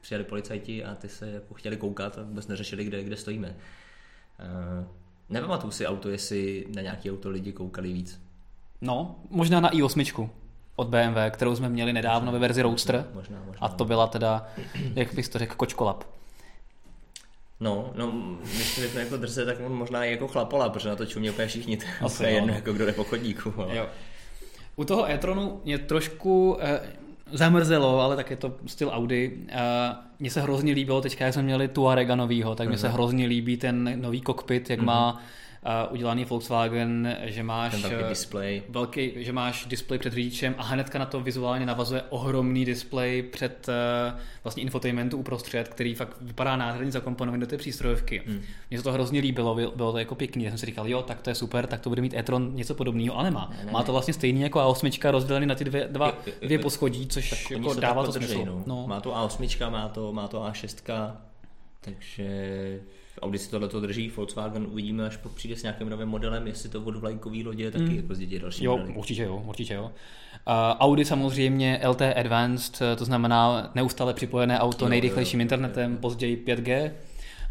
přijeli 0.00 0.24
policajti 0.24 0.84
a 0.84 0.94
ty 0.94 1.08
se 1.08 1.30
jako 1.30 1.54
chtěli 1.54 1.76
koukat 1.76 2.18
a 2.18 2.22
vůbec 2.22 2.46
neřešili, 2.46 2.84
kde, 2.84 3.04
kde 3.04 3.16
stojíme. 3.16 3.48
Uh, 3.48 4.86
nepamatuju 5.28 5.70
si 5.70 5.86
auto, 5.86 6.08
jestli 6.08 6.66
na 6.74 6.82
nějaký 6.82 7.10
auto 7.10 7.30
lidi 7.30 7.52
koukali 7.52 7.92
víc. 7.92 8.20
No, 8.80 9.16
možná 9.30 9.60
na 9.60 9.70
i8 9.70 10.28
od 10.76 10.88
BMW, 10.88 11.18
kterou 11.30 11.56
jsme 11.56 11.68
měli 11.68 11.92
nedávno 11.92 12.32
ve 12.32 12.38
verzi 12.38 12.62
Roadster. 12.62 13.06
Možná, 13.14 13.42
možná. 13.46 13.66
A 13.66 13.68
to 13.68 13.84
byla 13.84 14.06
teda, 14.06 14.48
jak 14.94 15.14
bych 15.14 15.28
to 15.28 15.38
řekl, 15.38 15.54
kočkolap. 15.54 16.04
No, 17.60 17.92
no, 17.94 18.36
když 18.54 18.74
to 18.74 18.80
řeknu 18.80 19.00
jako 19.00 19.16
drze, 19.16 19.46
tak 19.46 19.56
on 19.66 19.72
možná 19.74 20.04
i 20.04 20.10
jako 20.10 20.28
chlapola, 20.28 20.68
protože 20.68 20.88
na 20.88 20.96
to 20.96 21.06
čumě 21.06 21.30
úplně 21.30 21.48
všichni, 21.48 21.78
to 22.16 22.22
je 22.22 22.30
jedno, 22.30 22.54
jako 22.54 22.72
kdo 22.72 22.86
jde 22.86 22.92
po 22.92 23.04
chodníku. 23.04 23.54
Ale... 23.56 23.76
Jo. 23.76 23.86
U 24.76 24.84
toho 24.84 25.10
e-tronu 25.10 25.60
mě 25.64 25.78
trošku 25.78 26.58
eh, 26.60 26.80
zamrzelo, 27.32 28.00
ale 28.00 28.16
tak 28.16 28.30
je 28.30 28.36
to 28.36 28.54
styl 28.66 28.90
Audi. 28.92 29.32
Eh, 29.48 29.58
mně 30.18 30.30
se 30.30 30.40
hrozně 30.40 30.72
líbilo, 30.72 31.00
teďka 31.00 31.24
jak 31.24 31.34
jsme 31.34 31.42
měli 31.42 31.68
Tuarega 31.68 32.16
novýho, 32.16 32.54
tak 32.54 32.68
mně 32.68 32.78
se 32.78 32.86
mhm. 32.86 32.94
hrozně 32.94 33.26
líbí 33.26 33.56
ten 33.56 34.02
nový 34.02 34.20
kokpit, 34.20 34.70
jak 34.70 34.80
mm-hmm. 34.80 34.84
má 34.84 35.22
uh, 35.66 35.92
udělaný 35.92 36.24
Volkswagen, 36.24 37.16
že 37.24 37.42
máš 37.42 37.72
Ten 37.72 37.82
velký 37.82 38.04
eh, 38.04 38.08
display. 38.08 38.62
Velký, 38.68 39.12
že 39.16 39.32
máš 39.32 39.66
display 39.66 39.98
před 39.98 40.12
řidičem 40.12 40.54
a 40.58 40.62
hnedka 40.62 40.98
na 40.98 41.06
to 41.06 41.20
vizuálně 41.20 41.66
navazuje 41.66 42.02
ohromný 42.08 42.64
display 42.64 43.22
před 43.22 43.68
uh, 43.68 44.20
vlastně 44.44 44.62
infotainmentu 44.62 45.16
uprostřed, 45.16 45.68
který 45.68 45.94
fakt 45.94 46.16
vypadá 46.20 46.56
nádherně 46.56 46.92
zakomponovaný 46.92 47.40
do 47.40 47.46
té 47.46 47.56
přístrojovky. 47.56 48.22
Hmm. 48.26 48.42
Mně 48.70 48.78
se 48.78 48.84
to 48.84 48.92
hrozně 48.92 49.20
líbilo, 49.20 49.54
bylo 49.54 49.92
to 49.92 49.98
jako 49.98 50.14
pěkný. 50.14 50.44
Já 50.44 50.50
jsem 50.50 50.58
si 50.58 50.66
říkal, 50.66 50.88
jo, 50.88 51.02
tak 51.02 51.22
to 51.22 51.30
je 51.30 51.34
super, 51.34 51.66
tak 51.66 51.80
to 51.80 51.88
bude 51.88 52.02
mít 52.02 52.14
e-tron 52.14 52.54
něco 52.54 52.74
podobného, 52.74 53.18
ale 53.18 53.24
nemá. 53.24 53.50
Ne, 53.58 53.64
ne, 53.64 53.72
má 53.72 53.82
to 53.82 53.92
vlastně 53.92 54.14
stejný 54.14 54.40
jako 54.40 54.58
A8 54.58 55.10
rozdělený 55.10 55.46
na 55.46 55.54
ty 55.54 55.64
dvě, 55.64 55.88
dva, 55.90 56.18
dvě 56.42 56.58
poschodí, 56.58 57.06
což 57.06 57.50
jako 57.50 57.74
dává 57.74 58.04
to 58.04 58.12
smysl. 58.12 58.44
No. 58.44 58.62
No. 58.66 58.86
Má 58.86 59.00
to 59.00 59.10
A8, 59.10 59.70
má 59.70 59.88
to, 59.88 60.12
má 60.12 60.28
to 60.28 60.40
A6, 60.40 61.16
takže 61.80 62.80
Audi 63.22 63.38
si 63.38 63.50
tohle 63.50 63.68
drží, 63.80 64.12
Volkswagen 64.16 64.66
uvidíme, 64.70 65.06
až 65.06 65.18
přijde 65.34 65.56
s 65.56 65.62
nějakým 65.62 65.88
novým 65.88 66.08
modelem, 66.08 66.46
jestli 66.46 66.68
to 66.68 66.82
od 66.82 66.96
vlajkový 66.96 67.44
lodě 67.44 67.70
taky 67.70 67.84
mm. 67.84 67.96
jako 67.96 68.14
zdědí 68.14 68.38
další 68.38 68.64
Jo, 68.64 68.76
modely. 68.76 68.94
určitě 68.94 69.22
jo, 69.22 69.42
určitě 69.46 69.74
jo. 69.74 69.84
Uh, 69.84 69.90
Audi 70.78 71.04
samozřejmě 71.04 71.80
LT 71.88 72.02
Advanced, 72.02 72.82
to 72.98 73.04
znamená 73.04 73.70
neustále 73.74 74.14
připojené 74.14 74.60
auto 74.60 74.84
jo, 74.84 74.88
nejrychlejším 74.88 75.40
jo, 75.40 75.42
jo, 75.42 75.44
internetem, 75.44 75.92
jo, 75.92 75.98
později 76.00 76.44
5G. 76.46 76.90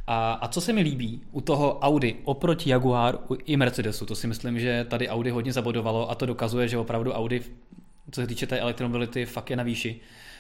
A, 0.07 0.31
a 0.33 0.47
co 0.47 0.61
se 0.61 0.73
mi 0.73 0.81
líbí 0.81 1.21
u 1.31 1.41
toho 1.41 1.79
Audi 1.79 2.15
oproti 2.23 2.69
Jaguar 2.69 3.17
i 3.45 3.57
Mercedesu, 3.57 4.05
to 4.05 4.15
si 4.15 4.27
myslím, 4.27 4.59
že 4.59 4.85
tady 4.89 5.09
Audi 5.09 5.29
hodně 5.29 5.53
zabodovalo 5.53 6.11
a 6.11 6.15
to 6.15 6.25
dokazuje, 6.25 6.67
že 6.67 6.77
opravdu 6.77 7.13
Audi, 7.13 7.41
co 8.11 8.21
se 8.21 8.27
týče 8.27 8.47
té 8.47 8.59
elektromobility, 8.59 9.25
fakt 9.25 9.49
je 9.49 9.55
na 9.55 9.63
výši, 9.63 9.99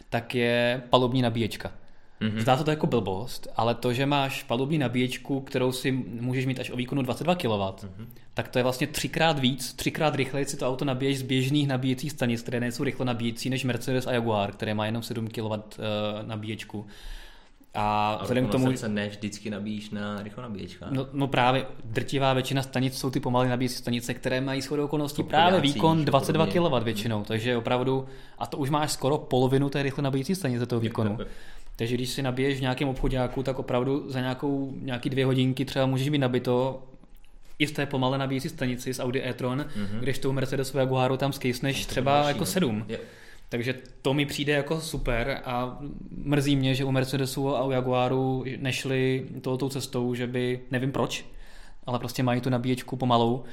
tak 0.09 0.35
je 0.35 0.81
palubní 0.89 1.21
nabíječka. 1.21 1.71
Mm-hmm. 2.21 2.39
Zdá 2.39 2.57
se 2.57 2.63
to 2.63 2.69
jako 2.69 2.87
blbost, 2.87 3.47
ale 3.55 3.75
to, 3.75 3.93
že 3.93 4.05
máš 4.05 4.43
palubní 4.43 4.77
nabíječku, 4.77 5.41
kterou 5.41 5.71
si 5.71 5.91
můžeš 5.91 6.45
mít 6.45 6.59
až 6.59 6.69
o 6.69 6.75
výkonu 6.75 7.01
22 7.01 7.35
kW, 7.35 7.47
mm-hmm. 7.47 8.07
tak 8.33 8.47
to 8.47 8.59
je 8.59 8.63
vlastně 8.63 8.87
třikrát 8.87 9.39
víc, 9.39 9.73
třikrát 9.73 10.15
rychleji 10.15 10.45
si 10.45 10.57
to 10.57 10.67
auto 10.67 10.85
nabíješ 10.85 11.19
z 11.19 11.21
běžných 11.21 11.67
nabíjecích 11.67 12.11
stanic, 12.11 12.41
které 12.41 12.59
nejsou 12.59 12.83
rychle 12.83 13.05
nabíjecí 13.05 13.49
než 13.49 13.63
Mercedes 13.63 14.07
a 14.07 14.11
Jaguar, 14.11 14.51
které 14.51 14.73
má 14.73 14.85
jenom 14.85 15.03
7 15.03 15.27
kW 15.27 15.45
uh, 15.45 15.57
nabíječku. 16.23 16.85
A 17.75 18.07
Ale 18.07 18.21
vzhledem 18.21 18.47
k 18.47 18.51
tomu, 18.51 18.77
se 18.77 18.89
ne 18.89 19.09
vždycky 19.09 19.49
nabíjíš 19.49 19.89
na 19.89 20.23
rychlo 20.23 20.43
nabíječka. 20.43 20.87
No, 20.89 21.07
no 21.13 21.27
právě 21.27 21.65
drtivá 21.83 22.33
většina 22.33 22.63
stanic 22.63 22.97
jsou 22.97 23.09
ty 23.09 23.19
pomalé 23.19 23.49
nabíjecí 23.49 23.75
stanice, 23.75 24.13
které 24.13 24.41
mají 24.41 24.61
shodou 24.61 24.85
okolností 24.85 25.23
V 25.23 25.25
právě 25.25 25.61
výkon 25.61 26.01
a 26.01 26.03
22 26.03 26.45
podobně. 26.45 26.69
kW 26.69 26.85
většinou, 26.85 27.23
takže 27.23 27.57
opravdu, 27.57 28.05
a 28.37 28.45
to 28.45 28.57
už 28.57 28.69
máš 28.69 28.91
skoro 28.91 29.17
polovinu 29.17 29.69
té 29.69 29.83
rychle 29.83 30.03
nabíjecí 30.03 30.35
stanice 30.35 30.65
toho 30.65 30.79
výkonu. 30.79 31.17
Takže 31.75 31.95
když 31.95 32.09
si 32.09 32.21
nabiješ 32.21 32.57
v 32.57 32.61
nějakém 32.61 32.87
obchodáku, 32.87 33.43
tak 33.43 33.59
opravdu 33.59 34.11
za 34.11 34.19
nějakou, 34.19 34.73
nějaký 34.81 35.09
dvě 35.09 35.25
hodinky 35.25 35.65
třeba 35.65 35.85
můžeš 35.85 36.09
mít 36.09 36.17
nabito 36.17 36.83
i 37.59 37.65
v 37.65 37.71
té 37.71 37.85
pomalé 37.85 38.17
nabíjecí 38.17 38.49
stanici 38.49 38.93
z 38.93 38.99
Audi 38.99 39.21
e-tron, 39.23 39.59
mm-hmm. 39.59 39.99
když 39.99 40.19
tou 40.19 40.31
Mercedesu 40.31 40.77
Jaguaru 40.77 41.17
tam 41.17 41.33
skejsneš 41.33 41.85
třeba 41.85 42.13
další, 42.13 42.27
jako 42.27 42.39
no. 42.39 42.45
sedm. 42.45 42.85
Jo. 42.89 42.97
Takže 43.49 43.75
to 44.01 44.13
mi 44.13 44.25
přijde 44.25 44.53
jako 44.53 44.81
super 44.81 45.41
a 45.45 45.77
mrzí 46.11 46.55
mě, 46.55 46.75
že 46.75 46.85
u 46.85 46.91
Mercedesu 46.91 47.55
a 47.55 47.63
u 47.63 47.71
Jaguaru 47.71 48.43
nešli 48.57 49.25
touto 49.41 49.69
cestou, 49.69 50.15
že 50.15 50.27
by, 50.27 50.59
nevím 50.71 50.91
proč, 50.91 51.25
ale 51.85 51.99
prostě 51.99 52.23
mají 52.23 52.41
tu 52.41 52.49
nabíječku 52.49 52.95
pomalou 52.95 53.43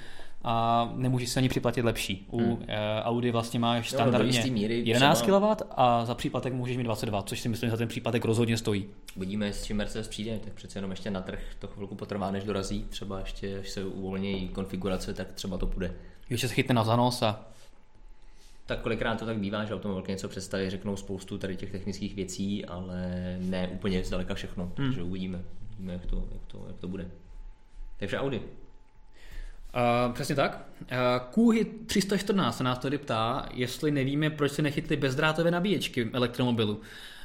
a 0.45 0.89
nemůžeš 0.97 1.29
se 1.29 1.41
ani 1.41 1.49
připlatit 1.49 1.85
lepší. 1.85 2.27
U 2.31 2.39
hmm. 2.39 2.67
Audi 3.03 3.31
vlastně 3.31 3.61
máš 3.61 3.93
Jo, 3.93 3.97
standardně 3.97 4.29
jistý 4.29 4.51
míry 4.51 4.83
11 4.85 5.23
třeba- 5.23 5.57
kW 5.57 5.63
a 5.71 6.05
za 6.05 6.15
příplatek 6.15 6.53
můžeš 6.53 6.77
mít 6.77 6.85
22, 6.85 7.23
což 7.23 7.41
si 7.41 7.49
myslím, 7.49 7.67
že 7.67 7.71
za 7.71 7.77
ten 7.77 7.89
příplatek 7.89 8.25
rozhodně 8.25 8.57
stojí. 8.57 8.87
Uvidíme, 9.17 9.53
s 9.53 9.65
čím 9.65 9.77
Mercedes 9.77 10.09
přijde, 10.09 10.39
tak 10.45 10.53
přece 10.53 10.79
jenom 10.79 10.91
ještě 10.91 11.11
na 11.11 11.21
trh 11.21 11.41
to 11.59 11.67
chvilku 11.67 11.95
potrvá, 11.95 12.31
než 12.31 12.45
dorazí. 12.45 12.85
Třeba 12.89 13.21
ještě, 13.21 13.59
až 13.59 13.71
se 13.71 13.85
uvolní 13.85 14.49
konfigurace, 14.49 15.15
tak 15.15 15.33
třeba 15.33 15.59
to 15.59 15.67
půjde. 15.67 15.95
Ještě 16.31 16.49
se 16.49 16.55
chytne 16.55 16.75
na 16.75 16.85
zanos 16.85 17.23
a 17.23 17.52
Tak 18.67 18.81
kolikrát 18.81 19.19
to 19.19 19.27
tak 19.27 19.37
bývá, 19.39 19.65
že 19.65 19.75
automobilky 19.75 20.13
něco 20.13 20.29
představí, 20.29 20.71
řeknou 20.71 20.97
spoustu 20.97 21.39
tady 21.39 21.57
těch 21.57 21.73
technických 21.73 22.15
věcí, 22.15 22.65
ale 22.65 22.97
ne 23.41 23.69
úplně 23.69 24.05
zdaleka 24.05 24.35
všechno, 24.35 24.73
takže 24.77 25.01
Hmm. 25.01 25.11
uvidíme, 25.11 25.43
uvidíme 25.71 25.93
jak, 25.93 26.07
to, 26.07 26.29
jak, 26.33 26.43
to, 26.47 26.65
jak 26.67 26.77
to 26.79 26.89
bude. 26.89 27.07
Takže 27.97 28.19
Audi. 28.19 28.39
Uh, 28.39 30.13
přesně 30.13 30.35
tak. 30.35 30.67
Uh, 30.81 30.97
Kůhy 31.31 31.65
314 31.65 32.57
se 32.57 32.65
nás 32.65 32.79
tady 32.79 32.99
ptá, 32.99 33.49
jestli 33.55 33.91
nevíme, 33.91 34.31
proč 34.31 34.53
se 34.53 34.63
nechytli 34.63 34.97
bezdrátové 34.97 35.51
nabíječky 35.51 36.11
elektromobilu. 36.13 36.81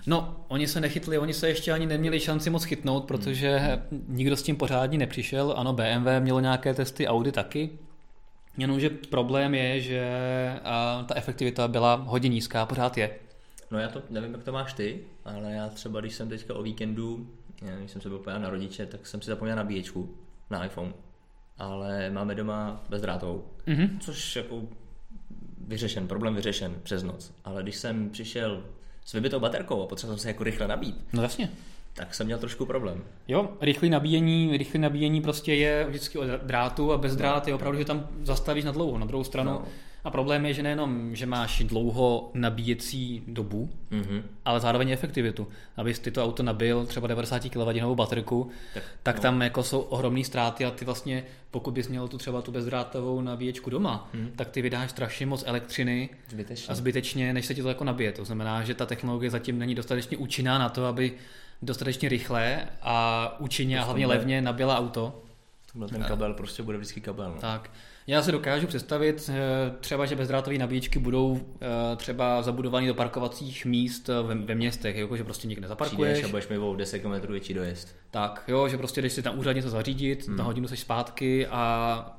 No, 0.08 0.46
oni 0.48 0.68
se 0.68 0.82
nechytli, 0.82 1.18
oni 1.18 1.34
se 1.34 1.48
ještě 1.48 1.72
ani 1.72 1.86
neměli 1.86 2.20
šanci 2.20 2.50
moc 2.50 2.64
chytnout, 2.64 3.06
protože 3.06 3.80
nikdo 4.08 4.38
s 4.38 4.44
tím 4.44 4.56
pořádně 4.56 4.98
nepřišel. 4.98 5.54
Ano, 5.58 5.74
BMW 5.74 6.08
mělo 6.20 6.40
nějaké 6.40 6.74
testy, 6.74 7.08
Audi 7.08 7.32
taky. 7.32 7.70
Jenomže 8.58 8.90
problém 8.90 9.56
je, 9.56 9.82
že 9.82 10.10
ta 11.06 11.16
efektivita 11.16 11.68
byla 11.68 11.96
hodně 11.96 12.30
nízká, 12.30 12.66
pořád 12.66 12.98
je. 12.98 13.10
No 13.72 13.80
já 13.80 13.90
to 13.90 14.02
nevím, 14.10 14.34
jak 14.34 14.44
to 14.44 14.52
máš 14.52 14.74
ty, 14.74 15.00
ale 15.26 15.52
já 15.54 15.70
třeba, 15.70 16.00
když 16.02 16.14
jsem 16.16 16.30
teďka 16.30 16.54
o 16.54 16.64
víkendu, 16.64 17.28
já, 17.62 17.76
když 17.76 17.92
jsem 17.92 18.02
se 18.02 18.10
byl 18.10 18.22
na 18.38 18.50
rodiče, 18.50 18.86
tak 18.86 19.08
jsem 19.08 19.22
si 19.22 19.28
zapomněl 19.30 19.56
nabíječku 19.56 20.16
na 20.50 20.66
iPhone. 20.66 20.94
Ale 21.58 22.10
máme 22.10 22.36
doma 22.36 22.84
bezdrátovou, 22.90 23.44
Mhm. 23.68 24.00
což 24.00 24.36
jako 24.36 24.62
vyřešen, 25.68 26.08
problém 26.08 26.36
vyřešen 26.36 26.76
přes 26.84 27.04
noc. 27.04 27.34
Ale 27.44 27.64
když 27.64 27.76
jsem 27.76 28.10
přišel 28.10 28.64
s 29.06 29.14
vybitou 29.14 29.40
baterkou 29.40 29.84
a 29.84 29.88
potřeboval 29.88 30.18
jsem 30.18 30.22
se 30.24 30.28
jako 30.28 30.44
rychle 30.44 30.68
nabít, 30.68 30.96
No 31.14 31.24
jasně. 31.24 31.50
Tak 31.98 32.16
jsem 32.16 32.26
měl 32.26 32.38
trošku 32.38 32.66
problém. 32.66 33.04
Jo, 33.28 33.50
rychlé 33.62 33.90
nabíjení, 33.90 34.58
rychlé 34.58 34.80
nabíjení 34.80 35.22
prostě 35.22 35.54
je 35.54 35.86
vždycky 35.90 36.18
od 36.18 36.28
drátu 36.28 36.94
a 36.94 36.98
bez 36.98 37.16
drát 37.16 37.48
je 37.48 37.54
opravdu, 37.54 37.80
že 37.80 37.86
tam 37.86 38.08
zastavíš 38.24 38.66
na 38.66 38.72
dlouho. 38.72 38.98
Na 38.98 39.06
druhou 39.06 39.24
stranu. 39.24 39.52
No. 39.52 39.64
A 40.04 40.10
problém 40.12 40.46
je, 40.46 40.54
že 40.54 40.64
nejenom, 40.64 41.16
že 41.16 41.26
máš 41.26 41.64
dlouho 41.64 42.32
nabíjecí 42.34 43.24
dobu, 43.28 43.70
Mhm. 43.92 44.24
ale 44.46 44.60
zároveň 44.60 44.90
efektivitu. 44.92 45.48
Abys 45.78 46.00
ty 46.00 46.12
to 46.12 46.24
auto 46.24 46.44
nabil 46.44 46.86
třeba 46.86 47.08
90 47.08 47.50
kWh 47.50 47.96
baterku, 47.96 48.50
tak, 48.74 48.84
Tak, 49.04 49.16
no. 49.16 49.22
tam 49.22 49.42
jako 49.42 49.64
jsou 49.64 49.80
ohromné 49.80 50.24
ztráty 50.24 50.66
a 50.66 50.72
ty 50.72 50.86
vlastně, 50.86 51.24
pokud 51.52 51.72
bys 51.74 51.88
měl 51.88 52.08
tu 52.08 52.18
třeba 52.18 52.42
tu 52.42 52.52
bezdrátovou 52.52 53.22
nabíječku 53.22 53.70
doma, 53.70 54.10
Mhm. 54.14 54.32
tak 54.36 54.50
ty 54.50 54.62
vydáš 54.62 54.90
strašně 54.92 55.26
moc 55.26 55.44
elektřiny 55.48 56.10
Zbytečně. 56.30 56.72
a 56.72 56.76
zbytečně, 56.76 57.34
než 57.34 57.46
se 57.46 57.56
ti 57.56 57.62
to 57.62 57.70
jako 57.70 57.84
nabije. 57.84 58.12
To 58.12 58.26
znamená, 58.26 58.64
že 58.64 58.74
ta 58.74 58.86
technologie 58.86 59.30
zatím 59.32 59.60
není 59.60 59.76
dostatečně 59.76 60.18
účinná 60.18 60.58
na 60.58 60.70
to, 60.70 60.86
aby 60.86 61.12
dostatečně 61.62 62.10
rychle 62.10 62.68
a 62.82 63.36
účinně 63.40 63.80
a 63.80 63.84
hlavně 63.84 64.08
levně 64.08 64.42
nabila 64.42 64.78
auto. 64.78 65.22
Tomhle 65.72 65.90
ten 65.90 66.04
kabel 66.04 66.34
prostě 66.34 66.64
bude 66.64 66.78
vždycky 66.78 67.02
kabel. 67.02 67.32
No. 67.36 67.42
Tak. 67.42 67.70
Já 68.08 68.22
si 68.22 68.32
dokážu 68.32 68.68
představit 68.68 69.30
eh, 69.34 69.36
třeba, 69.80 70.06
že 70.06 70.16
bezdrátové 70.16 70.58
nabíječky 70.58 71.00
budou 71.00 71.40
eh, 71.62 71.96
třeba 71.96 72.42
zabudovány 72.42 72.88
do 72.88 72.94
parkovacích 72.94 73.66
míst 73.66 74.10
eh, 74.10 74.22
ve, 74.28 74.36
ve 74.36 74.56
městech, 74.56 74.96
jako, 74.96 75.18
že 75.18 75.24
prostě 75.24 75.48
někde 75.48 75.62
Přijdeš 75.62 75.70
zaparkuješ. 75.70 76.24
a 76.24 76.28
budeš 76.28 76.48
mít 76.48 76.58
o 76.58 76.76
10 76.76 77.00
km 77.00 77.32
větší 77.32 77.54
dojezd. 77.54 77.96
Tak, 78.12 78.44
jo, 78.48 78.68
že 78.68 78.78
prostě 78.78 79.02
jdeš 79.02 79.14
si 79.14 79.22
tam 79.22 79.40
úřad 79.40 79.52
něco 79.54 79.70
zařídit, 79.70 80.28
Hmm. 80.28 80.38
na 80.38 80.44
hodinu 80.44 80.68
seš 80.68 80.80
zpátky 80.80 81.48
a 81.48 82.17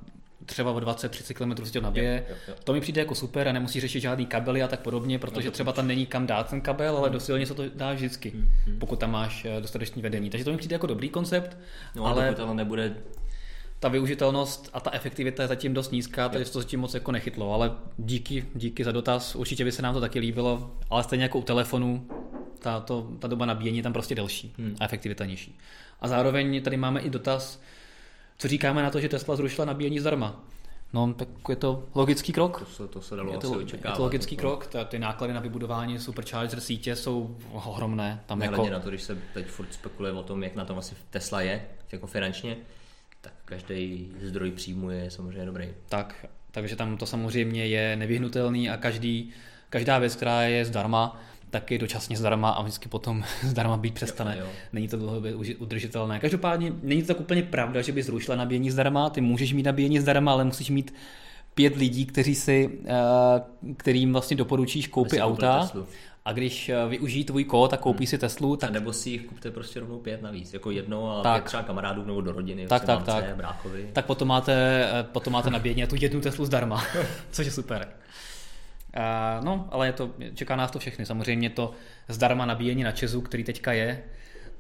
třeba 0.49 0.71
o 0.73 0.79
20-30 0.79 1.35
km 1.35 1.65
si 1.67 1.73
to 1.73 1.81
nabije. 1.81 2.25
Jo, 2.29 2.35
jo, 2.35 2.43
jo. 2.49 2.55
To 2.65 2.73
mi 2.73 2.81
přijde 2.81 3.01
jako 3.01 3.15
super 3.15 3.49
a 3.49 3.53
nemusí 3.53 3.81
řešit 3.81 4.01
žádný 4.01 4.27
kabely 4.27 4.63
a 4.63 4.69
tak 4.69 4.81
podobně, 4.81 5.19
protože 5.19 5.51
třeba 5.51 5.73
tam 5.73 5.87
není 5.87 6.07
kam 6.07 6.27
dát 6.27 6.51
ten 6.51 6.61
kabel, 6.61 6.97
ale 6.97 7.11
do 7.11 7.21
silnice 7.21 7.55
to 7.55 7.63
dáš 7.75 7.97
vždycky, 7.97 8.33
pokud 8.79 8.99
tam 8.99 9.11
máš 9.11 9.45
eh, 9.45 9.61
dostatečný 9.61 10.03
vedení. 10.03 10.31
Takže 10.31 10.45
to 10.45 10.51
mi 10.51 10.57
přijde 10.57 10.75
jako 10.75 10.87
dobrý 10.87 11.09
koncept, 11.09 11.57
No, 11.95 12.05
ale 12.07 12.35
ale 12.39 12.55
nebude 12.55 12.97
ta 13.81 13.89
využitelnost 13.89 14.71
a 14.73 14.81
ta 14.81 14.91
efektivita 14.93 15.43
je 15.43 15.49
zatím 15.49 15.75
dost 15.75 15.93
nízká, 15.93 16.29
takže 16.29 16.51
to 16.53 16.59
zatím 16.61 16.81
moc 16.81 16.95
jako 16.95 17.13
nechytlo, 17.13 17.53
ale 17.55 17.73
díky, 17.99 18.45
díky 18.55 18.85
za 18.85 18.93
dotaz, 18.93 19.35
určitě 19.35 19.65
by 19.65 19.73
se 19.73 19.83
nám 19.83 19.95
to 19.95 20.01
taky 20.01 20.19
líbilo, 20.19 20.71
ale 20.91 21.03
stejně 21.03 21.23
jako 21.25 21.39
u 21.39 21.43
telefonu, 21.43 22.09
ta, 22.59 22.81
to, 22.81 23.09
ta 23.19 23.29
doba 23.29 23.47
nabíjení 23.47 23.77
je 23.77 23.83
tam 23.83 23.93
prostě 23.93 24.15
delší 24.15 24.55
Hmm. 24.59 24.77
a 24.81 24.85
efektivita 24.85 25.25
nižší. 25.25 25.59
A 26.01 26.09
zároveň 26.09 26.63
tady 26.63 26.77
máme 26.77 27.01
i 27.01 27.11
dotaz, 27.11 27.61
co 28.39 28.49
říkáme 28.49 28.83
na 28.83 28.91
to, 28.91 29.01
že 29.01 29.09
Tesla 29.09 29.37
zrušila 29.37 29.65
nabíjení 29.65 30.01
zdarma. 30.01 30.45
No, 30.93 31.15
tak 31.15 31.29
je 31.49 31.57
to 31.57 31.85
logický 31.95 32.33
krok. 32.33 32.59
To 32.59 32.67
se, 32.67 32.89
to 32.89 33.03
se 33.03 33.17
dalo 33.17 33.31
Je 33.31 33.37
asi 33.37 33.47
to, 33.47 33.53
očekávat. 33.53 33.95
je 33.95 33.97
to 33.97 34.03
logický 34.03 34.35
jako- 34.35 34.49
krok, 34.49 34.67
ta, 34.67 34.85
ty 34.85 34.99
náklady 34.99 35.33
na 35.33 35.41
vybudování 35.41 35.99
supercharger 35.99 36.61
sítě 36.61 36.97
jsou 36.97 37.37
ohromné. 37.53 38.23
Tam 38.27 38.39
Nehledě 38.39 38.63
jako, 38.63 38.73
na 38.73 38.81
to, 38.81 38.89
když 38.89 39.03
se 39.03 39.19
teď 39.35 39.47
furt 39.47 39.75
spekuluje 39.75 40.13
o 40.13 40.23
tom, 40.23 40.43
jak 40.43 40.55
na 40.55 40.65
tom 40.65 40.79
asi 40.79 40.95
Tesla 41.11 41.41
je, 41.41 41.67
jako 41.93 42.07
finančně, 42.07 42.57
tak 43.21 43.33
každý 43.45 44.09
zdroj 44.23 44.51
příjmu 44.51 44.91
je 44.91 45.11
samozřejmě 45.11 45.47
dobrý. 45.47 45.69
Tak, 45.89 46.27
takže 46.51 46.77
tam 46.77 46.97
to 46.97 47.07
samozřejmě 47.07 47.67
je 47.67 47.97
nevyhnutelný 47.97 48.71
a 48.71 48.77
každý, 48.77 49.31
každá 49.71 49.99
věc, 49.99 50.17
která 50.17 50.43
je 50.43 50.65
zdarma, 50.65 51.21
tak 51.51 51.71
je 51.71 51.79
dočasně 51.79 52.17
zdarma 52.17 52.51
a 52.51 52.63
vždycky 52.63 52.89
potom 52.89 53.25
zdarma 53.43 53.77
být 53.77 53.95
přestane. 53.95 54.37
Jo, 54.39 54.45
jo. 54.47 54.53
Není 54.73 54.89
to 54.89 54.97
dlouhodobě 54.97 55.35
udržitelné. 55.59 56.19
Každopádně 56.19 56.73
není 56.83 57.03
to 57.03 57.07
tak 57.09 57.21
úplně 57.21 57.43
pravda, 57.43 57.83
že 57.83 57.93
by 57.93 58.03
zrušila 58.03 58.37
nabíjení 58.37 58.71
zdarma. 58.71 59.11
Ty 59.11 59.21
můžeš 59.21 59.53
mít 59.53 59.63
nabíjení 59.63 60.01
zdarma, 60.01 60.33
ale 60.33 60.45
musíš 60.45 60.71
mít 60.71 60.95
pět 61.55 61.77
lidí, 61.77 62.07
kteří 62.07 62.35
si, 62.35 62.79
eh, 62.87 62.93
kterým 63.77 64.13
vlastně 64.13 64.37
doporučíš 64.37 64.87
koupit 64.87 65.21
auta. 65.21 65.71
A 66.25 66.33
když 66.33 66.69
eh, 66.69 66.75
využijí 66.89 67.25
tvůj 67.25 67.45
kód 67.45 67.73
a 67.73 67.77
koupí 67.77 68.07
si 68.07 68.19
Teslu, 68.19 68.57
Tak. 68.57 68.71
A 68.71 68.73
nebo 68.73 68.93
si 68.93 69.11
jich 69.11 69.27
kupte 69.27 69.51
prostě 69.51 69.81
rovnou 69.81 69.99
pět 69.99 70.23
navíc, 70.23 70.53
jako 70.53 70.71
jedno 70.71 71.19
a 71.21 71.23
Tak. 71.23 71.45
třeba 71.45 71.63
kamarádů 71.63 72.05
nebo 72.05 72.21
do 72.21 72.33
rodiny, 72.33 72.67
Tak, 72.67 72.85
prostě 72.85 73.05
tak, 73.07 73.25
tak. 73.25 73.37
bráchovi. 73.37 73.91
tak 73.93 74.07
potom 74.07 74.29
máte, 74.29 74.53
eh, 74.93 75.03
potom 75.13 75.33
máte 75.33 75.51
nabíjení 75.51 75.83
a 75.83 75.87
tu 75.87 75.97
jednu 76.01 76.21
Teslu 76.21 76.45
zdarma, 76.45 76.85
což 77.31 77.47
je 77.47 77.53
super. 77.53 77.89
Uh, 78.99 79.45
no, 79.45 79.69
ale 79.71 79.87
je 79.87 79.93
to, 79.93 80.11
čeká 80.35 80.57
nás 80.57 80.71
to 80.71 80.79
všechny. 80.79 81.07
Samozřejmě 81.07 81.51
to 81.51 81.73
zdarma 82.09 82.47
nabíjení 82.47 82.83
na 82.83 82.93
Česu, 82.93 83.21
který 83.21 83.45
teďka 83.45 83.73
je, 83.73 84.03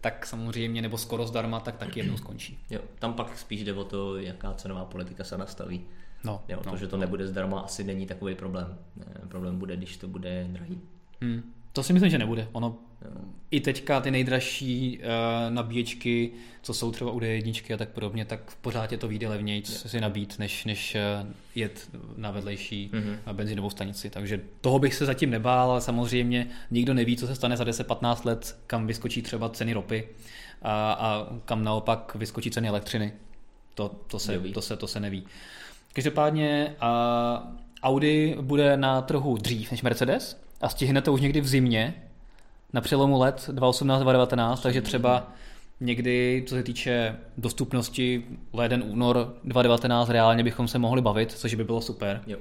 tak 0.00 0.26
samozřejmě, 0.26 0.82
nebo 0.82 0.98
skoro 0.98 1.26
zdarma, 1.26 1.60
tak 1.60 1.76
taky 1.76 2.00
jednou 2.00 2.16
skončí. 2.16 2.58
Jo, 2.70 2.80
tam 2.98 3.14
pak 3.14 3.38
spíš 3.38 3.64
jde 3.64 3.72
o 3.72 3.84
to, 3.84 4.16
jaká 4.16 4.54
cenová 4.54 4.84
politika 4.84 5.24
se 5.24 5.38
nastaví. 5.38 5.86
No, 6.24 6.42
Jo, 6.48 6.60
no. 6.66 6.70
to, 6.70 6.76
že 6.76 6.86
to 6.86 6.96
nebude 6.96 7.26
zdarma, 7.26 7.60
asi 7.60 7.84
není 7.84 8.06
takový 8.06 8.34
problém. 8.34 8.78
Ne, 8.96 9.06
problém 9.28 9.58
bude, 9.58 9.76
když 9.76 9.96
to 9.96 10.08
bude 10.08 10.46
drahý. 10.48 10.80
Hmm. 11.20 11.52
To 11.72 11.82
si 11.82 11.92
myslím, 11.92 12.10
že 12.10 12.18
nebude. 12.18 12.48
Ono. 12.52 12.76
I 13.50 13.60
teďka 13.60 14.00
ty 14.00 14.10
nejdražší 14.10 14.98
uh, 14.98 15.54
nabíječky, 15.54 16.30
co 16.62 16.74
jsou 16.74 16.92
třeba 16.92 17.10
u 17.10 17.18
D1 17.20 17.74
a 17.74 17.76
tak 17.76 17.88
podobně, 17.88 18.24
tak 18.24 18.40
pořád 18.60 18.92
je 18.92 18.98
to 18.98 19.08
vyjde 19.08 19.28
levněji 19.28 19.62
si 19.64 20.00
nabít, 20.00 20.38
než, 20.38 20.64
než 20.64 20.96
uh, 21.22 21.28
jet 21.54 21.88
na 22.16 22.30
vedlejší 22.30 22.90
Mhm. 22.92 23.02
mm-hmm. 23.26 23.32
benzinovou 23.32 23.70
stanici. 23.70 24.10
Takže 24.10 24.40
toho 24.60 24.78
bych 24.78 24.94
se 24.94 25.06
zatím 25.06 25.30
nebál, 25.30 25.70
ale 25.70 25.80
samozřejmě 25.80 26.46
nikdo 26.70 26.94
neví, 26.94 27.16
co 27.16 27.26
se 27.26 27.34
stane 27.34 27.56
za 27.56 27.64
10-15 27.64 28.26
let, 28.26 28.56
kam 28.66 28.86
vyskočí 28.86 29.22
třeba 29.22 29.48
ceny 29.48 29.72
ropy 29.72 30.08
a, 30.62 30.92
a 30.92 31.26
kam 31.44 31.64
naopak 31.64 32.14
vyskočí 32.14 32.50
ceny 32.50 32.68
elektřiny. 32.68 33.12
To, 33.74 33.88
to, 34.06 34.18
se, 34.18 34.32
Neví. 34.32 34.52
to, 34.52 34.62
se, 34.62 34.76
to 34.76 34.86
se 34.86 35.00
neví. 35.00 35.24
Každopádně 35.92 36.74
a 36.80 37.52
Audi 37.82 38.36
bude 38.40 38.76
na 38.76 39.02
trhu 39.02 39.36
dřív 39.36 39.70
než 39.70 39.82
Mercedes 39.82 40.40
a 40.60 40.68
stihne 40.68 41.02
to 41.02 41.12
už 41.12 41.20
někdy 41.20 41.40
v 41.40 41.48
zimě, 41.48 41.94
na 42.72 42.80
přelomu 42.80 43.18
let 43.18 43.50
2018-2019, 43.52 44.56
takže 44.62 44.82
třeba 44.82 45.32
někdy, 45.80 46.44
co 46.48 46.54
se 46.54 46.62
týče 46.62 47.16
dostupnosti 47.38 48.24
leden 48.52 48.84
únor 48.86 49.34
2019, 49.44 50.08
reálně 50.08 50.44
bychom 50.44 50.68
se 50.68 50.78
mohli 50.78 51.02
bavit, 51.02 51.32
což 51.32 51.54
by 51.54 51.64
bylo 51.64 51.80
super. 51.80 52.22
Jo. 52.26 52.38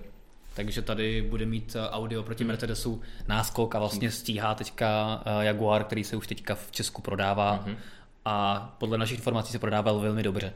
takže 0.54 0.82
tady 0.82 1.22
bude 1.22 1.46
mít 1.46 1.76
eh, 1.76 1.90
audio 1.90 2.24
proti 2.24 2.44
hmm. 2.44 2.48
Mercedesu 2.48 3.02
náskok 3.28 3.76
a 3.76 3.80
vlastně 3.80 4.12
stíhá 4.12 4.56
teďka 4.56 5.22
eh, 5.26 5.46
Jaguar, 5.46 5.84
který 5.84 6.04
se 6.04 6.16
už 6.16 6.28
teďka 6.28 6.56
v 6.56 6.72
Česku 6.72 7.02
prodává 7.02 7.64
hmm. 7.66 7.76
a 8.26 8.76
podle 8.78 8.98
našich 8.98 9.18
informací 9.18 9.52
se 9.52 9.60
prodával 9.60 10.00
velmi 10.00 10.24
dobře 10.24 10.54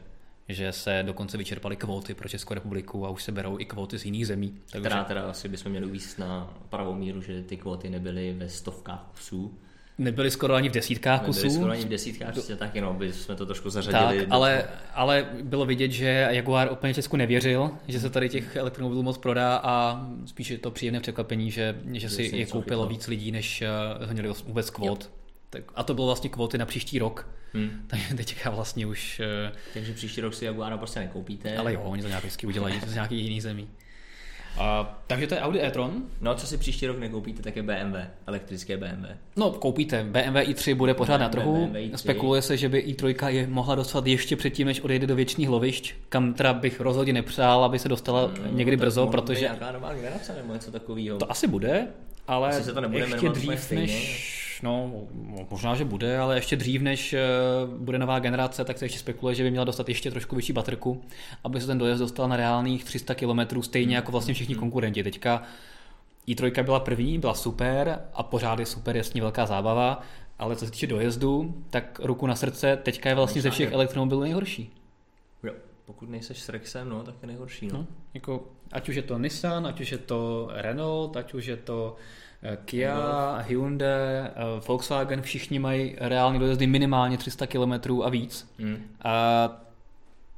že 0.48 0.72
se 0.72 1.02
dokonce 1.06 1.38
vyčerpaly 1.38 1.76
kvóty 1.76 2.14
pro 2.14 2.28
Českou 2.28 2.54
republiku 2.54 3.06
a 3.06 3.10
už 3.10 3.22
se 3.22 3.32
berou 3.32 3.58
i 3.58 3.64
kvóty 3.64 3.98
z 3.98 4.04
jiných 4.04 4.26
zemí. 4.26 4.54
Takže... 4.70 4.88
Která 4.88 5.04
teda 5.04 5.22
asi 5.30 5.48
bychom 5.48 5.70
měli 5.70 5.86
uvíct 5.86 6.18
na 6.18 6.56
pravou 6.68 6.94
míru, 6.94 7.22
že 7.22 7.42
ty 7.42 7.56
kvóty 7.56 7.90
nebyly 7.90 8.34
ve 8.38 8.48
stovkách 8.48 9.06
kusů, 9.10 9.58
nebyly 9.98 10.30
skoro 10.30 10.54
ani 10.54 10.68
v 10.68 10.72
desítkách 10.72 11.20
nebyly 11.20 11.42
kusů. 11.42 11.50
skoro 11.56 11.72
ani 11.72 11.84
v 11.84 11.88
desítkách, 11.88 12.32
přesně 12.32 12.56
tak, 12.56 12.74
jenom 12.74 12.96
by 12.96 13.12
jsme 13.12 13.34
to 13.34 13.46
trošku 13.46 13.70
zařadili. 13.70 14.18
Tak, 14.18 14.28
ale, 14.30 14.64
ale 14.94 15.26
bylo 15.42 15.66
vidět, 15.66 15.90
že 15.90 16.28
Jaguar 16.30 16.72
úplně 16.72 16.94
Česku 16.94 17.16
nevěřil, 17.16 17.70
že 17.88 18.00
se 18.00 18.10
tady 18.10 18.28
těch 18.28 18.56
elektromobilů 18.56 19.02
moc 19.02 19.18
prodá 19.18 19.56
a 19.56 20.06
spíš 20.26 20.50
je 20.50 20.58
to 20.58 20.70
příjemné 20.70 21.00
překvapení, 21.00 21.50
že, 21.50 21.80
že 21.92 22.08
si 22.08 22.22
je 22.22 22.46
koupilo 22.46 22.86
víc 22.86 23.06
lidí, 23.06 23.32
než 23.32 23.62
uh, 24.02 24.12
měli 24.12 24.28
vůbec 24.46 24.70
kvot. 24.70 25.10
Tak, 25.52 25.62
a 25.74 25.82
to 25.82 25.94
bylo 25.94 26.06
vlastně 26.06 26.30
kvóty 26.30 26.58
na 26.58 26.66
příští 26.66 26.98
rok. 26.98 27.28
Hmm. 27.54 27.70
Takže 27.86 28.14
teďka 28.14 28.50
vlastně 28.50 28.86
už... 28.86 29.20
Uh, 29.48 29.56
Takže 29.74 29.92
příští 29.92 30.20
rok 30.20 30.34
si 30.34 30.44
Jaguara 30.44 30.76
prostě 30.76 31.00
nekoupíte. 31.00 31.56
Ale 31.56 31.72
jo, 31.72 31.80
oni 31.84 32.02
to 32.02 32.08
nějak 32.08 32.24
udělají 32.46 32.80
z 32.86 32.94
nějakých 32.94 33.24
jiných 33.24 33.42
zemí. 33.42 33.68
Uh, 34.56 34.86
takže 35.06 35.26
to 35.26 35.34
je 35.34 35.40
Audi 35.40 35.60
e-tron. 35.60 36.02
No, 36.20 36.34
co 36.34 36.46
si 36.46 36.58
příští 36.58 36.86
rok 36.86 36.98
nekoupíte, 36.98 37.42
tak 37.42 37.56
je 37.56 37.62
BMW, 37.62 37.96
elektrické 38.26 38.76
BMW. 38.76 39.06
No, 39.36 39.50
koupíte. 39.50 40.04
BMW 40.04 40.36
i3 40.36 40.74
bude 40.74 40.94
pořád 40.94 41.16
BMW, 41.16 41.22
na 41.22 41.28
trhu. 41.28 41.66
BMW 41.66 41.96
Spekuluje 41.96 42.42
se, 42.42 42.56
že 42.56 42.68
by 42.68 42.78
i3 42.86 43.26
je 43.26 43.46
mohla 43.46 43.74
dostat 43.74 44.06
ještě 44.06 44.36
předtím, 44.36 44.66
než 44.66 44.80
odejde 44.80 45.06
do 45.06 45.16
věčných 45.16 45.48
lovišť, 45.48 45.94
kam 46.08 46.34
teda 46.34 46.52
bych 46.52 46.80
rozhodně 46.80 47.12
nepřál, 47.12 47.64
aby 47.64 47.78
se 47.78 47.88
dostala 47.88 48.20
no, 48.26 48.50
někdy 48.50 48.76
brzo, 48.76 49.06
protože... 49.06 49.40
Nějaká 49.40 49.72
nová 49.72 49.94
generace 49.94 50.34
nebo 50.36 50.52
něco 50.52 50.70
takového. 50.70 51.18
To 51.18 51.30
asi 51.30 51.46
bude, 51.46 51.86
ale 52.28 52.48
asi 52.48 52.64
se 52.64 52.72
to 52.72 52.80
nebude 52.80 53.04
ještě 53.04 53.28
dřív 53.28 53.70
než 53.70 54.41
no 54.62 54.92
možná, 55.50 55.74
že 55.74 55.84
bude, 55.84 56.18
ale 56.18 56.36
ještě 56.36 56.56
dřív, 56.56 56.82
než 56.82 57.12
eh, 57.12 57.20
bude 57.78 57.98
nová 57.98 58.18
generace, 58.18 58.64
tak 58.64 58.78
se 58.78 58.84
ještě 58.84 58.98
spekuluje, 58.98 59.34
že 59.34 59.42
by 59.42 59.50
měla 59.50 59.64
dostat 59.64 59.88
ještě 59.88 60.10
trošku 60.10 60.36
vyšší 60.36 60.52
baterku, 60.52 61.02
aby 61.44 61.60
se 61.60 61.66
ten 61.66 61.78
dojezd 61.78 62.00
dostal 62.00 62.28
na 62.28 62.36
reálných 62.36 62.84
300 62.84 63.14
km, 63.14 63.62
stejně 63.62 63.96
jako 63.96 64.12
vlastně 64.12 64.34
všichni 64.34 64.54
konkurenti. 64.54 65.02
Teďka 65.02 65.42
i3 66.28 66.64
byla 66.64 66.80
první, 66.80 67.18
byla 67.18 67.34
super 67.34 68.00
a 68.14 68.22
pořád 68.22 68.58
je 68.58 68.66
super, 68.66 68.96
jasně 68.96 69.20
velká 69.20 69.46
zábava, 69.46 70.02
ale 70.38 70.56
co 70.56 70.64
se 70.64 70.70
týče 70.70 70.86
dojezdu, 70.86 71.54
tak 71.70 72.00
ruku 72.02 72.26
na 72.26 72.34
srdce, 72.34 72.76
teďka 72.82 73.08
je 73.08 73.14
vlastně 73.14 73.42
ze 73.42 73.50
všech 73.50 73.72
elektromobilů 73.72 74.20
nejhorší. 74.20 74.70
Jo, 75.42 75.52
pokud 75.84 76.08
nejseš 76.08 76.42
s 76.42 76.48
Rexem, 76.48 76.88
no, 76.88 77.02
tak 77.02 77.14
je 77.22 77.26
nejhorší. 77.26 77.66
No. 77.66 77.78
no 77.78 77.86
jako, 78.14 78.48
ať 78.72 78.88
už 78.88 78.94
je 78.94 79.02
to 79.02 79.18
Nissan, 79.18 79.66
ať 79.66 79.80
už 79.80 79.92
je 79.92 79.98
to 79.98 80.48
Renault, 80.52 81.16
ať 81.16 81.34
už 81.34 81.46
je 81.46 81.56
to 81.56 81.96
Kia, 82.64 82.94
no. 82.94 83.44
Hyundai, 83.48 83.88
eh, 83.88 84.32
Volkswagen, 84.68 85.22
všichni 85.22 85.58
mají 85.58 85.96
reálný 85.98 86.38
dojezdy 86.38 86.66
minimálně 86.66 87.18
300 87.18 87.46
km 87.46 88.02
a 88.02 88.08
víc. 88.08 88.52
Mm. 88.58 88.76
A, 89.02 89.62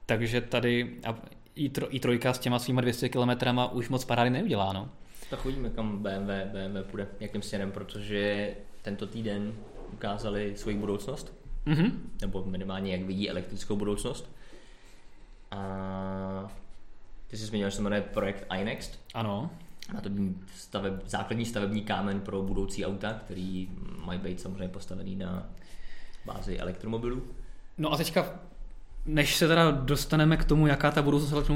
takže 0.06 0.40
tady 0.40 0.96
a 1.04 1.14
i3, 1.56 1.86
i3 1.88 2.30
s 2.32 2.38
těma 2.38 2.58
svýma 2.58 2.80
200 2.80 3.08
km 3.08 3.58
už 3.72 3.88
moc 3.88 4.04
parády 4.04 4.30
neudělá. 4.30 4.72
No. 4.72 4.88
Tak 5.30 5.44
uvidíme, 5.44 5.70
kam 5.70 5.98
BMW, 5.98 6.30
BMW 6.52 6.90
půjde, 6.90 7.08
jakým 7.20 7.42
směrem, 7.42 7.72
protože 7.72 8.50
tento 8.82 9.06
týden 9.06 9.52
ukázali 9.92 10.52
svoji 10.56 10.76
budoucnost, 10.76 11.34
mm-hmm. 11.66 11.92
nebo 12.20 12.44
minimálně 12.44 12.92
jak 12.92 13.02
vidí 13.02 13.30
elektrickou 13.30 13.76
budoucnost. 13.76 14.36
A 15.50 16.52
ty 17.26 17.36
jsi 17.36 17.46
zmínil, 17.46 17.70
že 17.70 17.76
se 17.76 17.82
jmenuje 17.82 18.02
projekt 18.02 18.46
iNext. 18.60 19.00
Ano 19.14 19.50
má 19.92 20.00
to 20.00 20.10
být 20.10 20.36
staveb, 20.56 20.94
základní 21.06 21.46
stavební 21.46 21.82
kámen 21.82 22.20
pro 22.20 22.42
budoucí 22.42 22.86
auta, 22.86 23.20
který 23.24 23.68
mají 24.04 24.18
být 24.18 24.40
samozřejmě 24.40 24.68
postavený 24.68 25.16
na 25.16 25.46
bázi 26.24 26.58
elektromobilů. 26.58 27.22
No 27.78 27.92
a 27.92 27.96
teďka, 27.96 28.34
než 29.06 29.36
se 29.36 29.48
teda 29.48 29.70
dostaneme 29.70 30.36
k 30.36 30.44
tomu, 30.44 30.66
jaká 30.66 30.90
ta 30.90 31.02
budoucnost 31.02 31.50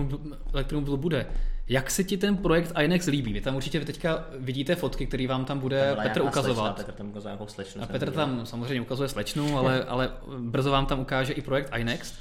elektromobilu 0.52 0.96
bude, 0.96 1.26
jak 1.68 1.90
se 1.90 2.04
ti 2.04 2.16
ten 2.16 2.36
projekt 2.36 2.72
iNex 2.82 3.06
líbí? 3.06 3.32
Vy 3.32 3.40
tam 3.40 3.56
určitě 3.56 3.80
teďka 3.80 4.24
vidíte 4.38 4.74
fotky, 4.74 5.06
které 5.06 5.26
vám 5.26 5.44
tam 5.44 5.58
bude 5.58 5.94
tam 5.94 6.02
Petr 6.02 6.22
ukazovat. 6.22 6.76
Slečna, 6.76 6.84
Petr 6.84 6.98
tam 6.98 7.08
ukazuje 7.08 7.30
nějakou 7.30 7.46
slečnu. 7.46 7.82
A 7.82 7.86
Petr 7.86 8.10
tam 8.10 8.46
samozřejmě 8.46 8.80
ukazuje 8.80 9.08
slečnu, 9.08 9.58
ale, 9.58 9.84
ale 9.84 10.12
brzo 10.38 10.70
vám 10.70 10.86
tam 10.86 11.00
ukáže 11.00 11.32
i 11.32 11.42
projekt 11.42 11.76
iNext. 11.78 12.14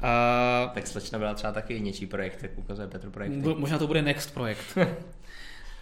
A... 0.00 0.70
Tak 0.74 0.86
slečna 0.86 1.18
byla 1.18 1.34
třeba 1.34 1.52
taky 1.52 1.80
něčí 1.80 2.06
projekt, 2.06 2.42
jak 2.42 2.58
ukazuje 2.58 2.88
Petr 2.88 3.10
projekt. 3.10 3.32
Možná 3.56 3.78
to 3.78 3.86
bude 3.86 4.02
Next 4.02 4.34
projekt. 4.34 4.64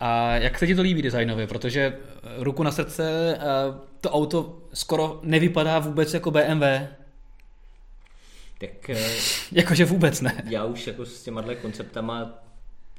A 0.01 0.37
jak 0.37 0.59
se 0.59 0.67
ti 0.67 0.75
to 0.75 0.83
líbí 0.83 1.03
designově? 1.03 1.47
Protože 1.47 1.81
eh, 1.81 2.29
ruku 2.39 2.63
na 2.63 2.71
srdce, 2.71 3.37
eh, 3.41 3.41
to 4.01 4.11
auto 4.11 4.59
skoro 4.73 5.21
nevypadá 5.23 5.79
vůbec 5.79 6.15
jako 6.15 6.31
BMW. 6.31 6.63
Tak... 8.59 8.91
Eh, 8.91 9.11
Jakože 9.53 9.85
vůbec 9.85 10.21
ne. 10.21 10.43
Já 10.51 10.65
už 10.65 10.87
jako 10.87 11.07
s 11.07 11.23
těma 11.23 11.43
konceptama 11.63 12.43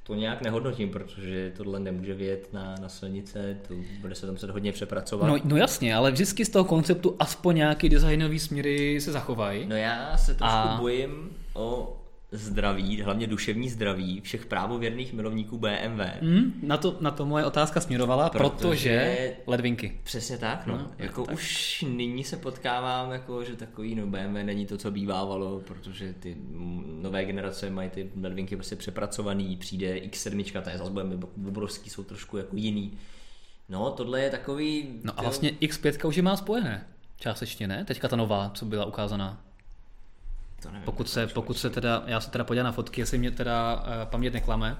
to 0.03 0.15
nějak 0.15 0.41
nehodnotím, 0.41 0.89
protože 0.89 1.51
tohle 1.57 1.79
nemůže 1.79 2.13
vyjet 2.13 2.53
na, 2.53 2.75
na 2.81 2.89
silnice, 2.89 3.57
to 3.67 3.73
bude 4.01 4.15
se 4.15 4.25
tam 4.25 4.35
muset 4.35 4.49
hodně 4.49 4.71
přepracovat. 4.71 5.27
No, 5.27 5.37
no 5.43 5.57
jasně, 5.57 5.95
ale 5.95 6.11
vždycky 6.11 6.45
z 6.45 6.49
toho 6.49 6.65
konceptu 6.65 7.15
aspoň 7.19 7.55
nějaký 7.55 7.89
designový 7.89 8.39
směry 8.39 9.01
se 9.01 9.11
zachovají. 9.11 9.65
No 9.65 9.75
já 9.75 10.17
se 10.17 10.33
trošku 10.33 10.57
a... 10.57 10.77
bojím 10.81 11.29
o 11.53 11.97
zdraví, 12.31 13.01
hlavně 13.01 13.27
duševní 13.27 13.69
zdraví 13.69 14.21
všech 14.21 14.45
právověrných 14.45 15.13
milovníků 15.13 15.57
BMW. 15.57 16.01
Mm, 16.21 16.53
na, 16.63 16.77
to, 16.77 16.97
na 16.99 17.11
to 17.11 17.25
moje 17.25 17.45
otázka 17.45 17.81
směrovala, 17.81 18.29
protože, 18.29 18.49
protože 18.59 19.35
ledvinky. 19.47 19.99
Přesně 20.03 20.37
tak, 20.37 20.67
no. 20.67 20.77
no 20.77 20.91
jako 20.97 21.25
tak. 21.25 21.35
už 21.35 21.85
nyní 21.87 22.23
se 22.23 22.37
potkávám, 22.37 23.11
jako, 23.11 23.43
že 23.43 23.55
takový 23.55 23.95
no 23.95 24.07
BMW 24.07 24.43
není 24.43 24.65
to, 24.65 24.77
co 24.77 24.91
bývávalo, 24.91 25.59
protože 25.59 26.13
ty 26.13 26.37
nové 27.01 27.25
generace 27.25 27.69
mají 27.69 27.89
ty 27.89 28.11
ledvinky 28.21 28.55
prostě 28.55 28.75
přepracovaný, 28.75 29.57
přijde 29.57 29.95
X7, 29.95 30.61
to 30.61 30.69
je 30.69 30.77
zase 30.77 30.91
obrovský, 31.47 31.89
jsou 31.89 32.03
trošku 32.03 32.37
jako 32.37 32.55
jiný. 32.55 32.97
No, 33.69 33.91
tohle 33.91 34.21
je 34.21 34.29
takový... 34.29 34.99
No 35.03 35.19
a 35.19 35.21
vlastně 35.21 35.51
X5 35.51 36.07
už 36.07 36.15
je 36.15 36.23
má 36.23 36.37
spojené. 36.37 36.87
Částečně 37.17 37.67
ne? 37.67 37.85
Teďka 37.85 38.07
ta 38.07 38.15
nová, 38.15 38.51
co 38.53 38.65
byla 38.65 38.85
ukázaná. 38.85 39.41
To 40.61 40.71
nevím, 40.71 40.85
pokud 40.85 41.09
se, 41.09 41.27
pokud 41.27 41.57
se 41.57 41.69
teda, 41.69 42.03
já 42.05 42.19
se 42.19 42.31
teda 42.31 42.43
podívám 42.43 42.65
na 42.65 42.71
fotky, 42.71 43.01
jestli 43.01 43.17
mě 43.17 43.31
teda 43.31 43.75
uh, 43.75 44.09
paměť 44.09 44.33
neklame. 44.33 44.77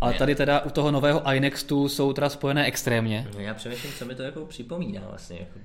Ale 0.00 0.12
ne. 0.12 0.18
tady 0.18 0.34
teda 0.34 0.60
u 0.60 0.70
toho 0.70 0.90
nového 0.90 1.32
iNextu 1.32 1.88
jsou 1.88 2.12
teda 2.12 2.28
spojené 2.28 2.66
extrémně. 2.66 3.28
No 3.34 3.40
já 3.40 3.54
přemýšlím, 3.54 3.92
co 3.92 4.04
mi 4.04 4.14
to 4.14 4.22
jako 4.22 4.44
připomíná 4.44 5.02
vlastně. 5.08 5.38
Jako, 5.38 5.58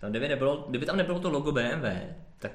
tam 0.00 0.10
kdyby, 0.10 0.28
nebylo, 0.28 0.66
kdyby 0.68 0.86
tam 0.86 0.96
nebylo 0.96 1.20
to 1.20 1.30
logo 1.30 1.52
BMW, 1.52 1.86
tak 2.38 2.52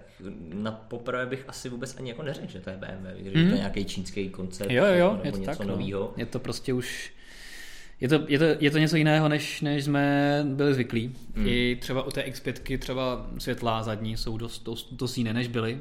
na 0.53 0.71
poprvé 0.71 1.25
bych 1.25 1.45
asi 1.47 1.69
vůbec 1.69 1.97
ani 1.97 2.09
jako 2.09 2.23
neřekl, 2.23 2.51
že 2.51 2.59
to 2.59 2.69
je 2.69 2.77
BMW, 2.77 3.23
že 3.23 3.29
mm. 3.29 3.33
to 3.33 3.39
je 3.39 3.45
mhm. 3.45 3.55
nějaký 3.55 3.85
čínský 3.85 4.29
koncept 4.29 4.71
jo, 4.71 4.85
jo, 4.85 5.11
nebo 5.11 5.25
je 5.25 5.31
to 5.31 5.37
něco 5.37 5.57
tak, 5.57 5.67
nového. 5.67 6.01
No. 6.01 6.13
Je 6.17 6.25
to 6.25 6.39
prostě 6.39 6.73
už 6.73 7.13
je 8.01 8.09
to, 8.09 8.19
je 8.27 8.39
to, 8.39 8.45
je 8.59 8.71
to 8.71 8.77
něco 8.77 8.95
jiného, 8.95 9.29
než, 9.29 9.61
než 9.61 9.83
jsme 9.83 10.43
byli 10.47 10.73
zvyklí. 10.73 11.15
Mm. 11.35 11.47
I 11.47 11.77
třeba 11.81 12.03
u 12.03 12.11
té 12.11 12.21
X5 12.21 12.79
třeba 12.79 13.27
světlá 13.37 13.83
zadní 13.83 14.17
jsou 14.17 14.37
dost, 14.37 14.63
dost, 14.63 14.87
dost 14.93 15.17
jiné, 15.17 15.33
než 15.33 15.47
byly. 15.47 15.79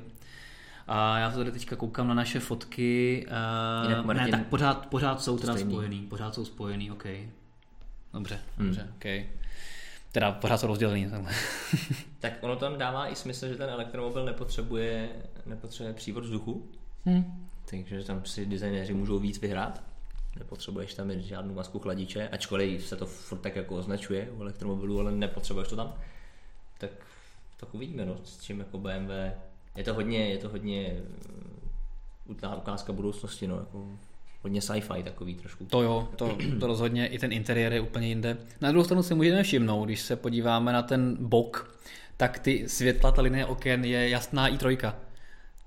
A 0.89 1.19
já 1.19 1.31
se 1.31 1.37
tady 1.37 1.53
teďka 1.53 1.77
koukám 1.77 2.09
na 2.09 2.15
naše 2.15 2.41
fotky. 2.41 3.27
Uh, 3.83 3.89
Jinak 3.91 4.05
Martin, 4.05 4.25
ne, 4.25 4.31
tak 4.31 4.47
pořád, 4.47 4.87
pořád 4.87 5.23
jsou 5.23 5.39
teda 5.39 5.53
stejný. 5.53 5.73
spojený. 5.73 6.01
Pořád 6.01 6.35
jsou 6.35 6.45
spojený, 6.45 6.91
OK. 6.91 7.05
Dobře, 8.13 8.41
hmm. 8.57 8.67
dobře, 8.67 8.89
OK. 8.97 9.05
Teda 10.13 10.33
pořád 10.33 10.59
jsou 10.59 10.67
rozdělený. 10.67 11.11
tak 12.21 12.33
ono 12.41 12.57
tam 12.57 12.79
dává 12.79 13.09
i 13.09 13.17
smysl, 13.17 13.49
že 13.49 13.57
ten 13.57 13.71
elektromobil 13.71 14.25
nepotřebuje, 14.25 15.09
nepotřebuje 15.47 15.95
přívod 15.95 16.25
vzduchu. 16.25 16.69
Hmm. 17.05 17.49
Takže 17.71 18.05
tam 18.05 18.25
si 18.25 18.47
designéři 18.47 18.95
můžou 18.95 19.19
víc 19.19 19.41
vyhrát. 19.41 19.83
Nepotřebuješ 20.39 20.95
tam 20.95 21.07
mít 21.07 21.25
žádnou 21.25 21.55
masku 21.55 21.79
chladiče, 21.79 22.29
ačkoliv 22.29 22.87
se 22.87 22.97
to 22.97 23.07
furt 23.07 23.39
tak 23.39 23.57
jako 23.57 23.77
označuje 23.77 24.31
u 24.31 24.43
elektromobilů, 24.43 25.01
ale 25.01 25.13
nepotřebuješ 25.13 25.69
to 25.69 25.77
tam. 25.77 25.95
Tak, 26.79 26.91
tak 27.57 27.75
uvidíme, 27.75 28.05
no, 28.05 28.17
s 28.25 28.41
čím 28.41 28.59
jako 28.59 28.79
BMW 28.79 29.11
je 29.77 29.85
to 29.85 29.95
hodně, 29.95 30.29
je 30.29 30.39
to 30.39 30.49
hodně 30.49 31.01
uh, 32.29 32.57
ukázka 32.59 32.93
budoucnosti, 32.93 33.47
no, 33.47 33.57
jako 33.57 33.87
hodně 34.43 34.63
sci-fi 34.63 35.03
takový 35.03 35.35
trošku. 35.35 35.65
To 35.65 35.83
jo, 35.83 36.09
to, 36.17 36.39
to 36.61 36.67
rozhodně, 36.67 37.07
i 37.07 37.19
ten 37.19 37.33
interiér 37.33 37.73
je 37.73 37.81
úplně 37.81 38.09
jinde. 38.09 38.37
Na 38.61 38.71
druhou 38.71 38.85
stranu 38.85 39.03
si 39.03 39.15
můžeme 39.15 39.43
všimnout, 39.43 39.85
když 39.85 40.01
se 40.01 40.17
podíváme 40.17 40.73
na 40.73 40.83
ten 40.83 41.17
bok, 41.21 41.79
tak 42.17 42.39
ty 42.39 42.69
světla, 42.69 43.13
ta 43.13 43.23
linie 43.23 43.47
oken 43.47 43.85
je 43.85 44.09
jasná 44.09 44.49
i 44.49 44.59
trojka. 44.59 44.97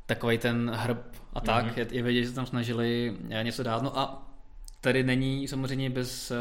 Takový 0.06 0.38
ten 0.38 0.72
hrb 0.76 0.98
a 1.34 1.42
tak, 1.42 1.66
mm-hmm. 1.66 1.80
je, 1.80 1.88
je 1.92 2.04
vidět, 2.04 2.24
že 2.24 2.30
se 2.30 2.36
tam 2.36 2.46
snažili 2.46 3.18
eh, 3.30 3.44
něco 3.44 3.64
dát. 3.64 3.84
No 3.84 4.00
a 4.00 4.28
tady 4.82 5.04
není 5.04 5.48
samozřejmě 5.48 5.90
bez 5.90 6.32
uh, 6.32 6.38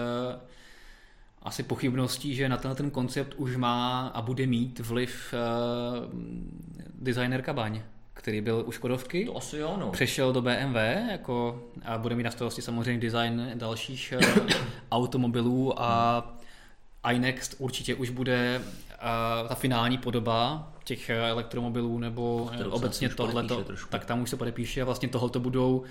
asi 1.42 1.62
pochybností, 1.62 2.34
že 2.34 2.48
na 2.48 2.56
ten, 2.56 2.74
ten 2.74 2.90
koncept 2.90 3.34
už 3.34 3.56
má 3.56 4.06
a 4.08 4.22
bude 4.22 4.46
mít 4.46 4.78
vliv 4.78 5.34
uh, 5.34 6.20
designer 6.94 7.42
Kabaň. 7.42 7.82
který 8.14 8.40
byl 8.40 8.64
u 8.66 8.72
Škodovky. 8.72 9.24
To 9.24 9.36
asi 9.36 9.58
jo, 9.58 9.76
no. 9.80 9.90
Přešel 9.90 10.32
do 10.32 10.42
BMW 10.42 10.76
jako, 11.10 11.64
a 11.84 11.98
bude 11.98 12.14
mít 12.14 12.22
na 12.22 12.30
starosti 12.30 12.62
samozřejmě 12.62 13.00
design 13.00 13.50
dalších 13.54 14.14
eh, 14.16 14.20
automobilů 14.92 15.82
a 15.82 16.22
iNext 17.12 17.54
určitě 17.58 17.94
už 17.94 18.10
uh, 18.10 19.48
ta 19.48 19.54
finální 19.54 19.98
podoba 19.98 20.72
těch 20.84 21.10
elektromobilů 21.10 21.98
nebo 21.98 22.50
obecně 22.70 23.08
tohleto, 23.08 23.64
tak 23.88 24.04
tam 24.04 24.22
už 24.22 24.30
se 24.30 24.36
podepíše 24.36 24.82
a 24.82 24.84
vlastně 24.84 25.08
tohle 25.08 25.30
budou 25.38 25.78
uh, 25.78 25.84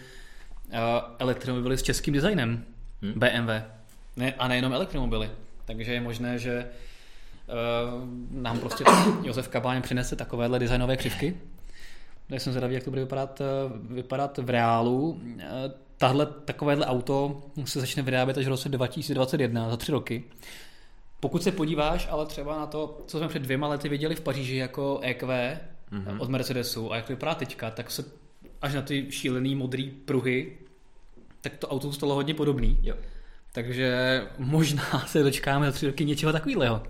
elektromobily 1.19 1.77
s 1.77 1.83
českým 1.83 2.13
designem 2.13 2.63
hmm. 3.01 3.13
BMW. 3.15 3.78
Ne, 4.19 4.33
a 4.33 4.47
nejenom 4.47 4.73
elektromobily. 4.73 5.29
Takže 5.65 5.93
je 5.93 6.01
možné, 6.01 6.39
že 6.39 6.65
uh, 6.67 8.41
nám 8.41 8.59
prostě 8.59 8.83
Josef 9.23 9.47
Kabáň 9.47 9.81
přinese 9.81 10.15
takovéhle 10.15 10.59
designové 10.59 10.97
křivky. 10.97 11.37
Já 12.29 12.39
jsem 12.39 12.53
zvědavý, 12.53 12.73
jak 12.73 12.83
to 12.83 12.89
bude 12.89 13.01
vypadat, 13.01 13.41
vypadat 13.89 14.37
v 14.37 14.49
reálu. 14.49 15.21
Tahle, 15.97 16.25
takovéhle 16.25 16.85
auto 16.85 17.41
se 17.65 17.79
začne 17.79 18.03
vyrábět 18.03 18.37
až 18.37 18.45
v 18.45 18.49
roce 18.49 18.69
2021, 18.69 19.69
za 19.69 19.77
tři 19.77 19.91
roky. 19.91 20.23
Pokud 21.19 21.43
se 21.43 21.51
podíváš 21.51 22.07
ale 22.11 22.25
třeba 22.25 22.59
na 22.59 22.65
to, 22.65 23.03
co 23.07 23.17
jsme 23.17 23.27
před 23.27 23.41
dvěma 23.41 23.67
lety 23.67 23.89
viděli 23.89 24.15
v 24.15 24.21
Paříži 24.21 24.55
jako 24.55 24.99
EQ 25.01 25.59
mm-hmm. 25.91 26.21
od 26.21 26.29
Mercedesu 26.29 26.91
a 26.91 26.95
jak 26.95 27.05
to 27.05 27.13
vypadá 27.13 27.35
teďka, 27.35 27.71
tak 27.71 27.91
se 27.91 28.05
až 28.61 28.73
na 28.73 28.81
ty 28.81 29.11
šílený 29.11 29.55
modrý 29.55 29.89
pruhy, 29.89 30.57
tak 31.41 31.57
to 31.57 31.67
auto 31.67 31.93
stalo 31.93 32.15
hodně 32.15 32.33
podobný. 32.33 32.77
Jo. 32.81 32.95
Takže 33.51 34.21
možná 34.37 35.03
se 35.07 35.23
dočkáme 35.23 35.65
za 35.65 35.71
tři 35.71 35.87
roky 35.87 36.05
něčeho 36.05 36.31
takového. 36.33 36.83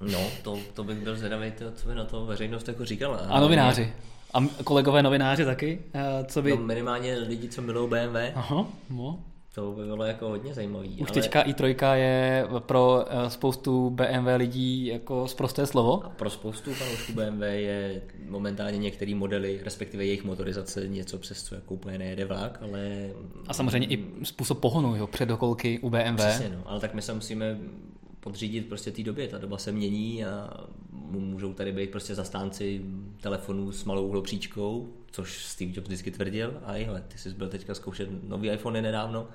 No, 0.00 0.30
to, 0.42 0.58
to 0.74 0.84
bych 0.84 0.98
byl 0.98 1.16
zvědavý, 1.16 1.52
co 1.74 1.88
by 1.88 1.94
na 1.94 2.04
to 2.04 2.26
veřejnost 2.26 2.68
jako 2.68 2.84
říkala. 2.84 3.16
A 3.18 3.40
novináři. 3.40 3.92
A 4.34 4.40
kolegové 4.64 5.02
novináři 5.02 5.44
taky? 5.44 5.78
Eh, 5.94 6.24
co 6.24 6.42
by... 6.42 6.50
No, 6.50 6.56
minimálně 6.56 7.14
lidi, 7.14 7.48
co 7.48 7.62
milují 7.62 7.90
BMW. 7.90 8.16
Aha, 8.34 8.66
no. 8.90 9.18
To 9.58 9.72
by 9.72 9.84
bylo 9.84 10.04
jako 10.04 10.28
hodně 10.28 10.54
zajímavý. 10.54 10.88
Už 10.88 11.10
ale... 11.10 11.22
teďka 11.22 11.42
i3 11.42 11.94
je 11.94 12.46
pro 12.58 13.04
eh, 13.08 13.30
spoustu 13.30 13.90
BMW 13.90 14.28
lidí 14.36 14.86
jako 14.86 15.28
zprosté 15.28 15.66
slovo. 15.66 16.04
A 16.04 16.08
pro 16.08 16.30
spoustu 16.30 16.74
fanoušků 16.74 17.12
BMW 17.12 17.42
je 17.42 18.02
momentálně 18.28 18.78
některé 18.78 19.14
modely, 19.14 19.60
respektive 19.64 20.04
jejich 20.04 20.24
motorizace, 20.24 20.88
něco 20.88 21.18
přes 21.18 21.42
co 21.42 21.54
jako 21.54 21.74
úplně 21.74 21.98
nejede 21.98 22.24
vlak, 22.24 22.58
ale... 22.62 23.10
A 23.48 23.54
samozřejmě 23.54 23.86
i 23.86 24.04
způsob 24.22 24.60
pohonu, 24.60 24.96
jo, 24.96 25.06
předokolky 25.06 25.78
u 25.78 25.90
BMW. 25.90 26.16
Přesně, 26.16 26.48
no, 26.48 26.62
ale 26.66 26.80
tak 26.80 26.94
my 26.94 27.02
se 27.02 27.14
musíme 27.14 27.58
podřídit 28.20 28.68
prostě 28.68 28.90
té 28.90 29.02
době. 29.02 29.28
Ta 29.28 29.38
doba 29.38 29.58
se 29.58 29.72
mění 29.72 30.24
a 30.24 30.50
můžou 31.10 31.54
tady 31.54 31.72
být 31.72 31.90
prostě 31.90 32.14
zastánci 32.14 32.82
telefonů 33.20 33.72
s 33.72 33.84
malou 33.84 34.06
uhlopříčkou, 34.06 34.92
což 35.10 35.44
Steve 35.44 35.72
Jobs 35.74 35.86
vždycky 35.86 36.10
tvrdil. 36.10 36.60
A 36.64 36.72
hle, 36.86 37.04
ty 37.08 37.18
jsi 37.18 37.30
byl 37.30 37.48
teďka 37.48 37.74
zkoušet 37.74 38.28
nový 38.28 38.48
iPhone 38.48 38.82
nedávno 38.82 39.28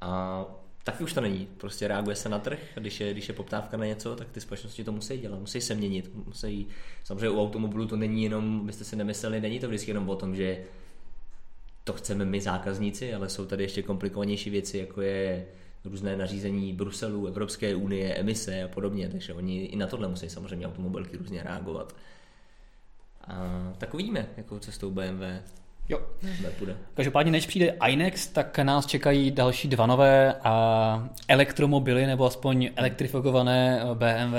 a 0.00 0.44
taky 0.84 1.04
už 1.04 1.12
to 1.12 1.20
není. 1.20 1.48
Prostě 1.56 1.88
reaguje 1.88 2.16
se 2.16 2.28
na 2.28 2.38
trh, 2.38 2.58
když 2.74 3.00
je, 3.00 3.12
když 3.12 3.28
je 3.28 3.34
poptávka 3.34 3.76
na 3.76 3.86
něco, 3.86 4.16
tak 4.16 4.30
ty 4.30 4.40
společnosti 4.40 4.84
to 4.84 4.92
musí 4.92 5.18
dělat, 5.18 5.40
musí 5.40 5.60
se 5.60 5.74
měnit. 5.74 6.10
Musí, 6.26 6.66
samozřejmě 7.04 7.30
u 7.30 7.40
automobilu 7.40 7.86
to 7.86 7.96
není 7.96 8.22
jenom, 8.22 8.66
byste 8.66 8.84
si 8.84 8.96
nemysleli, 8.96 9.40
není 9.40 9.60
to 9.60 9.68
vždycky 9.68 9.90
jenom 9.90 10.08
o 10.08 10.16
tom, 10.16 10.36
že 10.36 10.64
to 11.84 11.92
chceme 11.92 12.24
my 12.24 12.40
zákazníci, 12.40 13.14
ale 13.14 13.28
jsou 13.28 13.46
tady 13.46 13.64
ještě 13.64 13.82
komplikovanější 13.82 14.50
věci, 14.50 14.78
jako 14.78 15.00
je 15.00 15.46
různé 15.84 16.16
nařízení 16.16 16.72
Bruselu, 16.72 17.26
Evropské 17.26 17.74
unie, 17.74 18.14
emise 18.14 18.62
a 18.62 18.68
podobně, 18.68 19.08
takže 19.08 19.34
oni 19.34 19.64
i 19.64 19.76
na 19.76 19.86
tohle 19.86 20.08
musí 20.08 20.28
samozřejmě 20.28 20.66
automobilky 20.66 21.16
různě 21.16 21.42
reagovat. 21.42 21.96
A 23.24 23.72
tak 23.78 23.94
uvidíme, 23.94 24.26
jakou 24.36 24.58
cestou 24.58 24.90
BMW 24.90 25.22
Jo. 25.88 26.00
Půjde. 26.58 26.76
Každopádně, 26.94 27.32
než 27.32 27.46
přijde 27.46 27.74
iNext, 27.88 28.32
tak 28.32 28.58
nás 28.58 28.86
čekají 28.86 29.30
další 29.30 29.68
dva 29.68 29.86
nové 29.86 30.34
a 30.44 31.08
elektromobily, 31.28 32.06
nebo 32.06 32.26
aspoň 32.26 32.70
elektrifikované 32.76 33.80
eh, 33.82 33.94
BMW. 33.94 34.36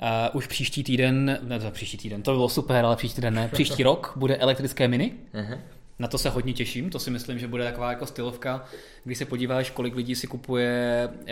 A 0.00 0.34
už 0.34 0.46
příští 0.46 0.84
týden, 0.84 1.38
ne 1.42 1.60
za 1.60 1.70
příští 1.70 1.98
týden, 1.98 2.22
to 2.22 2.32
bylo 2.32 2.48
super, 2.48 2.84
ale 2.84 2.96
příští 2.96 3.14
týden 3.14 3.34
ne, 3.34 3.48
příští 3.48 3.82
rok 3.82 4.12
bude 4.16 4.36
elektrické 4.36 4.88
mini. 4.88 5.12
Uh-huh. 5.34 5.58
Na 5.98 6.08
to 6.08 6.18
se 6.18 6.30
hodně 6.30 6.52
těším, 6.52 6.90
to 6.90 6.98
si 6.98 7.10
myslím, 7.10 7.38
že 7.38 7.48
bude 7.48 7.64
taková 7.64 7.90
jako 7.90 8.06
stylovka, 8.06 8.64
když 9.04 9.18
se 9.18 9.24
podíváš, 9.24 9.70
kolik 9.70 9.94
lidí 9.94 10.14
si 10.14 10.26
kupuje 10.26 11.08
uh, 11.12 11.26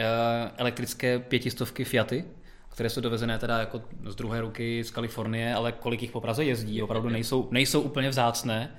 elektrické 0.56 1.18
pětistovky 1.18 1.84
Fiaty, 1.84 2.24
které 2.68 2.90
jsou 2.90 3.00
dovezené 3.00 3.38
teda 3.38 3.58
jako 3.58 3.82
z 4.06 4.14
druhé 4.14 4.40
ruky 4.40 4.84
z 4.84 4.90
Kalifornie, 4.90 5.54
ale 5.54 5.72
kolik 5.72 6.02
jich 6.02 6.10
po 6.10 6.20
Praze 6.20 6.44
jezdí, 6.44 6.82
opravdu 6.82 7.08
nejsou, 7.08 7.48
nejsou 7.50 7.80
úplně 7.80 8.08
vzácné, 8.08 8.70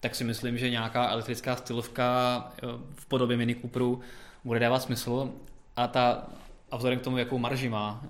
tak 0.00 0.14
si 0.14 0.24
myslím, 0.24 0.58
že 0.58 0.70
nějaká 0.70 1.10
elektrická 1.10 1.56
stylovka 1.56 2.52
eh, 2.56 2.66
v 2.94 3.06
podobě 3.06 3.36
Mini 3.36 3.54
Cooperu 3.54 4.00
bude 4.44 4.60
dávat 4.60 4.82
smysl. 4.82 5.30
A 5.76 5.86
ta 5.86 6.26
a 6.70 6.76
vzhledem 6.76 6.98
k 6.98 7.02
tomu, 7.02 7.18
jakou 7.18 7.38
marži 7.38 7.68
má 7.68 8.02
eh, 8.04 8.08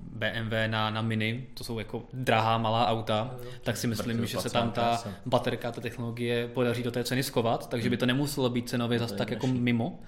BMW 0.00 0.52
na, 0.66 0.90
na 0.90 1.02
Mini, 1.02 1.46
to 1.54 1.64
jsou 1.64 1.78
jako 1.78 2.02
drahá 2.12 2.58
malá 2.58 2.86
auta, 2.86 3.34
tak 3.62 3.76
si 3.76 3.86
myslím, 3.86 4.26
že 4.26 4.38
se 4.38 4.50
tam 4.50 4.70
ta 4.70 5.04
baterka, 5.26 5.72
ta 5.72 5.80
technologie 5.80 6.48
podaří 6.48 6.82
do 6.82 6.90
té 6.90 7.04
ceny 7.04 7.22
schovat, 7.22 7.68
takže 7.68 7.90
by 7.90 7.96
to 7.96 8.06
nemuselo 8.06 8.50
být 8.50 8.68
cenově 8.68 8.98
zase 8.98 9.14
tak 9.14 9.30
jako 9.30 9.46
mimo. 9.46 10.00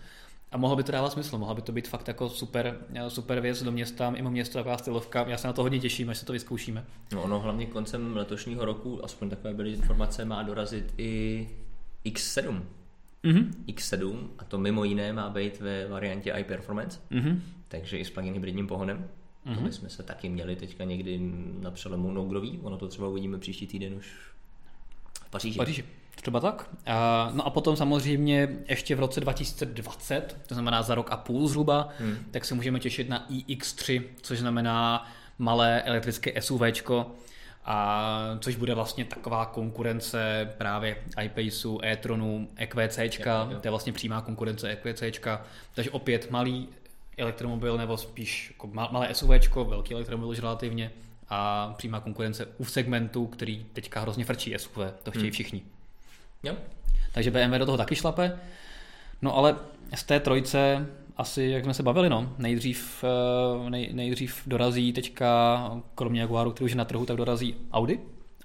A 0.52 0.56
mohlo 0.56 0.76
by 0.76 0.82
to 0.82 0.92
dávat 0.92 1.12
smysl, 1.12 1.38
mohla 1.38 1.54
by 1.54 1.62
to 1.62 1.72
být 1.72 1.88
fakt 1.88 2.08
jako 2.08 2.28
super, 2.28 2.76
super 3.08 3.40
věc 3.40 3.62
do 3.62 3.72
města, 3.72 4.10
mimo 4.10 4.30
město 4.30 4.58
taková 4.58 4.78
stylovka. 4.78 5.28
Já 5.28 5.36
se 5.36 5.46
na 5.46 5.52
to 5.52 5.62
hodně 5.62 5.80
těším, 5.80 6.10
až 6.10 6.18
se 6.18 6.26
to 6.26 6.32
vyzkoušíme. 6.32 6.84
No 7.12 7.22
ono 7.22 7.40
hlavně 7.40 7.66
koncem 7.66 8.16
letošního 8.16 8.64
roku, 8.64 9.04
aspoň 9.04 9.30
takové 9.30 9.54
byly 9.54 9.72
informace, 9.72 10.24
má 10.24 10.42
dorazit 10.42 10.94
i 10.98 11.48
X7. 12.04 12.62
Mm-hmm. 13.24 13.50
X7 13.66 14.16
a 14.38 14.44
to 14.44 14.58
mimo 14.58 14.84
jiné 14.84 15.12
má 15.12 15.30
být 15.30 15.60
ve 15.60 15.88
variantě 15.88 16.30
iPerformance, 16.38 17.00
mm-hmm. 17.10 17.40
Takže 17.72 17.98
i 17.98 18.04
s 18.04 18.10
plug-in 18.10 18.34
hybridním 18.34 18.66
pohonem. 18.66 18.98
Mm-hmm. 18.98 19.54
To 19.54 19.60
mhm. 19.60 19.70
bychom 19.70 19.88
se 19.88 20.02
taky 20.02 20.28
měli 20.28 20.56
teďka 20.56 20.84
někdy 20.84 21.20
na 21.60 21.70
přelomu 21.70 22.12
Nougrový, 22.12 22.60
ono 22.62 22.78
to 22.78 22.88
třeba 22.88 23.08
uvidíme 23.08 23.38
příští 23.38 23.66
týden 23.66 23.94
už 23.94 24.06
v 25.26 25.30
Paříži. 25.30 25.58
Paříži. 25.58 25.84
Třeba 26.16 26.40
tak. 26.40 26.70
No 27.32 27.46
a 27.46 27.50
potom 27.50 27.76
samozřejmě 27.76 28.48
ještě 28.68 28.96
v 28.96 29.00
roce 29.00 29.20
2020, 29.20 30.36
to 30.46 30.54
znamená 30.54 30.82
za 30.82 30.94
rok 30.94 31.12
a 31.12 31.16
půl 31.16 31.48
zhruba, 31.48 31.88
hmm. 31.98 32.16
tak 32.30 32.44
se 32.44 32.54
můžeme 32.54 32.80
těšit 32.80 33.08
na 33.08 33.26
iX3, 33.30 34.02
což 34.22 34.38
znamená 34.38 35.08
malé 35.38 35.82
elektrické 35.82 36.42
SUVčko, 36.42 37.10
a 37.64 38.38
což 38.40 38.56
bude 38.56 38.74
vlastně 38.74 39.04
taková 39.04 39.46
konkurence 39.46 40.50
právě 40.58 40.96
iPaceu, 41.22 41.80
e-tronu, 41.84 42.48
EQCčka, 42.56 43.44
to 43.44 43.66
je 43.66 43.70
vlastně 43.70 43.92
přímá 43.92 44.20
konkurence 44.20 44.70
EQCčka, 44.70 45.44
takže 45.74 45.90
opět 45.90 46.30
malý 46.30 46.68
elektromobil 47.16 47.78
nebo 47.78 47.96
spíš 47.96 48.48
jako 48.50 48.66
malé 48.66 49.14
SUVčko, 49.14 49.64
velký 49.64 49.94
elektromobil 49.94 50.30
už 50.30 50.38
relativně 50.38 50.90
a 51.28 51.74
přímá 51.76 52.00
konkurence 52.00 52.46
u 52.58 52.64
segmentu, 52.64 53.26
který 53.26 53.66
teďka 53.72 54.00
hrozně 54.00 54.24
frčí 54.24 54.54
SUV, 54.56 54.78
to 55.02 55.10
chtějí 55.10 55.24
hmm. 55.24 55.32
všichni. 55.32 55.62
Jo. 56.42 56.54
Takže 57.12 57.30
BMW 57.30 57.58
do 57.58 57.66
toho 57.66 57.78
taky 57.78 57.94
šlape. 57.94 58.38
No 59.22 59.36
ale 59.36 59.56
z 59.94 60.04
té 60.04 60.20
trojce 60.20 60.86
asi, 61.16 61.42
jak 61.42 61.64
jsme 61.64 61.74
se 61.74 61.82
bavili, 61.82 62.08
no, 62.08 62.34
nejdřív, 62.38 63.04
eh, 63.04 63.70
nej, 63.70 63.90
nejdřív 63.92 64.42
dorazí 64.46 64.92
teďka, 64.92 65.82
kromě 65.94 66.20
Jaguaru, 66.20 66.50
který 66.50 66.64
už 66.64 66.70
je 66.70 66.76
na 66.76 66.84
trhu, 66.84 67.06
tak 67.06 67.16
dorazí 67.16 67.54
Audi. 67.72 68.00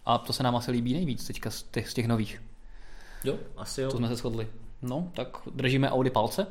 A 0.05 0.17
to 0.17 0.33
se 0.33 0.43
nám 0.43 0.55
asi 0.55 0.71
líbí 0.71 0.93
nejvíc 0.93 1.27
teďka 1.27 1.51
z 1.51 1.63
těch, 1.63 1.89
z 1.89 1.93
těch 1.93 2.07
nových. 2.07 2.43
Jo, 3.23 3.37
asi 3.57 3.81
jo. 3.81 3.91
To 3.91 3.97
jsme 3.97 4.07
se 4.07 4.15
shodli. 4.15 4.47
No, 4.81 5.11
tak 5.13 5.37
držíme 5.55 5.91
Audi 5.91 6.09
palce. 6.09 6.47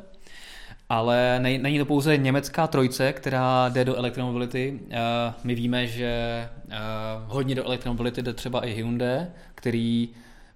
Ale 0.88 1.38
nej, 1.42 1.58
není 1.58 1.78
to 1.78 1.84
pouze 1.84 2.16
německá 2.16 2.66
trojce, 2.66 3.12
která 3.12 3.68
jde 3.68 3.84
do 3.84 3.96
elektromobility. 3.96 4.80
Uh, 4.80 4.96
my 5.44 5.54
víme, 5.54 5.86
že 5.86 6.48
uh, 6.66 6.72
hodně 7.26 7.54
do 7.54 7.64
elektromobility 7.64 8.22
jde 8.22 8.32
třeba 8.32 8.66
i 8.66 8.72
Hyundai, 8.72 9.26
který 9.54 10.08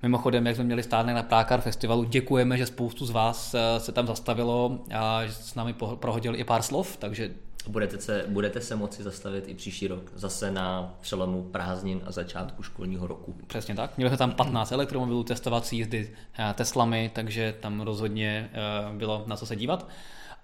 Mimochodem, 0.02 0.46
jak 0.46 0.56
jsme 0.56 0.64
měli 0.64 0.82
stárnek 0.82 1.16
na 1.16 1.22
Prákar 1.22 1.60
festivalu, 1.60 2.04
děkujeme, 2.04 2.58
že 2.58 2.66
spoustu 2.66 3.06
z 3.06 3.10
vás 3.10 3.54
eh, 3.54 3.80
se 3.80 3.92
tam 3.92 4.06
zastavilo 4.06 4.78
a 4.94 5.22
s 5.28 5.54
námi 5.54 5.74
prohodili 5.94 6.38
i 6.38 6.44
pár 6.44 6.62
slov, 6.62 6.96
takže 6.96 7.30
Budete 7.68 7.98
se, 7.98 8.24
budete 8.28 8.60
se 8.60 8.76
moci 8.76 9.02
zastavit 9.02 9.48
i 9.48 9.54
příští 9.54 9.88
rok, 9.88 10.12
zase 10.14 10.50
na 10.50 10.94
přelomu 11.00 11.42
prázdnin 11.42 12.02
a 12.06 12.12
začátku 12.12 12.62
školního 12.62 13.06
roku. 13.06 13.34
Přesně 13.46 13.74
tak. 13.74 13.96
Měli 13.96 14.10
jsme 14.10 14.16
tam 14.16 14.32
15 14.32 14.72
elektromobilů, 14.72 15.24
testovací 15.24 15.76
jízdy 15.76 16.10
eh, 16.38 16.54
Teslami, 16.54 17.10
takže 17.14 17.54
tam 17.60 17.80
rozhodně 17.80 18.50
eh, 18.52 18.96
bylo 18.96 19.24
na 19.26 19.36
co 19.36 19.46
se 19.46 19.56
dívat. 19.56 19.88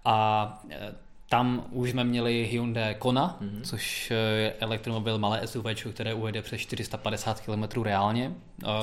A 0.05 0.65
tam 1.29 1.67
už 1.71 1.91
jsme 1.91 2.05
měli 2.05 2.49
Hyundai 2.51 2.95
Kona, 2.95 3.39
mm-hmm. 3.41 3.61
což 3.63 4.13
je 4.37 4.53
elektromobil 4.61 5.19
malé 5.19 5.47
SUV, 5.47 5.65
které 5.93 6.15
ujede 6.15 6.43
přes 6.43 6.61
450 6.61 7.41
km 7.41 7.83
reálně. 7.83 8.35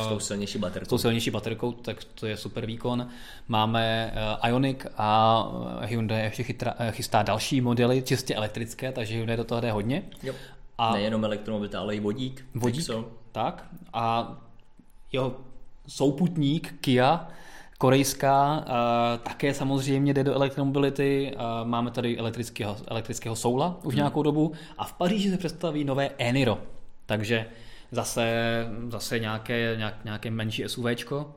S 0.03 0.07
tou 0.07 0.19
silnější 0.19 0.57
baterkou. 0.57 0.85
S 0.85 0.89
tou 0.89 0.97
silnější 0.97 1.31
baterkou, 1.31 1.71
tak 1.71 2.03
to 2.03 2.27
je 2.27 2.37
super 2.37 2.65
výkon. 2.65 3.07
Máme 3.47 4.13
eh, 4.15 4.49
Ionic 4.49 4.85
a 4.97 5.47
Hyundai 5.81 6.23
ještě 6.23 6.43
chytra, 6.43 6.73
eh, 6.77 6.91
chystá 6.91 7.23
další 7.23 7.61
modely, 7.61 8.01
čistě 8.01 8.35
elektrické, 8.35 8.91
takže 8.91 9.15
Hyundai 9.15 9.37
do 9.37 9.43
toho 9.43 9.61
jde 9.61 9.71
hodně. 9.71 10.03
Jo. 10.23 10.33
A 10.77 10.93
Nejenom 10.93 11.25
elektromobil, 11.25 11.69
ale 11.79 11.95
i 11.95 11.99
vodík. 11.99 12.45
Vodík, 12.53 12.89
tak. 13.31 13.65
A 13.93 14.35
jeho 15.11 15.37
souputník 15.87 16.75
Kia, 16.81 17.27
korejská, 17.83 18.65
také 19.23 19.53
samozřejmě 19.53 20.13
jde 20.13 20.23
do 20.23 20.33
elektromobility. 20.33 21.35
Máme 21.63 21.91
tady 21.91 22.17
elektrického, 22.17 22.77
elektrického 22.87 23.35
soula 23.35 23.79
už 23.83 23.93
hmm. 23.93 23.97
nějakou 23.97 24.23
dobu 24.23 24.51
a 24.77 24.85
v 24.85 24.93
Paříži 24.93 25.31
se 25.31 25.37
představí 25.37 25.83
nové 25.83 26.09
Eniro. 26.17 26.59
Takže 27.05 27.45
zase, 27.91 28.33
zase 28.89 29.19
nějaké, 29.19 29.75
nějak, 29.77 30.05
nějaké 30.05 30.31
menší 30.31 30.63
SUVčko. 30.67 31.35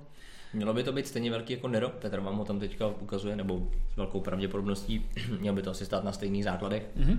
Mělo 0.54 0.74
by 0.74 0.82
to 0.82 0.92
být 0.92 1.06
stejně 1.06 1.30
velký 1.30 1.52
jako 1.52 1.68
Nero, 1.68 1.88
Petr 1.88 2.20
vám 2.20 2.36
ho 2.36 2.44
tam 2.44 2.60
teďka 2.60 2.86
ukazuje, 2.86 3.36
nebo 3.36 3.68
s 3.92 3.96
velkou 3.96 4.20
pravděpodobností, 4.20 5.06
měl 5.40 5.54
by 5.54 5.62
to 5.62 5.70
asi 5.70 5.84
stát 5.84 6.04
na 6.04 6.12
stejných 6.12 6.44
základech. 6.44 6.82
Mm-hmm. 6.96 7.18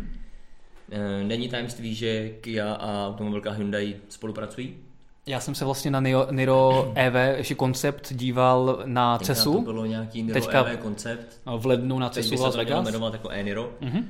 Není 1.24 1.50
tajemství, 1.50 1.96
že 1.96 2.30
Kia 2.30 2.74
a 2.74 3.08
automobilka 3.08 3.52
Hyundai 3.52 3.96
spolupracují? 4.10 4.87
Já 5.28 5.40
jsem 5.40 5.56
se 5.56 5.66
vlastně 5.66 5.92
na 5.92 6.00
Niro, 6.00 6.28
Niro 6.32 6.92
EV, 6.96 7.38
ještě 7.38 7.56
koncept 7.56 8.14
díval 8.14 8.82
na 8.86 9.18
Teďka 9.18 9.34
CESu. 9.34 9.54
to 9.54 9.62
bylo 9.62 9.86
nějaký 9.86 10.24
Niro 10.24 10.34
Teďka 10.34 10.64
EV 10.64 10.80
koncept. 10.80 11.42
V 11.58 11.66
lednu 11.66 12.00
na 12.00 12.10
CESu 12.10 12.44
Las 12.44 12.56
Vegas. 12.56 12.86
jmenovat 12.86 13.14
jako 13.14 13.30
e-Niro. 13.30 13.74
Mm-hmm. 13.82 13.98
Uh, 14.00 14.04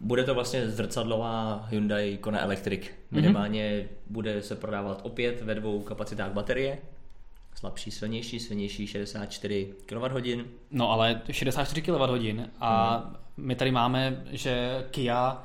bude 0.00 0.24
to 0.24 0.34
vlastně 0.34 0.70
zrcadlová 0.70 1.66
Hyundai 1.70 2.18
Kona 2.20 2.40
Electric. 2.40 2.80
Mhm. 2.80 2.92
Minimálně 3.10 3.70
mm-hmm. 3.70 4.12
bude 4.12 4.42
se 4.42 4.56
prodávat 4.56 5.00
opět 5.02 5.42
ve 5.42 5.54
dvou 5.54 5.80
kapacitách 5.80 6.32
baterie. 6.32 6.78
Slabší, 7.54 7.90
silnější, 7.90 8.40
silnější 8.40 8.86
64 8.86 9.68
kWh. 9.86 10.44
No 10.70 10.90
ale 10.90 11.20
64 11.30 11.82
kWh 11.82 12.40
a 12.60 13.02
mm. 13.06 13.16
my 13.36 13.54
tady 13.54 13.70
máme, 13.70 14.22
že 14.30 14.84
Kia 14.90 15.42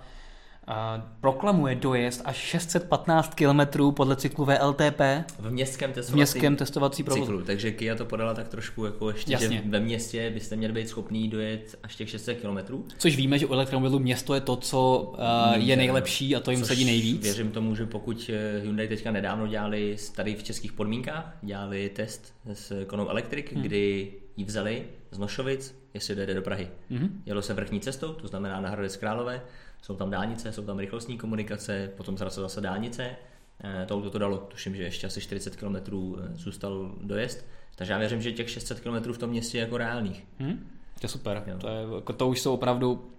proklamuje 1.22 1.76
dojezd 1.76 2.22
až 2.26 2.38
615 2.38 3.36
km 3.36 3.92
podle 3.92 4.16
cyklu 4.16 4.46
VLTP 4.46 5.02
v 5.40 5.52
městském 5.52 5.94
testovací, 5.94 6.12
v 6.12 6.16
městském 6.16 6.56
testovací 6.56 7.04
provozu. 7.04 7.26
Cyklu, 7.26 7.46
takže 7.46 7.72
Kia 7.72 7.96
to 7.96 8.06
podala 8.06 8.34
tak 8.34 8.48
trošku 8.48 8.86
jako 8.86 9.10
ještě, 9.10 9.32
Jasně. 9.32 9.58
že 9.58 9.70
ve 9.70 9.80
městě 9.80 10.30
byste 10.30 10.56
měli 10.56 10.74
být 10.74 10.90
schopný 10.90 11.30
dojet 11.30 11.76
až 11.84 11.96
těch 11.96 12.10
600 12.10 12.42
km. 12.42 12.84
Což 12.98 13.16
víme, 13.16 13.40
že 13.40 13.46
u 13.46 13.54
elektromobilu 13.54 14.00
město 14.00 14.34
je 14.34 14.42
to, 14.42 14.56
co 14.56 15.14
uh, 15.18 15.64
je 15.64 15.76
nejlepší 15.76 16.36
a 16.36 16.40
to 16.40 16.52
jim 16.52 16.66
sedí 16.66 16.86
nejvíc. 16.86 17.24
Věřím 17.24 17.52
tomu, 17.52 17.76
že 17.76 17.86
pokud 17.86 18.30
eh, 18.34 18.60
Hyundai 18.62 18.88
teďka 18.88 19.12
nedávno 19.12 19.48
dělali 19.48 19.96
tady 20.16 20.36
v 20.36 20.44
českých 20.44 20.74
podmínkách, 20.74 21.38
dělali 21.42 21.90
test 21.90 22.34
s 22.54 22.86
Konou 22.86 23.10
Electric, 23.10 23.46
hmm. 23.52 23.64
kdy 23.64 24.14
ji 24.38 24.46
vzali 24.46 24.86
z 25.12 25.18
Nošovic, 25.18 25.76
jestli 25.94 26.16
jde 26.16 26.34
do 26.34 26.42
Prahy. 26.42 26.68
Hmm. 26.90 27.22
Jelo 27.26 27.42
se 27.42 27.54
vrchní 27.54 27.80
cestou, 27.80 28.14
to 28.14 28.28
znamená 28.28 28.62
na 28.62 28.70
Hradec 28.70 28.98
Králové, 28.98 29.42
jsou 29.86 29.96
tam 29.96 30.10
dálnice, 30.10 30.52
jsou 30.52 30.66
tam 30.66 30.80
rychlostní 30.80 31.18
komunikace, 31.18 31.92
potom 31.98 32.18
zase 32.18 32.42
zase 32.42 32.62
dálnice. 32.62 33.16
Eh, 33.64 33.86
to 33.86 33.96
auto 33.96 34.10
to 34.10 34.20
dalo, 34.20 34.38
tuším, 34.38 34.76
že 34.76 34.84
ještě 34.84 35.08
asi 35.08 35.22
40 35.22 35.56
km 35.56 35.76
eh, 35.76 36.36
zůstal 36.36 36.92
dojezd. 37.02 37.46
Takže 37.76 37.94
já 37.94 38.00
věřím, 38.00 38.22
že 38.22 38.32
těch 38.32 38.50
600 38.50 38.80
km 38.80 39.12
v 39.12 39.18
tom 39.18 39.30
městě 39.30 39.58
je 39.58 39.62
jako 39.62 39.78
reálných. 39.78 40.28
Hmm? 40.40 40.70
To 41.00 41.06
je 41.06 41.10
super. 41.10 41.58
To, 41.60 41.68
je, 41.68 41.88
jako, 41.96 42.14
to 42.14 42.28
už 42.28 42.42
jsou 42.42 42.54
opravdu 42.54 43.12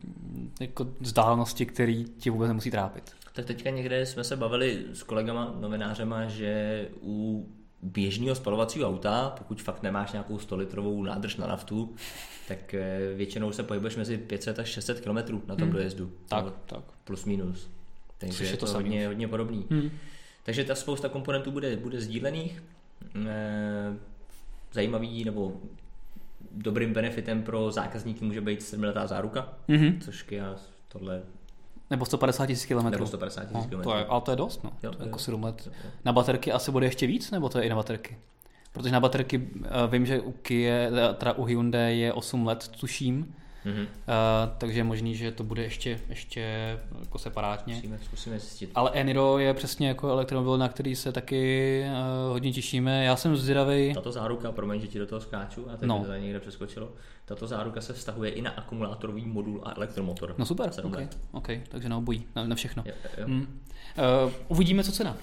jako 0.60 0.88
vzdálenosti, 1.00 1.66
které 1.66 2.04
ti 2.18 2.30
vůbec 2.30 2.48
nemusí 2.48 2.70
trápit. 2.70 3.10
Tak 3.32 3.44
teďka 3.44 3.70
někde 3.70 4.06
jsme 4.06 4.24
se 4.24 4.36
bavili 4.36 4.84
s 4.92 5.02
kolegama, 5.02 5.54
novinářema, 5.60 6.26
že 6.26 6.88
u 7.02 7.46
běžného 7.82 8.34
spalovacího 8.34 8.88
auta, 8.88 9.34
pokud 9.38 9.62
fakt 9.62 9.82
nemáš 9.82 10.12
nějakou 10.12 10.38
100 10.38 10.56
litrovou 10.56 11.02
nádrž 11.02 11.36
na 11.36 11.46
naftu, 11.46 11.94
tak 12.49 12.74
eh, 12.74 12.99
většinou 13.14 13.53
se 13.53 13.62
pohybuješ 13.62 13.97
mezi 13.97 14.18
500 14.18 14.59
až 14.59 14.68
600 14.68 15.01
km 15.01 15.16
na 15.47 15.57
tom 15.57 15.68
hmm. 15.68 15.70
dojezdu. 15.70 16.12
Tak, 16.28 16.44
tak. 16.66 16.84
Plus 17.05 17.24
minus. 17.24 17.70
Takže 18.18 18.44
je 18.44 18.57
to, 18.57 18.66
to 18.66 18.72
hodně, 18.72 19.07
hodně 19.07 19.28
podobný. 19.28 19.66
Hmm. 19.70 19.90
Takže 20.42 20.64
ta 20.64 20.74
spousta 20.74 21.09
komponentů 21.09 21.51
bude, 21.51 21.76
bude 21.76 22.01
sdílených. 22.01 22.62
Eh, 23.26 23.97
zajímavý 24.72 25.24
nebo 25.24 25.53
dobrým 26.53 26.92
benefitem 26.92 27.42
pro 27.42 27.70
zákazníky 27.70 28.24
může 28.24 28.40
být 28.40 28.62
7 28.62 28.84
letá 28.84 29.07
záruka, 29.07 29.55
mm-hmm. 29.68 30.01
což 30.01 30.22
Kia 30.22 30.57
tohle 30.88 31.22
nebo 31.90 32.05
150 32.05 32.47
tisíc 32.47 32.66
km. 32.66 32.90
Nebo 32.90 33.07
150 33.07 33.44
tisíc 33.44 33.70
no, 33.70 33.82
to 33.82 33.94
je, 33.94 34.07
ale 34.07 34.20
to 34.20 34.30
je 34.30 34.36
dost, 34.36 34.64
no. 34.64 34.70
Jo, 34.82 34.90
to 34.90 35.03
je 35.03 35.07
jako 35.07 35.18
7 35.18 35.42
let. 35.42 35.62
Jo, 35.66 35.72
jo. 35.84 35.90
Na 36.05 36.12
baterky 36.12 36.53
asi 36.53 36.70
bude 36.70 36.86
ještě 36.86 37.07
víc, 37.07 37.30
nebo 37.30 37.49
to 37.49 37.59
je 37.59 37.64
i 37.64 37.68
na 37.68 37.76
baterky? 37.76 38.18
Protože 38.77 38.93
na 38.93 39.01
baterky 39.01 39.39
uh, 39.39 39.64
vím, 39.91 40.07
že 40.07 40.20
u 40.20 40.33
Kia, 40.33 40.72
teda 41.14 41.33
u 41.33 41.45
Hyundai 41.45 41.99
je 41.99 42.12
8 42.12 42.47
let, 42.47 42.68
tuším. 42.81 43.35
Mm-hmm. 43.66 43.83
Uh, 43.83 43.87
takže 44.59 44.81
je 44.81 44.85
možný, 44.85 45.14
že 45.14 45.33
to 45.33 45.45
bude 45.45 45.62
ještě, 45.62 46.01
ještě 46.09 46.41
jako 47.01 47.18
separátně. 47.18 47.74
Zkusíme, 47.74 47.99
zkusíme 48.05 48.39
zjistit. 48.39 48.70
Ale 48.74 48.91
Eniro 48.95 49.39
je 49.39 49.55
přesně 49.55 49.89
jako 49.89 50.09
elektromobil, 50.09 50.59
na 50.59 50.68
který 50.68 50.97
se 50.97 51.12
taky 51.12 51.85
uh, 51.87 52.33
hodně 52.33 52.53
těšíme. 52.53 53.05
Já 53.05 53.16
jsem 53.16 53.37
zvědavý. 53.37 53.95
Tato 53.95 54.12
záruka, 54.12 54.53
promiň, 54.53 54.81
že 54.81 54.87
ti 54.87 54.99
do 54.99 55.07
toho 55.07 55.20
skáču 55.20 55.70
a 55.70 55.77
teď 55.77 55.89
no. 55.89 56.05
to 56.07 56.12
někde 56.12 56.41
přeskočilo. 56.41 56.89
Tato 57.24 57.47
záruka 57.47 57.81
se 57.81 57.93
vztahuje 57.93 58.31
i 58.31 58.43
na 58.43 58.51
akumulátorový 58.51 59.27
modul 59.27 59.61
a 59.64 59.72
elektromotor. 59.77 60.35
No 60.39 60.47
super, 60.47 60.70
okay, 60.85 61.09
okay, 61.33 61.62
takže 61.68 61.89
na 61.89 61.97
obojí, 61.97 62.27
na, 62.37 62.45
na 62.47 62.55
všechno. 62.55 62.83
Jo, 62.87 62.95
jo. 63.18 63.29
Mm. 63.29 63.61
Uh, 64.24 64.33
uvidíme, 64.49 64.85
co 64.85 64.93
cena. 64.93 65.16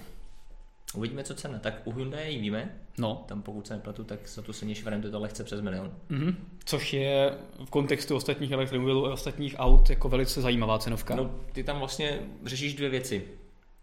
Uvidíme, 0.94 1.24
co 1.24 1.34
cena. 1.34 1.58
Tak 1.58 1.82
u 1.84 1.92
Hyundai 1.92 2.38
víme. 2.38 2.74
No. 2.98 3.24
Tam 3.28 3.42
pokud 3.42 3.66
se 3.66 3.74
nepletu, 3.74 4.04
tak 4.04 4.28
za 4.28 4.42
tu 4.42 4.52
silnější 4.52 4.82
variantu 4.82 5.10
to 5.10 5.20
lehce 5.20 5.44
přes 5.44 5.60
milion. 5.60 5.92
Mm-hmm. 6.10 6.34
Což 6.64 6.92
je 6.92 7.32
v 7.64 7.70
kontextu 7.70 8.16
ostatních 8.16 8.50
elektromobilů 8.50 9.06
a 9.06 9.12
ostatních 9.12 9.54
aut 9.58 9.90
jako 9.90 10.08
velice 10.08 10.40
zajímavá 10.40 10.78
cenovka. 10.78 11.14
No, 11.14 11.34
ty 11.52 11.64
tam 11.64 11.78
vlastně 11.78 12.20
řešíš 12.44 12.74
dvě 12.74 12.88
věci. 12.88 13.24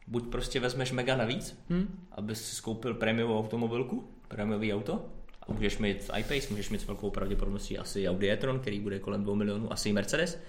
Buď 0.07 0.31
prostě 0.31 0.59
vezmeš 0.59 0.91
mega 0.91 1.17
navíc, 1.17 1.63
hmm. 1.69 2.07
abys 2.11 2.49
si 2.49 2.55
skoupil 2.55 2.93
prémiovou 2.93 3.39
automobilku, 3.39 4.09
prémiový 4.27 4.73
auto, 4.73 5.05
a 5.47 5.51
můžeš 5.53 5.77
mít 5.77 6.11
iPace, 6.17 6.47
můžeš 6.49 6.69
mít 6.69 6.81
s 6.81 6.87
velkou 6.87 7.09
pravděpodobností 7.09 7.77
asi 7.77 8.09
Audi 8.09 8.29
e-tron, 8.29 8.59
který 8.59 8.79
bude 8.79 8.99
kolem 8.99 9.23
2 9.23 9.35
milionů, 9.35 9.73
asi 9.73 9.89
i 9.89 9.93
Mercedes. 9.93 10.39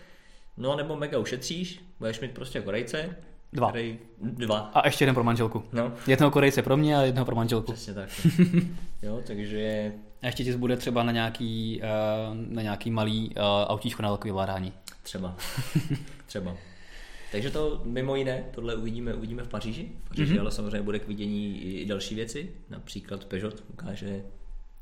No 0.57 0.77
nebo 0.77 0.97
mega 0.97 1.19
ušetříš, 1.19 1.81
budeš 1.99 2.21
mít 2.21 2.31
prostě 2.31 2.61
Korejce, 2.61 3.17
Dva. 3.53 3.69
Který, 3.69 3.99
dva. 4.21 4.59
A 4.59 4.87
ještě 4.87 5.03
jeden 5.03 5.15
pro 5.15 5.25
manželku. 5.25 5.65
No. 5.73 5.93
Jednoho 6.07 6.31
Korejce 6.31 6.63
pro 6.63 6.77
mě 6.77 6.97
a 6.97 7.03
jednoho 7.03 7.25
pro 7.25 7.37
manželku. 7.37 7.73
Přesně 7.73 7.95
tak. 7.95 8.09
jo, 9.03 9.21
takže... 9.27 9.93
A 10.23 10.27
ještě 10.27 10.45
ti 10.45 10.53
zbude 10.53 10.77
třeba 10.77 11.03
na 11.03 11.13
nějaký, 11.13 11.81
uh, 11.83 12.37
na 12.55 12.63
nějaký 12.63 12.91
malý 12.91 13.29
uh, 13.29 13.43
autíčko 13.67 14.03
na 14.03 14.09
velký 14.09 14.29
vyvládání. 14.29 14.73
Třeba. 15.03 15.37
třeba. 16.27 16.57
Takže 17.33 17.51
to 17.51 17.81
mimo 17.85 18.17
jiné, 18.17 18.45
tohle 18.51 18.77
uvidíme, 18.77 19.15
uvidíme 19.15 19.43
v 19.43 19.49
Paříži. 19.49 19.89
V 20.05 20.09
Paříži 20.09 20.35
mm-hmm. 20.35 20.41
ale 20.41 20.51
samozřejmě 20.51 20.83
bude 20.83 20.99
k 20.99 21.09
vidění 21.09 21.61
i 21.63 21.87
další 21.87 22.15
věci. 22.15 22.51
Například 22.71 23.25
Peugeot 23.25 23.65
ukáže 23.71 24.23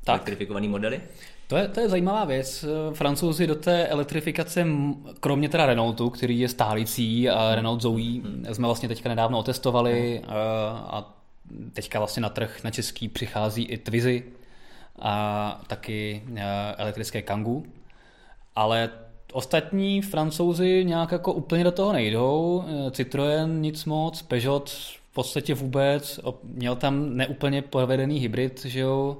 tak. 0.03 0.15
elektrifikované 0.15 0.67
modely. 0.67 1.01
To 1.47 1.57
je, 1.57 1.67
to 1.67 1.79
je 1.79 1.89
zajímavá 1.89 2.25
věc. 2.25 2.65
Francouzi 2.93 3.47
do 3.47 3.55
té 3.55 3.87
elektrifikace, 3.87 4.67
kromě 5.19 5.49
teda 5.49 5.65
Renaultu, 5.65 6.09
který 6.09 6.39
je 6.39 6.49
stálící 6.49 7.29
a 7.29 7.55
Renault 7.55 7.81
Zoe, 7.81 8.21
hmm. 8.21 8.45
jsme 8.51 8.67
vlastně 8.67 8.89
teďka 8.89 9.09
nedávno 9.09 9.39
otestovali 9.39 10.21
hmm. 10.23 10.35
a 10.75 11.17
teďka 11.73 11.99
vlastně 11.99 12.21
na 12.21 12.29
trh 12.29 12.63
na 12.63 12.71
český 12.71 13.07
přichází 13.07 13.63
i 13.63 13.77
Twizy 13.77 14.23
a 14.99 15.61
taky 15.67 16.23
elektrické 16.77 17.21
Kangoo. 17.21 17.63
Ale 18.55 18.89
ostatní 19.33 20.01
francouzi 20.01 20.85
nějak 20.85 21.11
jako 21.11 21.33
úplně 21.33 21.63
do 21.63 21.71
toho 21.71 21.93
nejdou. 21.93 22.63
Citroën 22.89 23.59
nic 23.61 23.85
moc, 23.85 24.21
Peugeot 24.21 24.69
v 24.69 25.13
podstatě 25.13 25.53
vůbec, 25.53 26.19
měl 26.43 26.75
tam 26.75 27.17
neúplně 27.17 27.61
povedený 27.61 28.19
hybrid, 28.19 28.65
že 28.65 28.79
jo, 28.79 29.17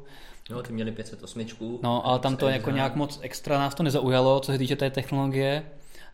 Jo, 0.50 0.62
ty 0.62 0.74
měli 0.74 0.92
508. 0.92 1.46
No, 1.84 2.08
ale 2.08 2.20
tam 2.20 2.38
to 2.38 2.50
jako 2.50 2.72
nějak 2.72 2.96
moc 2.96 3.20
extra 3.22 3.58
nás 3.58 3.76
to 3.76 3.84
nezaujalo, 3.84 4.40
co 4.40 4.52
se 4.52 4.58
týče 4.58 4.76
té 4.76 4.90
technologie. 4.90 5.64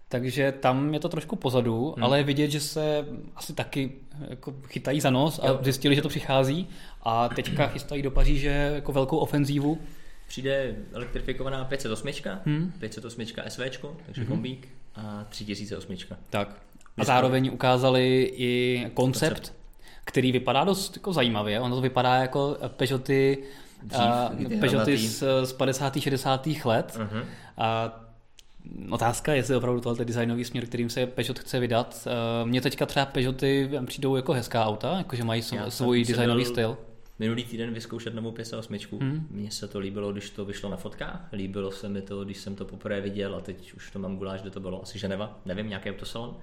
Takže 0.10 0.52
tam 0.52 0.94
je 0.94 1.00
to 1.00 1.10
trošku 1.10 1.36
pozadu, 1.36 1.94
hmm. 1.96 2.04
ale 2.04 2.18
je 2.18 2.24
vidět, 2.24 2.52
že 2.52 2.60
se 2.60 3.06
asi 3.36 3.54
taky 3.54 3.92
jako 4.30 4.54
chytají 4.68 5.02
za 5.02 5.10
nos 5.10 5.40
a 5.40 5.48
jo. 5.48 5.60
zjistili, 5.62 5.96
že 5.96 6.02
to 6.02 6.10
přichází 6.10 6.68
a 7.04 7.30
teďka 7.30 7.68
chystají 7.74 8.02
do 8.02 8.12
Paříže 8.12 8.72
jako 8.76 8.92
velkou 8.92 9.18
ofenzívu. 9.18 9.80
Přijde 10.28 10.76
elektrifikovaná 10.94 11.66
508, 11.66 12.10
hmm. 12.46 12.74
508 12.80 13.26
SV, 13.48 13.62
takže 14.06 14.22
hmm. 14.22 14.28
kombík 14.28 14.68
a 14.96 15.26
3008. 15.30 15.96
Tak. 16.30 16.62
A 16.98 17.04
zároveň 17.04 17.50
ukázali 17.54 18.32
i 18.36 18.82
koncept, 18.94 19.34
koncept. 19.34 19.54
který 20.04 20.32
vypadá 20.32 20.64
dost 20.64 20.98
jako 20.98 21.14
zajímavě. 21.14 21.60
Ono 21.60 21.76
to 21.76 21.82
vypadá 21.82 22.16
jako 22.16 22.58
Peugeoty 22.68 23.44
Dřív, 23.84 24.60
Peugeoty 24.60 24.98
z, 24.98 25.24
z 25.44 25.54
50. 25.54 26.00
60. 26.00 26.48
let. 26.66 27.00
Uh-huh. 27.00 27.26
A 27.58 28.00
otázka 28.90 29.32
je, 29.32 29.38
jestli 29.38 29.56
opravdu 29.56 29.82
tohle 29.82 30.06
designový 30.06 30.46
směr, 30.46 30.66
kterým 30.66 30.90
se 30.90 31.06
Peugeot 31.06 31.40
chce 31.40 31.60
vydat. 31.60 32.08
Mně 32.44 32.62
teďka 32.62 32.86
třeba 32.86 33.06
Peugeoty 33.06 33.70
přijdou 33.86 34.16
jako 34.16 34.34
hezká 34.34 34.66
auta, 34.66 34.98
jakože 34.98 35.24
mají 35.24 35.42
svůj 35.70 36.06
designový 36.06 36.46
styl. 36.46 36.78
Minulý 37.20 37.44
týden 37.44 37.74
vyzkoušet 37.74 38.14
novou 38.14 38.32
508. 38.32 38.78
Hmm. 39.00 39.28
Mně 39.32 39.52
se 39.52 39.68
to 39.68 39.80
líbilo, 39.80 40.12
když 40.12 40.30
to 40.30 40.46
vyšlo 40.46 40.70
na 40.70 40.78
fotkách. 40.78 41.30
Líbilo 41.34 41.72
se 41.72 41.90
mi 41.90 42.02
to, 42.02 42.26
když 42.26 42.38
jsem 42.38 42.56
to 42.56 42.66
poprvé 42.66 43.02
viděl 43.02 43.36
a 43.36 43.42
teď 43.42 43.74
už 43.74 43.92
to 43.92 44.00
mám 44.00 44.18
guláš, 44.18 44.42
kde 44.42 44.50
to 44.50 44.60
bylo 44.60 44.84
asi 44.84 45.00
Ženeva, 45.00 45.40
nevím, 45.46 45.70
nějaký 45.70 45.90
autosalon 45.90 46.38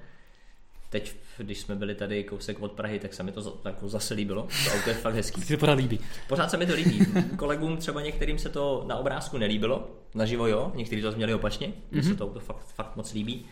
teď, 0.94 1.14
když 1.38 1.58
jsme 1.58 1.74
byli 1.74 1.94
tady 1.94 2.24
kousek 2.24 2.62
od 2.62 2.72
Prahy, 2.72 2.98
tak 2.98 3.14
se 3.14 3.22
mi 3.22 3.32
to 3.32 3.60
jako 3.64 3.88
zase 3.88 4.14
líbilo. 4.14 4.42
To 4.42 4.70
auto 4.74 4.88
je 4.88 4.94
fakt 4.94 5.14
hezký. 5.14 5.40
To 5.48 5.56
pořád 5.56 5.72
líbí. 5.72 6.00
Pořád 6.28 6.50
se 6.50 6.56
mi 6.56 6.66
to 6.66 6.74
líbí. 6.74 7.06
Kolegům 7.36 7.76
třeba 7.76 8.02
některým 8.02 8.38
se 8.38 8.48
to 8.48 8.84
na 8.86 8.96
obrázku 8.96 9.38
nelíbilo, 9.38 9.90
naživo 10.14 10.46
jo, 10.46 10.72
někteří 10.74 11.02
to 11.02 11.12
měli 11.12 11.34
opačně, 11.34 11.72
mně 11.90 12.00
mm-hmm. 12.00 12.08
se 12.08 12.14
to 12.14 12.24
auto 12.24 12.40
fakt, 12.40 12.66
fakt 12.74 12.96
moc 12.96 13.12
líbí. 13.12 13.46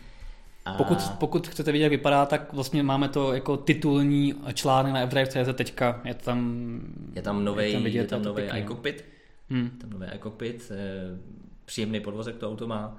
A... 0.65 0.73
Pokud, 0.73 0.97
pokud 1.19 1.47
chcete 1.47 1.71
vidět, 1.71 1.83
jak 1.83 1.91
vypadá, 1.91 2.25
tak 2.25 2.53
vlastně 2.53 2.83
máme 2.83 3.09
to 3.09 3.33
jako 3.33 3.57
titulní 3.57 4.33
článek 4.53 4.93
na 4.93 5.07
fdrive.cz 5.07 5.55
teďka. 5.55 6.01
Je 6.05 6.13
tam, 6.13 6.79
je 7.15 7.21
tam 7.21 7.45
nový, 7.45 7.65
je 7.65 7.73
tam, 7.73 7.83
vidět, 7.83 7.99
je 7.99 8.07
tam 8.07 8.23
nový 8.23 8.43
iCockpit. 8.43 9.05
Hmm. 9.49 9.69
Tam 9.69 9.89
nový 9.89 10.07
iCockpit. 10.15 10.71
Eh, 10.71 11.17
příjemný 11.65 11.99
podvozek 11.99 12.37
to 12.37 12.49
auto 12.49 12.67
má. 12.67 12.97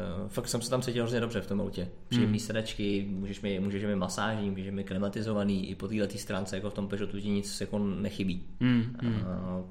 Eh, 0.00 0.28
fakt 0.28 0.48
jsem 0.48 0.62
se 0.62 0.70
tam 0.70 0.82
cítil 0.82 1.02
hrozně 1.02 1.20
dobře 1.20 1.40
v 1.40 1.46
tom 1.46 1.60
autě. 1.60 1.88
Příjemný 2.08 2.38
hmm. 2.38 2.46
sedačky, 2.46 3.06
můžeš 3.10 3.40
mi, 3.40 3.60
můžeš 3.60 3.84
mi 3.84 3.96
masážní, 3.96 4.50
můžeš 4.50 4.70
mi 4.70 4.84
klimatizovaný, 4.84 5.70
i 5.70 5.74
po 5.74 5.88
této 5.88 6.18
stránce 6.18 6.56
jako 6.56 6.70
v 6.70 6.74
tom 6.74 6.88
Peugeotu 6.88 7.20
ti 7.20 7.28
nic 7.28 7.60
jako 7.60 7.78
nechybí. 7.78 8.42
Hmm. 8.60 8.96
Hmm. 9.02 9.24
A 9.26 9.64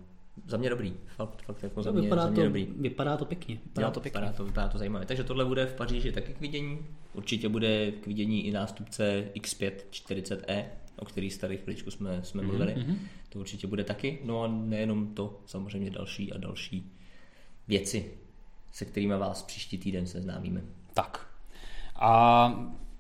za 0.48 0.58
mě 0.58 0.70
dobrý, 0.70 0.94
fakt, 1.08 1.42
fakt 1.42 1.64
jako 1.64 1.84
za 1.84 1.92
mě, 1.92 2.02
vypadá 2.02 2.22
za 2.22 2.30
mě 2.30 2.36
to, 2.36 2.44
dobrý. 2.44 2.68
Vypadá 2.78 3.18
to 3.18 3.26
pěkně. 3.26 3.56
Vypadá, 3.66 3.88
jo, 3.88 3.94
to 3.94 4.00
pěkně. 4.00 4.20
Vypadá, 4.20 4.34
to, 4.34 4.46
vypadá 4.46 4.68
to 4.68 4.78
zajímavé. 4.78 5.06
Takže 5.06 5.24
tohle 5.24 5.46
bude 5.46 5.66
v 5.66 5.74
Paříži 5.74 6.12
taky 6.12 6.34
k 6.34 6.42
vidění. 6.42 6.80
Určitě 7.14 7.50
bude 7.50 7.92
k 7.92 8.08
vidění 8.08 8.48
i 8.48 8.52
nástupce 8.52 9.30
X5 9.36 9.72
40e, 9.92 10.66
o 10.96 11.06
který 11.06 11.30
tady 11.30 11.58
chviličku 11.58 11.92
jsme, 11.92 12.20
jsme 12.24 12.42
mm-hmm. 12.42 12.46
mluvili. 12.46 12.76
Mm-hmm. 12.76 12.96
To 13.30 13.40
určitě 13.40 13.68
bude 13.68 13.84
taky. 13.84 14.20
No 14.24 14.44
a 14.44 14.48
nejenom 14.48 15.08
to, 15.08 15.42
samozřejmě 15.46 15.90
další 15.90 16.34
a 16.34 16.38
další 16.38 16.92
věci, 17.68 18.12
se 18.72 18.86
kterými 18.86 19.18
vás 19.18 19.44
příští 19.44 19.78
týden 19.78 20.08
seznámíme. 20.08 20.62
Tak. 20.94 21.28
A 21.96 22.54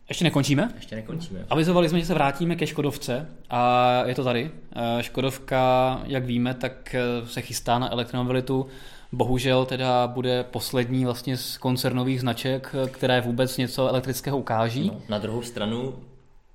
ještě 0.09 0.23
nekončíme? 0.23 0.71
Ještě 0.75 0.95
nekončíme. 0.95 1.45
Avizovali 1.49 1.89
jsme, 1.89 1.99
že 1.99 2.05
se 2.05 2.13
vrátíme 2.13 2.55
ke 2.55 2.67
Škodovce 2.67 3.27
a 3.49 4.03
je 4.05 4.15
to 4.15 4.23
tady. 4.23 4.51
Eh, 4.75 5.03
Škodovka, 5.03 6.01
jak 6.05 6.25
víme, 6.25 6.53
tak 6.53 6.95
eh, 6.95 7.27
se 7.27 7.41
chystá 7.41 7.79
na 7.79 7.91
elektromobilitu. 7.91 8.67
Bohužel 9.11 9.65
teda 9.65 10.07
bude 10.07 10.43
poslední 10.43 11.05
vlastně 11.05 11.37
z 11.37 11.57
koncernových 11.57 12.21
značek, 12.21 12.75
eh, 12.85 12.89
které 12.89 13.21
vůbec 13.21 13.57
něco 13.57 13.87
elektrického 13.87 14.37
ukáží. 14.37 14.87
No, 14.87 15.01
na 15.09 15.17
druhou 15.17 15.41
stranu, 15.41 15.95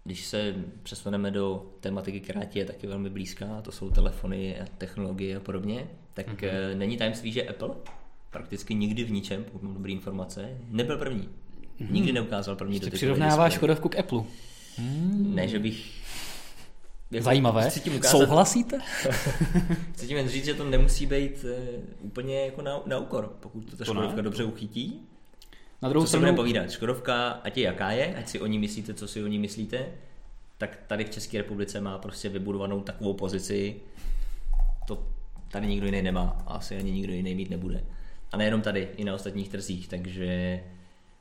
když 0.04 0.26
se 0.26 0.54
přesuneme 0.82 1.30
do 1.30 1.66
tematiky, 1.80 2.20
která 2.20 2.44
ti 2.44 2.58
je 2.58 2.64
taky 2.64 2.86
velmi 2.86 3.10
blízká, 3.10 3.60
to 3.62 3.72
jsou 3.72 3.90
telefony, 3.90 4.56
technologie 4.78 5.36
a 5.36 5.40
podobně, 5.40 5.86
tak 6.14 6.28
mm-hmm. 6.28 6.76
není 6.76 6.96
tajemství, 6.96 7.32
že 7.32 7.42
Apple 7.42 7.70
prakticky 8.34 8.74
nikdy 8.74 9.04
v 9.04 9.10
ničem, 9.10 9.44
pokud 9.44 9.62
mám 9.62 9.74
dobré 9.74 9.92
informace, 9.92 10.48
nebyl 10.68 10.98
první. 10.98 11.28
Mm-hmm. 11.80 11.90
Nikdy 11.90 12.12
neukázal 12.12 12.56
první 12.56 12.80
dotykový 12.80 12.98
přirovnáváš 12.98 13.52
Škodovku 13.52 13.88
k 13.88 13.98
Apple. 13.98 14.22
Hmm. 14.76 15.34
Ne, 15.34 15.48
že 15.48 15.58
bych... 15.58 16.04
Jako, 17.10 17.24
Zajímavé. 17.24 17.70
Ukázat, 17.96 18.10
Souhlasíte? 18.10 18.78
chci 19.92 20.06
tím 20.06 20.16
jen 20.16 20.28
říct, 20.28 20.44
že 20.44 20.54
to 20.54 20.64
nemusí 20.64 21.06
být 21.06 21.44
uh, 21.44 21.50
úplně 22.00 22.44
jako 22.44 22.62
na, 22.62 22.80
na 22.86 22.98
úkor, 22.98 23.36
pokud 23.40 23.70
to 23.70 23.76
ta 23.76 23.84
Škodovka 23.84 24.20
dobře 24.20 24.44
uchytí. 24.44 25.00
Na 25.82 25.88
druhou 25.88 26.04
co 26.04 26.08
stranu... 26.08 26.26
se 26.26 26.32
povídat? 26.32 26.70
Škodovka, 26.70 27.28
ať 27.28 27.56
je 27.56 27.64
jaká 27.64 27.90
je, 27.90 28.14
ať 28.16 28.28
si 28.28 28.40
o 28.40 28.46
ní 28.46 28.58
myslíte, 28.58 28.94
co 28.94 29.08
si 29.08 29.24
o 29.24 29.26
ní 29.26 29.38
myslíte, 29.38 29.86
tak 30.58 30.78
tady 30.86 31.04
v 31.04 31.10
České 31.10 31.38
republice 31.38 31.80
má 31.80 31.98
prostě 31.98 32.28
vybudovanou 32.28 32.80
takovou 32.80 33.14
pozici, 33.14 33.76
to 34.86 35.06
tady 35.50 35.66
nikdo 35.66 35.86
jiný 35.86 36.02
nemá 36.02 36.36
a 36.46 36.54
asi 36.54 36.76
ani 36.76 36.92
nikdo 36.92 37.12
jiný 37.12 37.34
mít 37.34 37.50
nebude. 37.50 37.84
A 38.34 38.36
nejenom 38.36 38.60
tady, 38.60 38.88
i 38.96 39.04
na 39.04 39.14
ostatních 39.14 39.48
trzích, 39.48 39.88
takže 39.88 40.60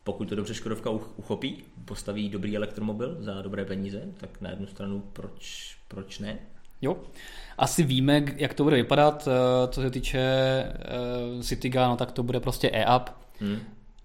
pokud 0.04 0.30
to 0.30 0.36
dobře 0.36 0.54
Škodovka 0.54 0.90
uchopí, 0.90 1.64
postaví 1.86 2.30
dobrý 2.30 2.58
elektromobil 2.58 3.18
za 3.20 3.42
dobré 3.42 3.66
peníze, 3.66 4.02
tak 4.18 4.42
na 4.42 4.50
jednu 4.50 4.68
stranu 4.68 5.04
proč, 5.14 5.76
proč 5.88 6.20
ne? 6.20 6.40
Jo, 6.82 6.98
asi 7.58 7.84
víme, 7.84 8.26
jak 8.36 8.54
to 8.54 8.64
bude 8.64 8.76
vypadat, 8.76 9.28
eh, 9.28 9.68
co 9.68 9.82
se 9.82 9.92
týče 9.92 10.20
eh, 10.20 11.44
Cityga, 11.44 11.88
no 11.88 11.98
tak 11.98 12.12
to 12.12 12.24
bude 12.24 12.40
prostě 12.40 12.70
e-up. 12.70 13.10
Hmm. 13.40 13.60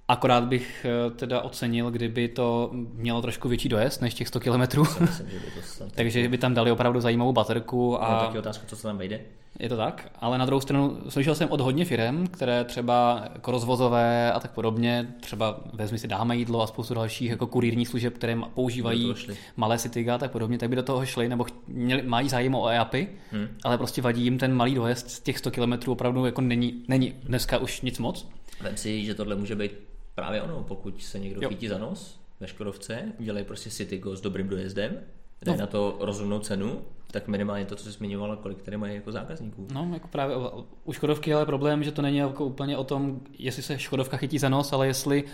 Akorát 0.09 0.45
bych 0.45 0.87
eh, 0.89 1.11
teda 1.11 1.41
ocenil, 1.41 1.91
kdyby 1.91 2.29
to 2.29 2.71
mělo 2.73 3.23
trošku 3.23 3.49
větší 3.49 3.69
dojezd 3.69 4.03
než 4.03 4.15
těch 4.15 4.29
100 4.29 4.41
km. 4.41 4.61
Takže 5.95 6.29
by 6.29 6.39
tam 6.39 6.55
dali 6.55 6.71
opravdu 6.71 7.01
zajímavou 7.01 7.33
baterku. 7.33 8.03
A... 8.03 8.13
No, 8.13 8.27
taky 8.27 8.39
otázka, 8.39 8.67
co 8.67 8.77
se 8.77 8.83
tam 8.83 8.99
vejde. 8.99 9.21
Je 9.59 9.69
to 9.69 9.77
tak, 9.77 10.11
ale 10.21 10.39
na 10.39 10.45
druhou 10.47 10.61
stranu 10.61 10.99
slyšel 11.09 11.35
jsem 11.35 11.51
od 11.51 11.61
hodně 11.61 11.85
firm, 11.85 12.27
které 12.27 12.65
třeba 12.65 13.25
jako 13.33 13.51
rozvozové 13.51 14.33
a 14.33 14.41
tak 14.41 14.51
podobně, 14.51 15.15
třeba 15.21 15.61
vezmi 15.73 15.99
si 15.99 16.09
dáme 16.09 16.37
jídlo 16.37 16.63
a 16.63 16.67
spoustu 16.67 16.95
dalších 16.95 17.31
jako 17.31 17.47
kurírních 17.47 17.89
služeb, 17.89 18.15
které 18.15 18.39
používají 18.55 19.15
malé 19.57 19.79
Cityga 19.79 20.15
a 20.15 20.19
tak 20.19 20.31
podobně, 20.31 20.59
tak 20.59 20.69
by 20.69 20.77
do 20.77 20.83
toho 20.83 21.07
šli, 21.07 21.29
nebo 21.29 21.47
měli, 21.67 22.03
mají 22.03 22.29
zájem 22.29 22.55
o 22.55 22.69
EAPy, 22.69 23.09
hmm. 23.33 23.49
ale 23.65 23.79
prostě 23.79 24.03
vadí 24.03 24.25
jim 24.25 24.39
ten 24.39 24.55
malý 24.55 24.75
dojezd 24.75 25.11
z 25.11 25.21
těch 25.21 25.39
100 25.39 25.51
km 25.51 25.91
opravdu 25.91 26.27
jako 26.27 26.41
není, 26.41 26.85
není 26.89 27.15
dneska 27.23 27.59
už 27.59 27.81
nic 27.81 27.99
moc. 27.99 28.29
Vem 28.61 28.77
si, 28.77 29.05
že 29.05 29.15
tohle 29.15 29.37
může 29.37 29.55
být 29.55 29.73
právě 30.19 30.43
ono, 30.43 30.63
pokud 30.63 31.03
se 31.03 31.19
někdo 31.19 31.41
jo. 31.43 31.49
chytí 31.49 31.69
za 31.69 31.79
nos 31.79 32.21
ve 32.41 32.49
Škodovce, 32.49 33.03
udělají 33.19 33.45
prostě 33.45 33.71
Citygo 33.71 34.17
s 34.17 34.21
dobrým 34.21 34.49
dojezdem, 34.49 35.01
dají 35.43 35.59
no. 35.59 35.61
na 35.61 35.67
to 35.67 35.97
rozumnou 36.01 36.39
cenu, 36.39 36.81
tak 37.11 37.29
minimálně 37.29 37.65
to, 37.65 37.77
co 37.77 37.85
jsi 37.85 37.91
zmiňovala, 37.91 38.37
kolik 38.37 38.63
tady 38.63 38.77
mají 38.77 38.95
jako 38.95 39.13
zákazníků. 39.13 39.67
No, 39.75 39.91
jako 39.93 40.09
právě 40.09 40.37
u 40.85 40.93
Škodovky 40.93 41.35
ale 41.35 41.47
problém, 41.47 41.85
že 41.85 41.93
to 41.93 42.03
není 42.03 42.17
jako 42.17 42.45
úplně 42.45 42.77
o 42.77 42.85
tom, 42.85 43.21
jestli 43.39 43.63
se 43.63 43.79
Škodovka 43.79 44.17
chytí 44.17 44.39
za 44.39 44.49
nos, 44.49 44.73
ale 44.73 44.87
jestli 44.87 45.25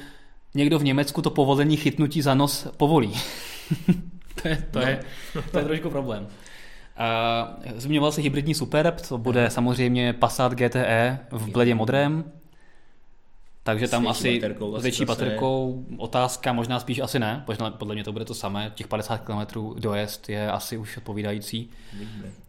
někdo 0.54 0.78
v 0.78 0.84
Německu 0.84 1.22
to 1.22 1.30
povolení 1.30 1.76
chytnutí 1.76 2.22
za 2.22 2.34
nos 2.34 2.68
povolí. 2.76 3.12
to, 4.42 4.48
je, 4.48 4.64
to, 4.70 4.78
no. 4.78 4.86
je, 4.86 5.00
to 5.52 5.58
je 5.58 5.64
trošku 5.64 5.90
problém. 5.90 6.26
Uh, 6.26 7.72
zmiňoval 7.76 8.12
se 8.12 8.20
hybridní 8.20 8.54
Superb, 8.54 9.00
to 9.08 9.18
bude 9.18 9.50
samozřejmě 9.50 10.12
Passat 10.12 10.52
GTE 10.52 11.18
v 11.30 11.50
bledě 11.50 11.74
modrém, 11.74 12.24
takže 13.64 13.88
tam 13.88 14.08
asi 14.08 14.34
baterkou, 14.34 14.78
s 14.78 14.82
větší 14.82 15.04
baterkou 15.04 15.84
otázka, 15.96 16.52
možná 16.52 16.80
spíš 16.80 16.98
asi 16.98 17.18
ne, 17.18 17.44
možná 17.46 17.70
podle 17.70 17.94
mě 17.94 18.04
to 18.04 18.12
bude 18.12 18.24
to 18.24 18.34
samé, 18.34 18.72
těch 18.74 18.88
50 18.88 19.18
km 19.18 19.74
dojezd 19.78 20.28
je 20.28 20.50
asi 20.50 20.76
už 20.76 20.96
odpovídající. 20.96 21.70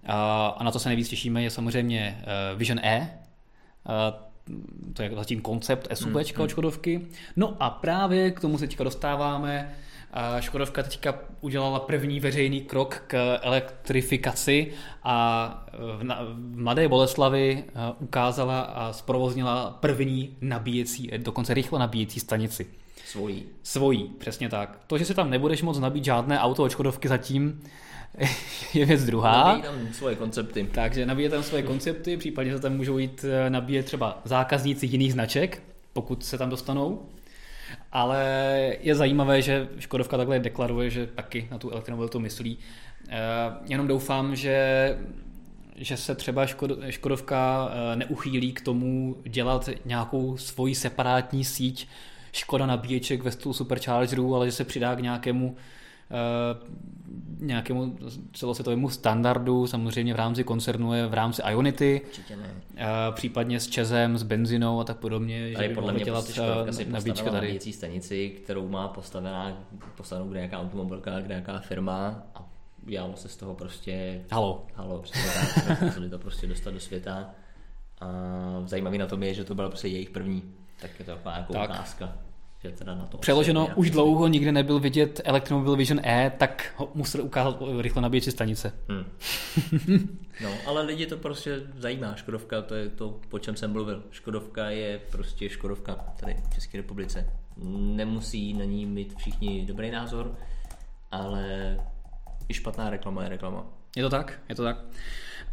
A, 0.06 0.48
a 0.48 0.64
na 0.64 0.72
to 0.72 0.80
se 0.80 0.90
nejvíc 0.90 1.10
těšíme 1.10 1.44
je 1.44 1.50
samozřejmě 1.50 2.18
uh, 2.20 2.60
Vision 2.60 2.80
E, 2.84 3.20
uh, 3.90 4.26
to 4.94 5.04
je 5.04 5.12
zatím 5.16 5.42
koncept 5.42 5.88
SUV 5.94 6.08
mm, 6.08 6.18
mm. 6.40 6.48
Škodovky. 6.48 7.02
No 7.36 7.58
a 7.60 7.70
právě 7.70 8.32
k 8.32 8.40
tomu 8.40 8.58
se 8.58 8.68
teďka 8.68 8.84
dostáváme, 8.84 9.76
Škodovka 10.40 10.84
teďka 10.84 11.20
udělala 11.42 11.80
první 11.80 12.20
veřejný 12.20 12.62
krok 12.62 13.04
k 13.08 13.38
elektrifikaci 13.42 14.72
a 15.04 15.68
v 15.98 16.36
Mladé 16.56 16.88
Boleslavi 16.88 17.64
eh, 17.68 17.72
ukázala 18.00 18.62
a 18.62 18.94
zprovoznila 18.94 19.78
první 19.80 20.38
nabíjecí, 20.42 21.14
eh, 21.14 21.18
dokonce 21.18 21.54
rychle 21.54 21.80
nabíjecí 21.80 22.20
stanici. 22.20 22.68
Svojí. 23.06 23.44
Svojí, 23.64 24.04
přesně 24.18 24.50
tak. 24.50 24.80
To, 24.88 24.98
že 24.98 25.06
si 25.06 25.14
tam 25.14 25.30
nebudeš 25.30 25.62
moc 25.62 25.80
nabít 25.80 26.06
žádné 26.06 26.40
auto 26.40 26.64
od 26.64 26.70
Škodovky 26.70 27.08
zatím, 27.08 27.62
je 28.74 28.86
věc 28.86 29.06
druhá. 29.06 29.48
Nabíjí 29.48 29.64
tam 29.64 29.94
svoje 29.94 30.16
koncepty. 30.16 30.70
Takže 30.72 31.06
nabíje 31.06 31.30
tam 31.30 31.44
svoje 31.44 31.64
koncepty, 31.64 32.18
případně 32.18 32.54
se 32.54 32.60
tam 32.60 32.78
můžou 32.78 32.98
jít 32.98 33.26
eh, 33.28 33.50
nabíjet 33.50 33.86
třeba 33.86 34.22
zákazníci 34.26 34.86
jiných 34.86 35.14
značek, 35.14 35.64
pokud 35.94 36.26
se 36.26 36.38
tam 36.38 36.50
dostanou. 36.50 37.10
Ale 37.92 38.24
je 38.80 38.96
zajímavé, 38.96 39.42
že 39.42 39.68
Škodovka 39.80 40.18
takhle 40.18 40.40
deklaruje, 40.40 40.90
že 40.90 41.08
taky 41.08 41.48
na 41.52 41.58
tu 41.58 41.70
elektromobilitu 41.70 42.20
myslí. 42.20 42.58
Eh, 43.10 43.18
jenom 43.66 43.88
doufám, 43.88 44.36
že 44.36 44.98
že 45.78 45.98
se 45.98 46.16
třeba 46.16 46.46
Škodovka 46.90 47.72
eh, 47.72 47.96
neuchýlí 47.96 48.54
k 48.54 48.62
tomu 48.62 49.16
dělat 49.24 49.70
nějakou 49.86 50.38
svoji 50.38 50.76
separátní 50.76 51.44
síť 51.44 51.88
Škoda 52.32 52.66
nabíječek 52.66 53.24
ve 53.24 53.32
stylu 53.32 53.54
superchargerů, 53.54 54.36
ale 54.36 54.46
že 54.46 54.52
se 54.52 54.64
přidá 54.64 54.96
k 54.96 55.00
nějakému 55.00 55.56
nějakému 57.40 57.98
celosvětovému 58.34 58.90
standardu, 58.90 59.68
samozřejmě 59.68 60.14
v 60.14 60.18
rámci 60.18 60.44
koncernu 60.44 60.94
je 60.94 61.08
v 61.08 61.14
rámci 61.14 61.42
Ionity, 61.50 62.02
ne. 62.30 62.54
Eh, 62.76 62.86
případně 63.12 63.60
s 63.60 63.68
Čezem, 63.68 64.18
s 64.18 64.24
benzinou 64.24 64.80
a 64.80 64.84
tak 64.84 64.98
podobně. 64.98 65.52
Tady 65.54 65.68
že 65.68 65.76
podle 65.76 65.94
mě 65.94 66.04
dělat 66.04 66.26
prostě 66.26 66.86
nabíčka 66.86 67.26
tady. 67.26 67.36
nabíjecí 67.36 67.74
stanici, 67.74 68.30
kterou 68.30 68.70
má 68.70 68.88
postavená, 68.88 69.68
postavenou 69.98 70.30
kde 70.30 70.40
nějaká 70.40 70.60
automobilka, 70.60 71.20
kde 71.20 71.28
nějaká 71.28 71.60
firma 71.60 72.24
a 72.36 72.50
udělalo 72.86 73.16
se 73.16 73.28
z 73.30 73.38
toho 73.38 73.56
prostě... 73.56 74.22
Halo. 74.32 74.66
Halo, 74.74 75.02
přesně 75.02 75.32
tak. 75.68 75.94
to 76.10 76.20
prostě 76.20 76.48
dostat 76.48 76.74
do 76.74 76.80
světa. 76.80 77.30
A 78.02 78.08
zajímavý 78.66 78.98
na 78.98 79.06
tom 79.06 79.24
je, 79.24 79.34
že 79.34 79.44
to 79.44 79.56
byla 79.56 79.70
prostě 79.70 79.88
jejich 79.88 80.10
první. 80.10 80.44
Tak 80.82 80.92
je 81.00 81.06
to 81.06 81.12
taková 81.12 81.38
jako 81.38 81.54
tak. 81.54 81.70
otázka 81.70 82.25
že 82.66 82.72
teda 82.72 82.96
na 82.96 83.06
to 83.06 83.18
Přeloženo, 83.18 83.70
už 83.76 83.90
dlouho 83.90 84.28
nikde 84.28 84.52
nebyl 84.52 84.80
vidět 84.80 85.22
Electromobil 85.24 85.76
Vision 85.76 86.00
E, 86.06 86.32
tak 86.38 86.74
ho 86.78 86.92
musel 86.94 87.22
ukázat 87.22 87.58
rychle 87.80 88.02
nabíjecí 88.02 88.32
stanice. 88.32 88.74
Hmm. 88.90 89.06
no, 90.44 90.50
ale 90.66 90.82
lidi 90.82 91.06
to 91.06 91.18
prostě 91.18 91.62
zajímá. 91.78 92.16
Škodovka, 92.16 92.62
to 92.62 92.76
je 92.76 92.90
to, 92.90 93.20
po 93.30 93.40
čem 93.40 93.56
jsem 93.56 93.72
mluvil. 93.72 94.04
Škodovka 94.12 94.70
je 94.70 95.02
prostě 95.12 95.50
Škodovka 95.50 95.94
tady 96.20 96.36
v 96.50 96.54
České 96.54 96.78
republice. 96.78 97.30
Nemusí 97.78 98.54
na 98.54 98.66
ní 98.66 98.86
mít 98.86 99.16
všichni 99.18 99.66
dobrý 99.66 99.92
názor. 99.92 100.36
ale 101.12 101.78
i 102.50 102.54
špatná 102.54 102.90
reklama 102.90 103.24
je 103.24 103.30
reklama. 103.30 103.66
Je 103.96 104.04
to 104.04 104.10
tak, 104.10 104.40
je 104.50 104.56
to 104.56 104.64
tak. 104.64 104.78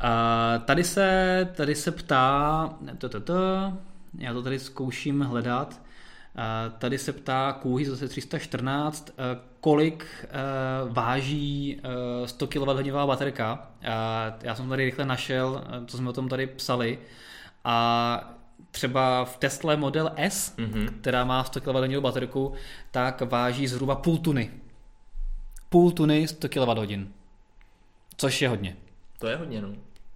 A 0.00 0.58
tady 0.58 0.84
se, 0.84 1.48
tady 1.54 1.74
se 1.74 1.90
ptá, 1.90 2.78
to, 2.98 3.08
to, 3.08 3.20
to, 3.20 3.34
já 4.18 4.32
to 4.32 4.42
tady 4.42 4.58
zkouším 4.58 5.20
hledat, 5.20 5.80
tady 6.78 6.98
se 6.98 7.12
ptá 7.12 7.52
Kůhy 7.52 7.84
zase 7.84 8.08
314, 8.08 9.10
eh, 9.10 9.38
kolik 9.60 10.06
eh, 10.24 10.28
váží 10.88 11.80
100 12.24 12.46
kWh 12.46 13.06
baterka. 13.06 13.70
Já 14.42 14.54
jsem 14.54 14.68
tady 14.68 14.84
rychle 14.84 15.04
našel, 15.04 15.64
co 15.86 15.96
jsme 15.96 16.10
o 16.10 16.12
tom 16.12 16.28
tady 16.28 16.46
psali. 16.46 16.98
A 17.64 18.34
třeba 18.70 19.24
v 19.24 19.36
Tesla 19.36 19.76
Model 19.76 20.12
S, 20.16 20.56
mm-hmm. 20.56 20.88
která 21.00 21.24
má 21.24 21.44
100 21.44 21.60
kWh 21.60 22.00
baterku, 22.00 22.52
tak 22.90 23.20
váží 23.20 23.66
zhruba 23.66 23.96
půl 23.96 24.18
tuny. 24.18 24.50
Půl 25.68 25.90
tuny 25.90 26.28
100 26.28 26.48
kWh. 26.48 27.06
Což 28.16 28.42
je 28.42 28.48
hodně. 28.48 28.76
To 29.18 29.26
je 29.26 29.36
hodně, 29.36 29.62
no. 29.62 29.68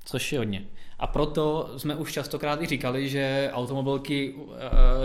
Což 0.04 0.32
je 0.32 0.38
hodně. 0.38 0.64
A 0.98 1.06
proto 1.06 1.74
jsme 1.76 1.94
už 1.94 2.12
častokrát 2.12 2.62
i 2.62 2.66
říkali, 2.66 3.08
že 3.08 3.50
automobilky 3.52 4.32
uh, 4.32 4.54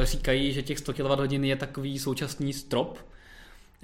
říkají, 0.04 0.54
že 0.54 0.62
těch 0.62 0.80
100 0.80 0.94
kWh 0.94 1.32
je 1.32 1.56
takový 1.56 2.00
současný 2.00 2.54
strop, 2.54 2.98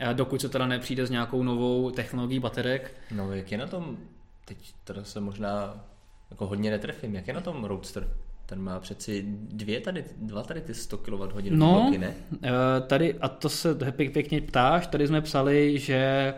uh, 0.04 0.14
dokud 0.14 0.42
se 0.42 0.50
teda 0.50 0.68
nepřijde 0.68 1.08
s 1.08 1.10
nějakou 1.10 1.44
novou 1.44 1.92
technologií 1.92 2.40
baterek. 2.40 2.94
No 3.12 3.34
jak 3.34 3.52
je 3.52 3.58
na 3.58 3.68
tom, 3.68 3.98
teď 4.46 4.58
teda 4.84 5.04
se 5.04 5.20
možná 5.20 5.86
jako 6.32 6.48
hodně 6.48 6.72
netrefím, 6.72 7.16
jak 7.16 7.28
je 7.28 7.34
na 7.34 7.42
tom 7.42 7.64
Roadster? 7.64 8.10
Ten 8.46 8.62
má 8.62 8.80
přeci 8.80 9.26
dvě 9.52 9.82
tady, 9.82 10.06
dva 10.18 10.44
tady 10.44 10.62
ty 10.62 10.74
100 10.74 10.98
kWh 10.98 11.50
no, 11.50 11.82
bloky, 11.82 11.98
ne? 11.98 12.16
Uh, 12.32 12.40
tady, 12.88 13.14
a 13.14 13.28
to 13.28 13.50
se 13.50 13.76
pěkně 13.92 14.42
ptáš, 14.42 14.88
tady 14.88 15.08
jsme 15.08 15.22
psali, 15.22 15.80
že 15.80 16.34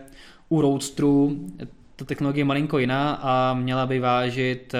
u 0.49 0.61
Roadsteru 0.61 1.47
ta 1.95 2.05
technologie 2.05 2.41
je 2.41 2.45
malinko 2.45 2.77
jiná 2.77 3.13
a 3.13 3.53
měla 3.53 3.85
by 3.85 3.99
vážit 3.99 4.75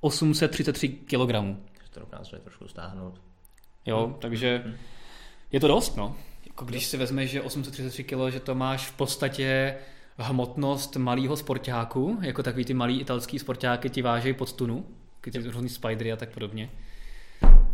833 0.00 0.88
kg. 0.88 1.32
To 1.90 2.00
dokáže 2.00 2.36
trošku 2.36 2.68
stáhnout. 2.68 3.20
Jo, 3.86 4.06
hmm. 4.06 4.14
takže 4.14 4.62
hmm. 4.64 4.74
je 5.52 5.60
to 5.60 5.68
dost, 5.68 5.96
no. 5.96 6.16
Jako 6.46 6.64
když 6.64 6.86
si 6.86 6.96
vezmeš, 6.96 7.30
že 7.30 7.42
833 7.42 8.04
kg, 8.04 8.32
že 8.32 8.40
to 8.40 8.54
máš 8.54 8.86
v 8.86 8.92
podstatě 8.92 9.74
hmotnost 10.18 10.96
malého 10.96 11.36
sportáku, 11.36 12.18
jako 12.22 12.42
takový 12.42 12.64
ty 12.64 12.74
malý 12.74 13.00
italský 13.00 13.38
sportáky 13.38 13.90
ti 13.90 14.02
vážejí 14.02 14.34
pod 14.34 14.52
tunu, 14.52 14.86
ty 15.20 15.38
různý 15.38 15.68
spidery 15.68 16.12
a 16.12 16.16
tak 16.16 16.28
podobně. 16.28 16.70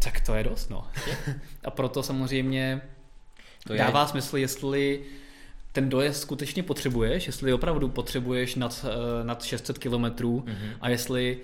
Tak 0.05 0.21
to 0.21 0.35
je 0.35 0.45
dost, 0.45 0.71
no. 0.71 0.87
a 1.65 1.71
proto 1.71 2.03
samozřejmě 2.03 2.81
to 3.67 3.75
dává 3.75 4.01
je... 4.01 4.09
smysl, 4.09 4.37
jestli 4.37 5.05
ten 5.73 5.89
dojezd 5.89 6.23
skutečně 6.23 6.63
potřebuješ, 6.63 7.27
jestli 7.27 7.53
opravdu 7.53 7.89
potřebuješ 7.89 8.55
nad, 8.55 8.87
eh, 8.89 9.25
nad 9.25 9.45
600 9.45 9.79
km 9.79 9.93
mm-hmm. 9.93 10.77
a 10.81 10.89
jestli 10.89 11.41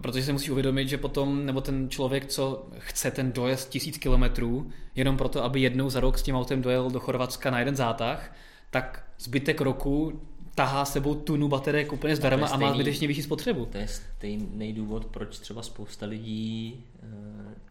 protože 0.00 0.24
si 0.24 0.32
musíš 0.32 0.50
uvědomit, 0.50 0.88
že 0.88 0.98
potom, 0.98 1.46
nebo 1.46 1.60
ten 1.60 1.90
člověk, 1.90 2.26
co 2.26 2.68
chce 2.78 3.10
ten 3.10 3.32
dojezd 3.32 3.68
tisíc 3.68 3.98
kilometrů, 3.98 4.70
jenom 4.94 5.16
proto, 5.16 5.44
aby 5.44 5.60
jednou 5.60 5.90
za 5.90 6.00
rok 6.00 6.18
s 6.18 6.22
tím 6.22 6.36
autem 6.36 6.62
dojel 6.62 6.90
do 6.90 7.00
Chorvatska 7.00 7.50
na 7.50 7.58
jeden 7.58 7.76
zátah, 7.76 8.34
tak 8.70 9.04
zbytek 9.18 9.60
roku 9.60 10.22
tahá 10.54 10.84
sebou 10.84 11.14
tunu 11.14 11.48
baterek 11.48 11.92
úplně 11.92 12.16
zdarma 12.16 12.46
a 12.46 12.56
má 12.56 12.74
zbytečně 12.74 13.08
vyšší 13.08 13.22
spotřebu. 13.22 13.66
To 13.66 13.78
je 13.78 13.88
stejný 13.88 14.72
důvod, 14.72 15.06
proč 15.06 15.38
třeba 15.38 15.62
spousta 15.62 16.06
lidí 16.06 16.84
uh, 17.02 17.08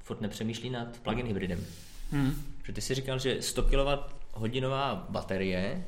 furt 0.03 0.21
nepřemýšlí 0.21 0.69
nad 0.69 0.99
plug-in 0.99 1.27
hybridem. 1.27 1.65
Hmm. 2.11 2.33
Protože 2.57 2.73
ty 2.73 2.81
si 2.81 2.95
říkal, 2.95 3.19
že 3.19 3.41
100 3.41 3.63
kWh 3.63 5.09
baterie 5.09 5.83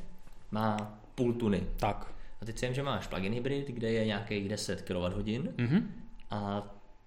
má 0.51 0.99
půl 1.15 1.33
tuny. 1.33 1.63
Tak. 1.77 2.13
A 2.41 2.45
teď 2.45 2.57
si 2.57 2.65
vím, 2.65 2.75
že 2.75 2.83
máš 2.83 3.07
plug-in 3.07 3.33
hybrid, 3.33 3.67
kde 3.67 3.91
je 3.91 4.05
nějakých 4.05 4.49
10 4.49 4.81
kWh 4.81 5.25
mm-hmm. 5.25 5.83
A 6.31 6.63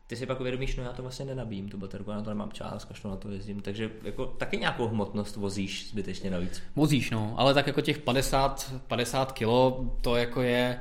ty 0.06 0.16
si 0.16 0.26
pak 0.26 0.40
uvědomíš, 0.40 0.76
no 0.76 0.82
já 0.82 0.92
to 0.92 1.02
vlastně 1.02 1.24
nenabím, 1.24 1.68
tu 1.68 1.78
baterku, 1.78 2.10
já 2.10 2.16
na 2.16 2.22
to 2.22 2.30
nemám 2.30 2.52
čas, 2.52 2.84
kašlu 2.84 3.10
na 3.10 3.16
to 3.16 3.30
jezdím, 3.30 3.60
takže 3.60 3.90
jako 4.02 4.26
taky 4.26 4.56
nějakou 4.56 4.88
hmotnost 4.88 5.36
vozíš 5.36 5.88
zbytečně 5.90 6.30
navíc. 6.30 6.62
Vozíš, 6.76 7.10
no, 7.10 7.34
ale 7.36 7.54
tak 7.54 7.66
jako 7.66 7.80
těch 7.80 7.98
50, 7.98 8.72
50 8.86 9.32
kilo, 9.32 9.86
to 10.00 10.16
jako 10.16 10.42
je, 10.42 10.80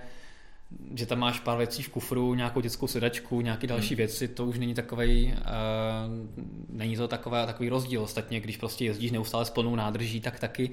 že 0.96 1.06
tam 1.06 1.20
máš 1.20 1.39
pár 1.39 1.58
věcí 1.58 1.84
v 1.84 1.89
kufru, 1.89 2.34
nějakou 2.34 2.62
dětskou 2.62 2.88
sedačku, 2.88 3.42
nějaké 3.42 3.68
další 3.68 3.94
hmm. 3.94 3.98
věci, 3.98 4.28
to 4.28 4.46
už 4.46 4.60
není 4.60 4.74
takový, 4.74 5.34
uh, 5.34 5.42
není 6.70 6.96
to 6.96 7.08
taková, 7.08 7.46
takový 7.46 7.70
rozdíl. 7.70 8.02
Ostatně, 8.02 8.39
když 8.39 8.58
prostě 8.58 8.86
jezdíš 8.86 9.12
neustále 9.12 9.46
s 9.46 9.50
plnou 9.50 9.76
nádrží, 9.76 10.22
tak 10.22 10.39
taky 10.39 10.72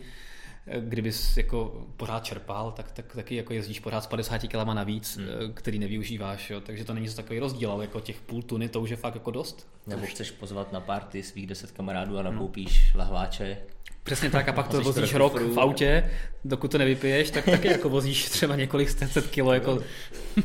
kdybys 0.81 1.37
jako 1.37 1.87
pořád 1.97 2.25
čerpal, 2.25 2.73
tak, 2.73 2.93
tak 2.93 3.15
taky 3.15 3.37
jako 3.37 3.53
jezdíš 3.53 3.81
pořád 3.81 4.01
s 4.01 4.07
50 4.07 4.39
kg 4.39 4.65
navíc, 4.75 5.17
hmm. 5.17 5.27
Eh, 5.29 5.53
který 5.55 5.79
nevyužíváš, 5.79 6.51
jo? 6.51 6.61
takže 6.61 6.85
to 6.85 6.95
není 6.95 7.09
takový 7.09 7.39
rozdíl, 7.39 7.71
ale 7.71 7.85
jako 7.85 8.01
těch 8.01 8.21
půl 8.21 8.43
tuny 8.43 8.69
to 8.69 8.81
už 8.81 8.91
je 8.91 8.97
fakt 8.97 9.15
jako 9.15 9.31
dost. 9.31 9.69
Nebo 9.87 10.07
chceš 10.07 10.31
pozvat 10.31 10.73
na 10.73 10.81
party 10.81 11.23
svých 11.23 11.47
10 11.47 11.71
kamarádů 11.71 12.19
a 12.19 12.23
hmm. 12.23 12.33
nakoupíš 12.33 12.91
hmm. 12.91 13.01
lahváče. 13.01 13.59
Přesně 14.03 14.31
tak 14.31 14.49
a 14.49 14.53
pak 14.53 14.69
to 14.69 14.81
vozíš 14.81 15.15
rok 15.15 15.41
v 15.41 15.61
autě, 15.61 16.11
dokud 16.45 16.71
to 16.71 16.79
nevypiješ, 16.79 17.31
tak 17.31 17.45
taky 17.45 17.69
jako 17.69 17.89
vozíš 17.89 18.25
třeba 18.25 18.57
několik 18.57 18.91
set 18.91 19.27
kilo, 19.27 19.53
jako 19.53 19.83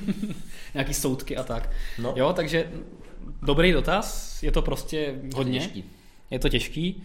nějaký 0.74 0.94
soudky 0.94 1.38
a 1.38 1.44
tak. 1.44 1.70
No. 2.00 2.14
Jo, 2.18 2.34
takže 2.34 2.72
dobrý 3.42 3.72
dotaz, 3.72 4.44
je 4.44 4.52
to 4.52 4.62
prostě 4.62 5.16
hodně. 5.36 5.60
Je 5.60 5.60
to 5.60 5.70
těžký. 5.70 5.84
Je 6.32 6.40
to 6.40 6.50
těžký 6.50 7.04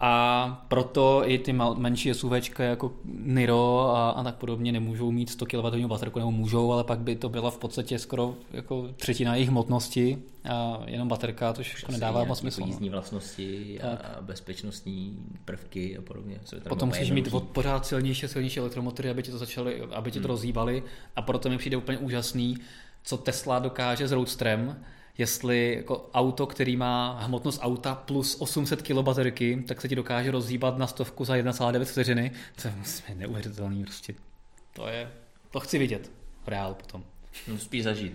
a 0.00 0.64
proto 0.68 1.22
i 1.24 1.38
ty 1.38 1.52
menší 1.76 2.14
SUV 2.14 2.32
jako 2.58 2.92
Niro 3.04 3.80
a, 3.80 4.10
a 4.10 4.22
tak 4.24 4.34
podobně 4.34 4.72
nemůžou 4.72 5.10
mít 5.10 5.30
100 5.30 5.46
kWh 5.46 5.86
baterku, 5.86 6.18
nebo 6.18 6.30
můžou, 6.30 6.72
ale 6.72 6.84
pak 6.84 6.98
by 6.98 7.16
to 7.16 7.28
byla 7.28 7.50
v 7.50 7.58
podstatě 7.58 7.98
skoro 7.98 8.34
jako 8.52 8.88
třetina 8.96 9.34
jejich 9.34 9.48
hmotnosti 9.48 10.18
a 10.50 10.82
jenom 10.86 11.08
baterka, 11.08 11.52
to 11.52 11.62
jako 11.80 11.92
nedává 11.92 12.24
moc 12.24 12.38
smysl. 12.38 12.60
No. 12.60 12.66
Jízdní 12.66 12.90
vlastnosti 12.90 13.80
a 13.80 13.96
tak. 13.96 14.18
bezpečnostní 14.20 15.18
prvky 15.44 15.98
a 15.98 16.02
podobně. 16.02 16.40
Potom 16.68 16.88
musíš 16.88 17.10
mít 17.10 17.28
od 17.32 17.44
pořád 17.44 17.86
silnější 17.86 18.28
silnější 18.28 18.60
elektromotory, 18.60 19.10
aby 19.10 19.22
ti 19.22 19.30
to 19.30 19.38
začaly, 19.38 19.80
aby 19.80 20.10
ti 20.10 20.18
to 20.18 20.22
hmm. 20.22 20.30
rozhýbali 20.30 20.82
a 21.16 21.22
proto 21.22 21.48
mi 21.48 21.58
přijde 21.58 21.76
úplně 21.76 21.98
úžasný, 21.98 22.56
co 23.04 23.16
Tesla 23.16 23.58
dokáže 23.58 24.08
s 24.08 24.12
Roadstrem, 24.12 24.76
jestli 25.18 25.74
jako 25.76 26.10
auto, 26.14 26.46
který 26.46 26.76
má 26.76 27.20
hmotnost 27.20 27.60
auta 27.62 27.94
plus 27.94 28.36
800 28.40 28.82
kg 28.82 28.98
baterky, 28.98 29.64
tak 29.68 29.80
se 29.80 29.88
ti 29.88 29.96
dokáže 29.96 30.30
rozhýbat 30.30 30.78
na 30.78 30.86
stovku 30.86 31.24
za 31.24 31.34
1,9 31.34 31.84
vteřiny. 31.84 32.30
To 32.62 32.68
je 32.68 33.14
neuvěřitelný 33.14 33.84
prostě. 33.84 34.14
To 34.72 34.88
je, 34.88 35.10
to 35.50 35.60
chci 35.60 35.78
vidět 35.78 36.10
v 36.44 36.48
reál 36.48 36.74
potom. 36.74 37.04
No, 37.48 37.58
spíš 37.58 37.84
zažít. 37.84 38.12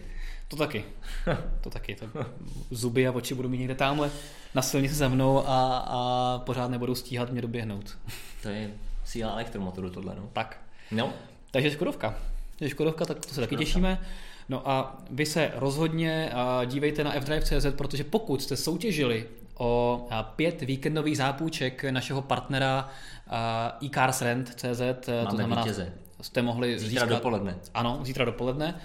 To 0.48 0.56
taky. 0.56 0.86
To 1.62 1.70
taky. 1.70 1.96
To 1.96 2.26
zuby 2.72 3.08
a 3.08 3.12
oči 3.12 3.34
budou 3.34 3.50
mít 3.50 3.58
někde 3.58 3.76
tamhle 3.76 4.12
na 4.56 4.62
silnici 4.62 4.96
se 4.96 5.10
mnou 5.10 5.48
a, 5.48 5.78
a 5.78 6.40
pořád 6.46 6.68
nebudou 6.72 6.96
stíhat 6.96 7.32
mě 7.32 7.42
doběhnout. 7.42 7.98
To 8.44 8.50
je 8.50 8.72
síla 9.06 9.32
elektromotoru 9.32 9.90
tohle, 9.90 10.16
no. 10.16 10.30
Tak. 10.34 10.62
No. 10.92 11.14
Takže 11.52 11.72
Škodovka. 11.72 12.16
Takže 12.60 12.70
Škodovka, 12.70 13.06
tak 13.06 13.26
to 13.26 13.34
se 13.34 13.42
taky 13.42 13.56
těšíme. 13.56 14.02
No 14.50 14.70
a 14.70 14.98
vy 15.12 15.26
se 15.26 15.52
rozhodně 15.56 16.32
dívejte 16.66 17.04
na 17.04 17.12
fdrive.cz, 17.12 17.66
protože 17.78 18.04
pokud 18.04 18.42
jste 18.42 18.58
soutěžili 18.58 19.28
o 19.58 20.08
pět 20.36 20.62
víkendových 20.62 21.18
zápůjček 21.18 21.84
našeho 21.84 22.22
partnera 22.22 22.90
eCarsRent.cz, 23.86 24.82
to 25.30 25.36
znamená, 25.36 25.62
vítěze. 25.62 25.94
jste 26.22 26.42
mohli 26.42 26.80
zítra 26.80 26.90
získat, 26.90 27.10
dopoledne. 27.10 27.56
Ano, 27.74 28.00
zítra 28.04 28.26
dopoledne. 28.26 28.76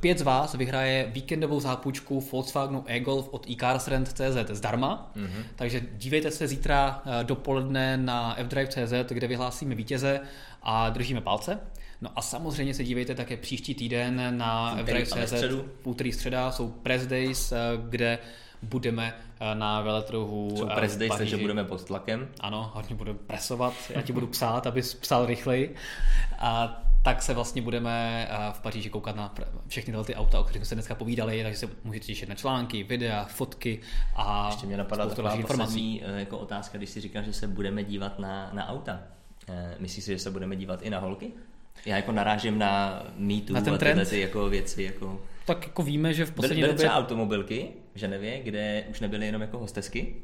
Pět 0.00 0.18
z 0.18 0.22
vás 0.22 0.54
vyhraje 0.54 1.10
víkendovou 1.12 1.60
zápůjčku 1.60 2.20
Volkswagenu 2.20 2.84
e-Golf 2.86 3.28
od 3.30 3.46
eCarsRent.cz 3.50 4.50
zdarma, 4.50 5.12
mm-hmm. 5.16 5.44
takže 5.56 5.82
dívejte 5.92 6.30
se 6.30 6.48
zítra 6.48 7.02
dopoledne 7.22 7.96
na 7.96 8.36
fdrive.cz, 8.44 8.92
kde 9.08 9.26
vyhlásíme 9.26 9.74
vítěze 9.74 10.20
a 10.62 10.90
držíme 10.90 11.20
palce. 11.20 11.60
No 12.00 12.10
a 12.16 12.22
samozřejmě 12.22 12.74
se 12.74 12.84
dívejte 12.84 13.14
také 13.14 13.36
příští 13.36 13.74
týden 13.74 14.38
na 14.38 14.78
Everest.cz. 14.78 15.42
V 15.82 15.86
úterý 15.86 16.12
středa 16.12 16.52
jsou 16.52 16.68
press 16.70 17.06
days, 17.06 17.52
eh, 17.52 17.58
kde 17.88 18.18
budeme 18.62 19.14
eh, 19.40 19.54
na 19.54 19.80
veletrhu 19.80 20.56
Jsou 20.56 20.70
eh, 20.70 20.74
press 20.74 20.96
days, 20.96 21.16
takže 21.18 21.36
budeme 21.36 21.64
pod 21.64 21.84
tlakem. 21.84 22.28
Ano, 22.40 22.70
hodně 22.74 22.94
budu 22.94 23.14
presovat, 23.14 23.74
já 23.90 24.02
ti 24.02 24.12
budu 24.12 24.26
psát, 24.26 24.66
abys 24.66 24.94
psal 24.94 25.26
rychleji. 25.26 25.74
A 26.38 26.82
tak 27.04 27.22
se 27.22 27.34
vlastně 27.34 27.62
budeme 27.62 28.28
v 28.52 28.60
Paříži 28.60 28.90
koukat 28.90 29.16
na 29.16 29.34
všechny 29.68 29.94
ty 30.04 30.14
auta, 30.14 30.40
o 30.40 30.44
kterých 30.44 30.60
jsme 30.60 30.68
se 30.68 30.74
dneska 30.74 30.94
povídali, 30.94 31.42
takže 31.42 31.58
se 31.58 31.68
můžete 31.84 32.06
těšit 32.06 32.28
na 32.28 32.34
články, 32.34 32.82
videa, 32.82 33.24
fotky 33.24 33.80
a 34.16 34.48
Ještě 34.50 34.66
mě 34.66 34.76
napadá 34.76 35.06
taková 35.06 35.34
informací. 35.34 36.02
jako 36.16 36.38
otázka, 36.38 36.78
když 36.78 36.90
si 36.90 37.00
říkal, 37.00 37.22
že 37.22 37.32
se 37.32 37.48
budeme 37.48 37.84
dívat 37.84 38.18
na, 38.18 38.50
na 38.52 38.68
auta. 38.68 39.00
Myslíš 39.78 40.04
si, 40.04 40.12
že 40.12 40.18
se 40.18 40.30
budeme 40.30 40.56
dívat 40.56 40.82
i 40.82 40.90
na 40.90 40.98
holky? 40.98 41.32
Já 41.86 41.96
jako 41.96 42.12
narážím 42.12 42.58
na 42.58 43.02
mýtu 43.16 43.52
na 43.52 43.60
ten 43.60 43.74
a 43.74 43.78
tyhle 43.78 44.06
ty 44.06 44.20
jako 44.20 44.48
věci. 44.48 44.82
Jako... 44.82 45.20
Tak 45.46 45.66
jako 45.66 45.82
víme, 45.82 46.14
že 46.14 46.26
v 46.26 46.30
poslední 46.30 46.60
byly, 46.60 46.68
době... 46.68 46.78
třeba 46.78 46.94
automobilky 46.94 47.68
v 47.94 47.98
Ženevě, 47.98 48.42
kde 48.42 48.84
už 48.90 49.00
nebyly 49.00 49.26
jenom 49.26 49.42
jako 49.42 49.58
hostesky, 49.58 50.14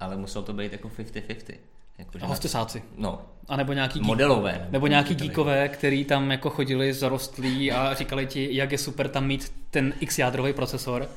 ale 0.00 0.16
muselo 0.16 0.44
to 0.44 0.52
být 0.52 0.72
jako 0.72 0.88
50-50. 0.88 1.54
Jako, 1.98 2.18
A 2.20 2.26
hostesáci. 2.26 2.82
No, 2.96 3.22
A 3.48 3.56
nebo 3.56 3.72
nějaký 3.72 4.00
geek- 4.00 4.06
modelové. 4.06 4.68
Nebo 4.70 4.86
nějaký 4.86 5.14
geekové, 5.14 5.68
který 5.68 6.04
tam 6.04 6.30
jako 6.30 6.50
chodili 6.50 6.92
zarostlí 6.92 7.72
a 7.72 7.94
říkali 7.94 8.26
ti, 8.26 8.48
jak 8.50 8.72
je 8.72 8.78
super 8.78 9.08
tam 9.08 9.26
mít 9.26 9.52
ten 9.70 9.94
X 10.00 10.18
jádrový 10.18 10.52
procesor. 10.52 11.08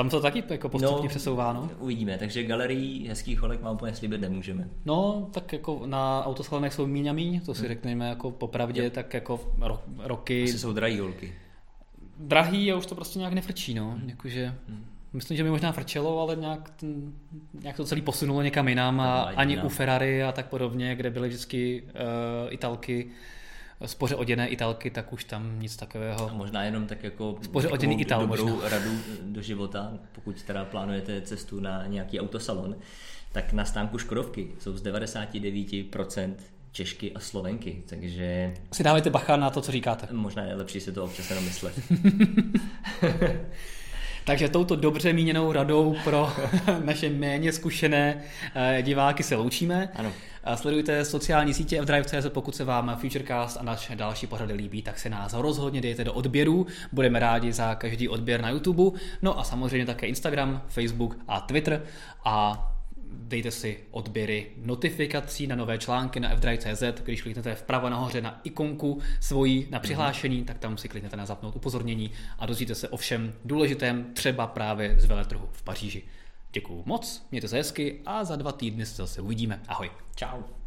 Tam 0.00 0.10
to 0.10 0.20
taky 0.20 0.44
jako 0.50 0.68
postupně 0.68 1.02
no, 1.02 1.08
přesouváno. 1.08 1.70
Uvidíme, 1.78 2.18
takže 2.18 2.42
galerii 2.42 3.08
hezkých 3.08 3.40
holek 3.40 3.62
vám 3.62 3.74
úplně 3.74 3.94
slíbit 3.94 4.20
nemůžeme. 4.20 4.68
No, 4.84 5.28
tak 5.32 5.52
jako 5.52 5.82
na 5.86 6.24
autoschalenech 6.26 6.74
jsou 6.74 6.86
míň 6.86 7.08
a 7.08 7.12
míň, 7.12 7.40
to 7.40 7.54
si 7.54 7.68
řekneme 7.68 8.08
jako 8.08 8.30
popravdě, 8.30 8.84
Jo. 8.84 8.90
tak 8.90 9.14
jako 9.14 9.40
ro- 9.58 9.80
roky 9.98 10.42
Asi 10.44 10.58
jsou 10.58 10.72
drahý 10.72 10.98
holky. 11.00 11.34
drahý 12.18 12.72
a 12.72 12.76
už 12.76 12.86
to 12.86 12.94
prostě 12.94 13.18
nějak 13.18 13.34
nefrčí, 13.34 13.74
no. 13.74 13.98
Jakože, 14.06 14.54
Hmm. 14.68 14.84
myslím, 15.12 15.36
že 15.36 15.44
mi 15.44 15.50
možná 15.50 15.72
frčelo, 15.72 16.20
ale 16.20 16.36
nějak, 16.36 16.70
ten, 16.70 17.12
nějak 17.62 17.76
to 17.76 17.84
celý 17.84 18.02
posunulo 18.02 18.42
někam 18.42 18.68
jinam 18.68 19.00
a 19.00 19.22
ani 19.22 19.52
jinam. 19.52 19.66
u 19.66 19.68
Ferrari 19.68 20.22
a 20.22 20.32
tak 20.32 20.46
podobně, 20.48 20.94
kde 20.96 21.10
byly 21.10 21.28
vždycky 21.28 21.82
uh, 21.82 22.52
italky, 22.52 23.10
spoře 23.86 24.16
oděné 24.16 24.48
italky, 24.48 24.90
tak 24.90 25.12
už 25.12 25.24
tam 25.24 25.60
nic 25.60 25.76
A 25.76 25.80
takového. 25.80 26.30
možná 26.32 26.64
jenom 26.64 26.86
tak 26.86 27.04
jako 27.04 27.38
Spoře 27.42 27.68
oděný 27.68 28.00
Ital 28.00 28.20
dobrou 28.26 28.48
možná. 28.48 28.68
radu 28.68 28.90
do 29.22 29.42
života, 29.42 29.92
pokud 30.12 30.42
teda 30.42 30.64
plánujete 30.64 31.20
cestu 31.22 31.60
na 31.60 31.86
nějaký 31.86 32.20
autosalon, 32.20 32.76
tak 33.32 33.52
na 33.52 33.64
stánku 33.64 33.98
Škodovky 33.98 34.48
jsou 34.58 34.76
z 34.76 34.82
99% 34.82 36.34
Češky 36.72 37.12
a 37.12 37.20
Slovenky, 37.20 37.82
takže 37.88 38.54
Si 38.72 38.82
dávejte 38.82 39.10
bacha 39.10 39.36
na 39.36 39.50
to, 39.50 39.60
co 39.60 39.72
říkáte. 39.72 40.08
možná 40.12 40.42
je 40.42 40.54
lepší 40.54 40.80
si 40.80 40.92
to 40.92 41.04
občas 41.04 41.30
jenom 41.30 41.44
myslet. 41.44 41.74
Takže 44.24 44.48
touto 44.48 44.76
dobře 44.76 45.12
míněnou 45.12 45.52
radou 45.52 45.96
pro 46.04 46.32
naše 46.84 47.10
méně 47.10 47.52
zkušené 47.52 48.22
eh, 48.54 48.82
diváky 48.82 49.22
se 49.22 49.36
loučíme. 49.36 49.88
Ano. 49.94 50.12
A 50.44 50.56
Sledujte 50.56 51.04
sociální 51.04 51.54
sítě 51.54 51.82
fdrive.cz, 51.82 52.26
pokud 52.28 52.56
se 52.56 52.64
vám 52.64 52.96
Futurecast 53.00 53.56
a 53.56 53.62
naše 53.62 53.96
další 53.96 54.26
pořady 54.26 54.54
líbí, 54.54 54.82
tak 54.82 54.98
se 54.98 55.08
nás 55.08 55.32
rozhodně 55.32 55.80
dejte 55.80 56.04
do 56.04 56.12
odběrů. 56.12 56.66
Budeme 56.92 57.18
rádi 57.18 57.52
za 57.52 57.74
každý 57.74 58.08
odběr 58.08 58.40
na 58.40 58.50
YouTube. 58.50 58.98
No 59.22 59.38
a 59.38 59.44
samozřejmě 59.44 59.86
také 59.86 60.06
Instagram, 60.06 60.62
Facebook 60.68 61.16
a 61.28 61.40
Twitter. 61.40 61.82
A 62.24 62.66
dejte 63.12 63.50
si 63.50 63.78
odběry 63.90 64.46
notifikací 64.56 65.46
na 65.46 65.56
nové 65.56 65.78
články 65.78 66.20
na 66.20 66.36
fdrive.cz. 66.36 66.82
Když 67.04 67.22
kliknete 67.22 67.54
vpravo 67.54 67.90
nahoře 67.90 68.20
na 68.20 68.40
ikonku 68.44 69.00
svojí 69.20 69.66
na 69.70 69.78
přihlášení, 69.78 70.44
tak 70.44 70.58
tam 70.58 70.78
si 70.78 70.88
kliknete 70.88 71.16
na 71.16 71.26
zapnout 71.26 71.56
upozornění 71.56 72.10
a 72.38 72.46
dozvíte 72.46 72.74
se 72.74 72.88
o 72.88 72.96
všem 72.96 73.32
důležitém, 73.44 74.04
třeba 74.14 74.46
právě 74.46 74.94
z 74.98 75.04
veletrhu 75.04 75.48
v 75.52 75.62
Paříži. 75.62 76.02
Děkuju 76.52 76.82
moc, 76.86 77.26
mějte 77.30 77.48
se 77.48 77.56
hezky 77.56 78.00
a 78.06 78.24
za 78.24 78.36
dva 78.36 78.52
týdny 78.52 78.86
se 78.86 78.96
zase 78.96 79.20
uvidíme. 79.20 79.62
Ahoj. 79.68 79.90
Ciao. 80.16 80.59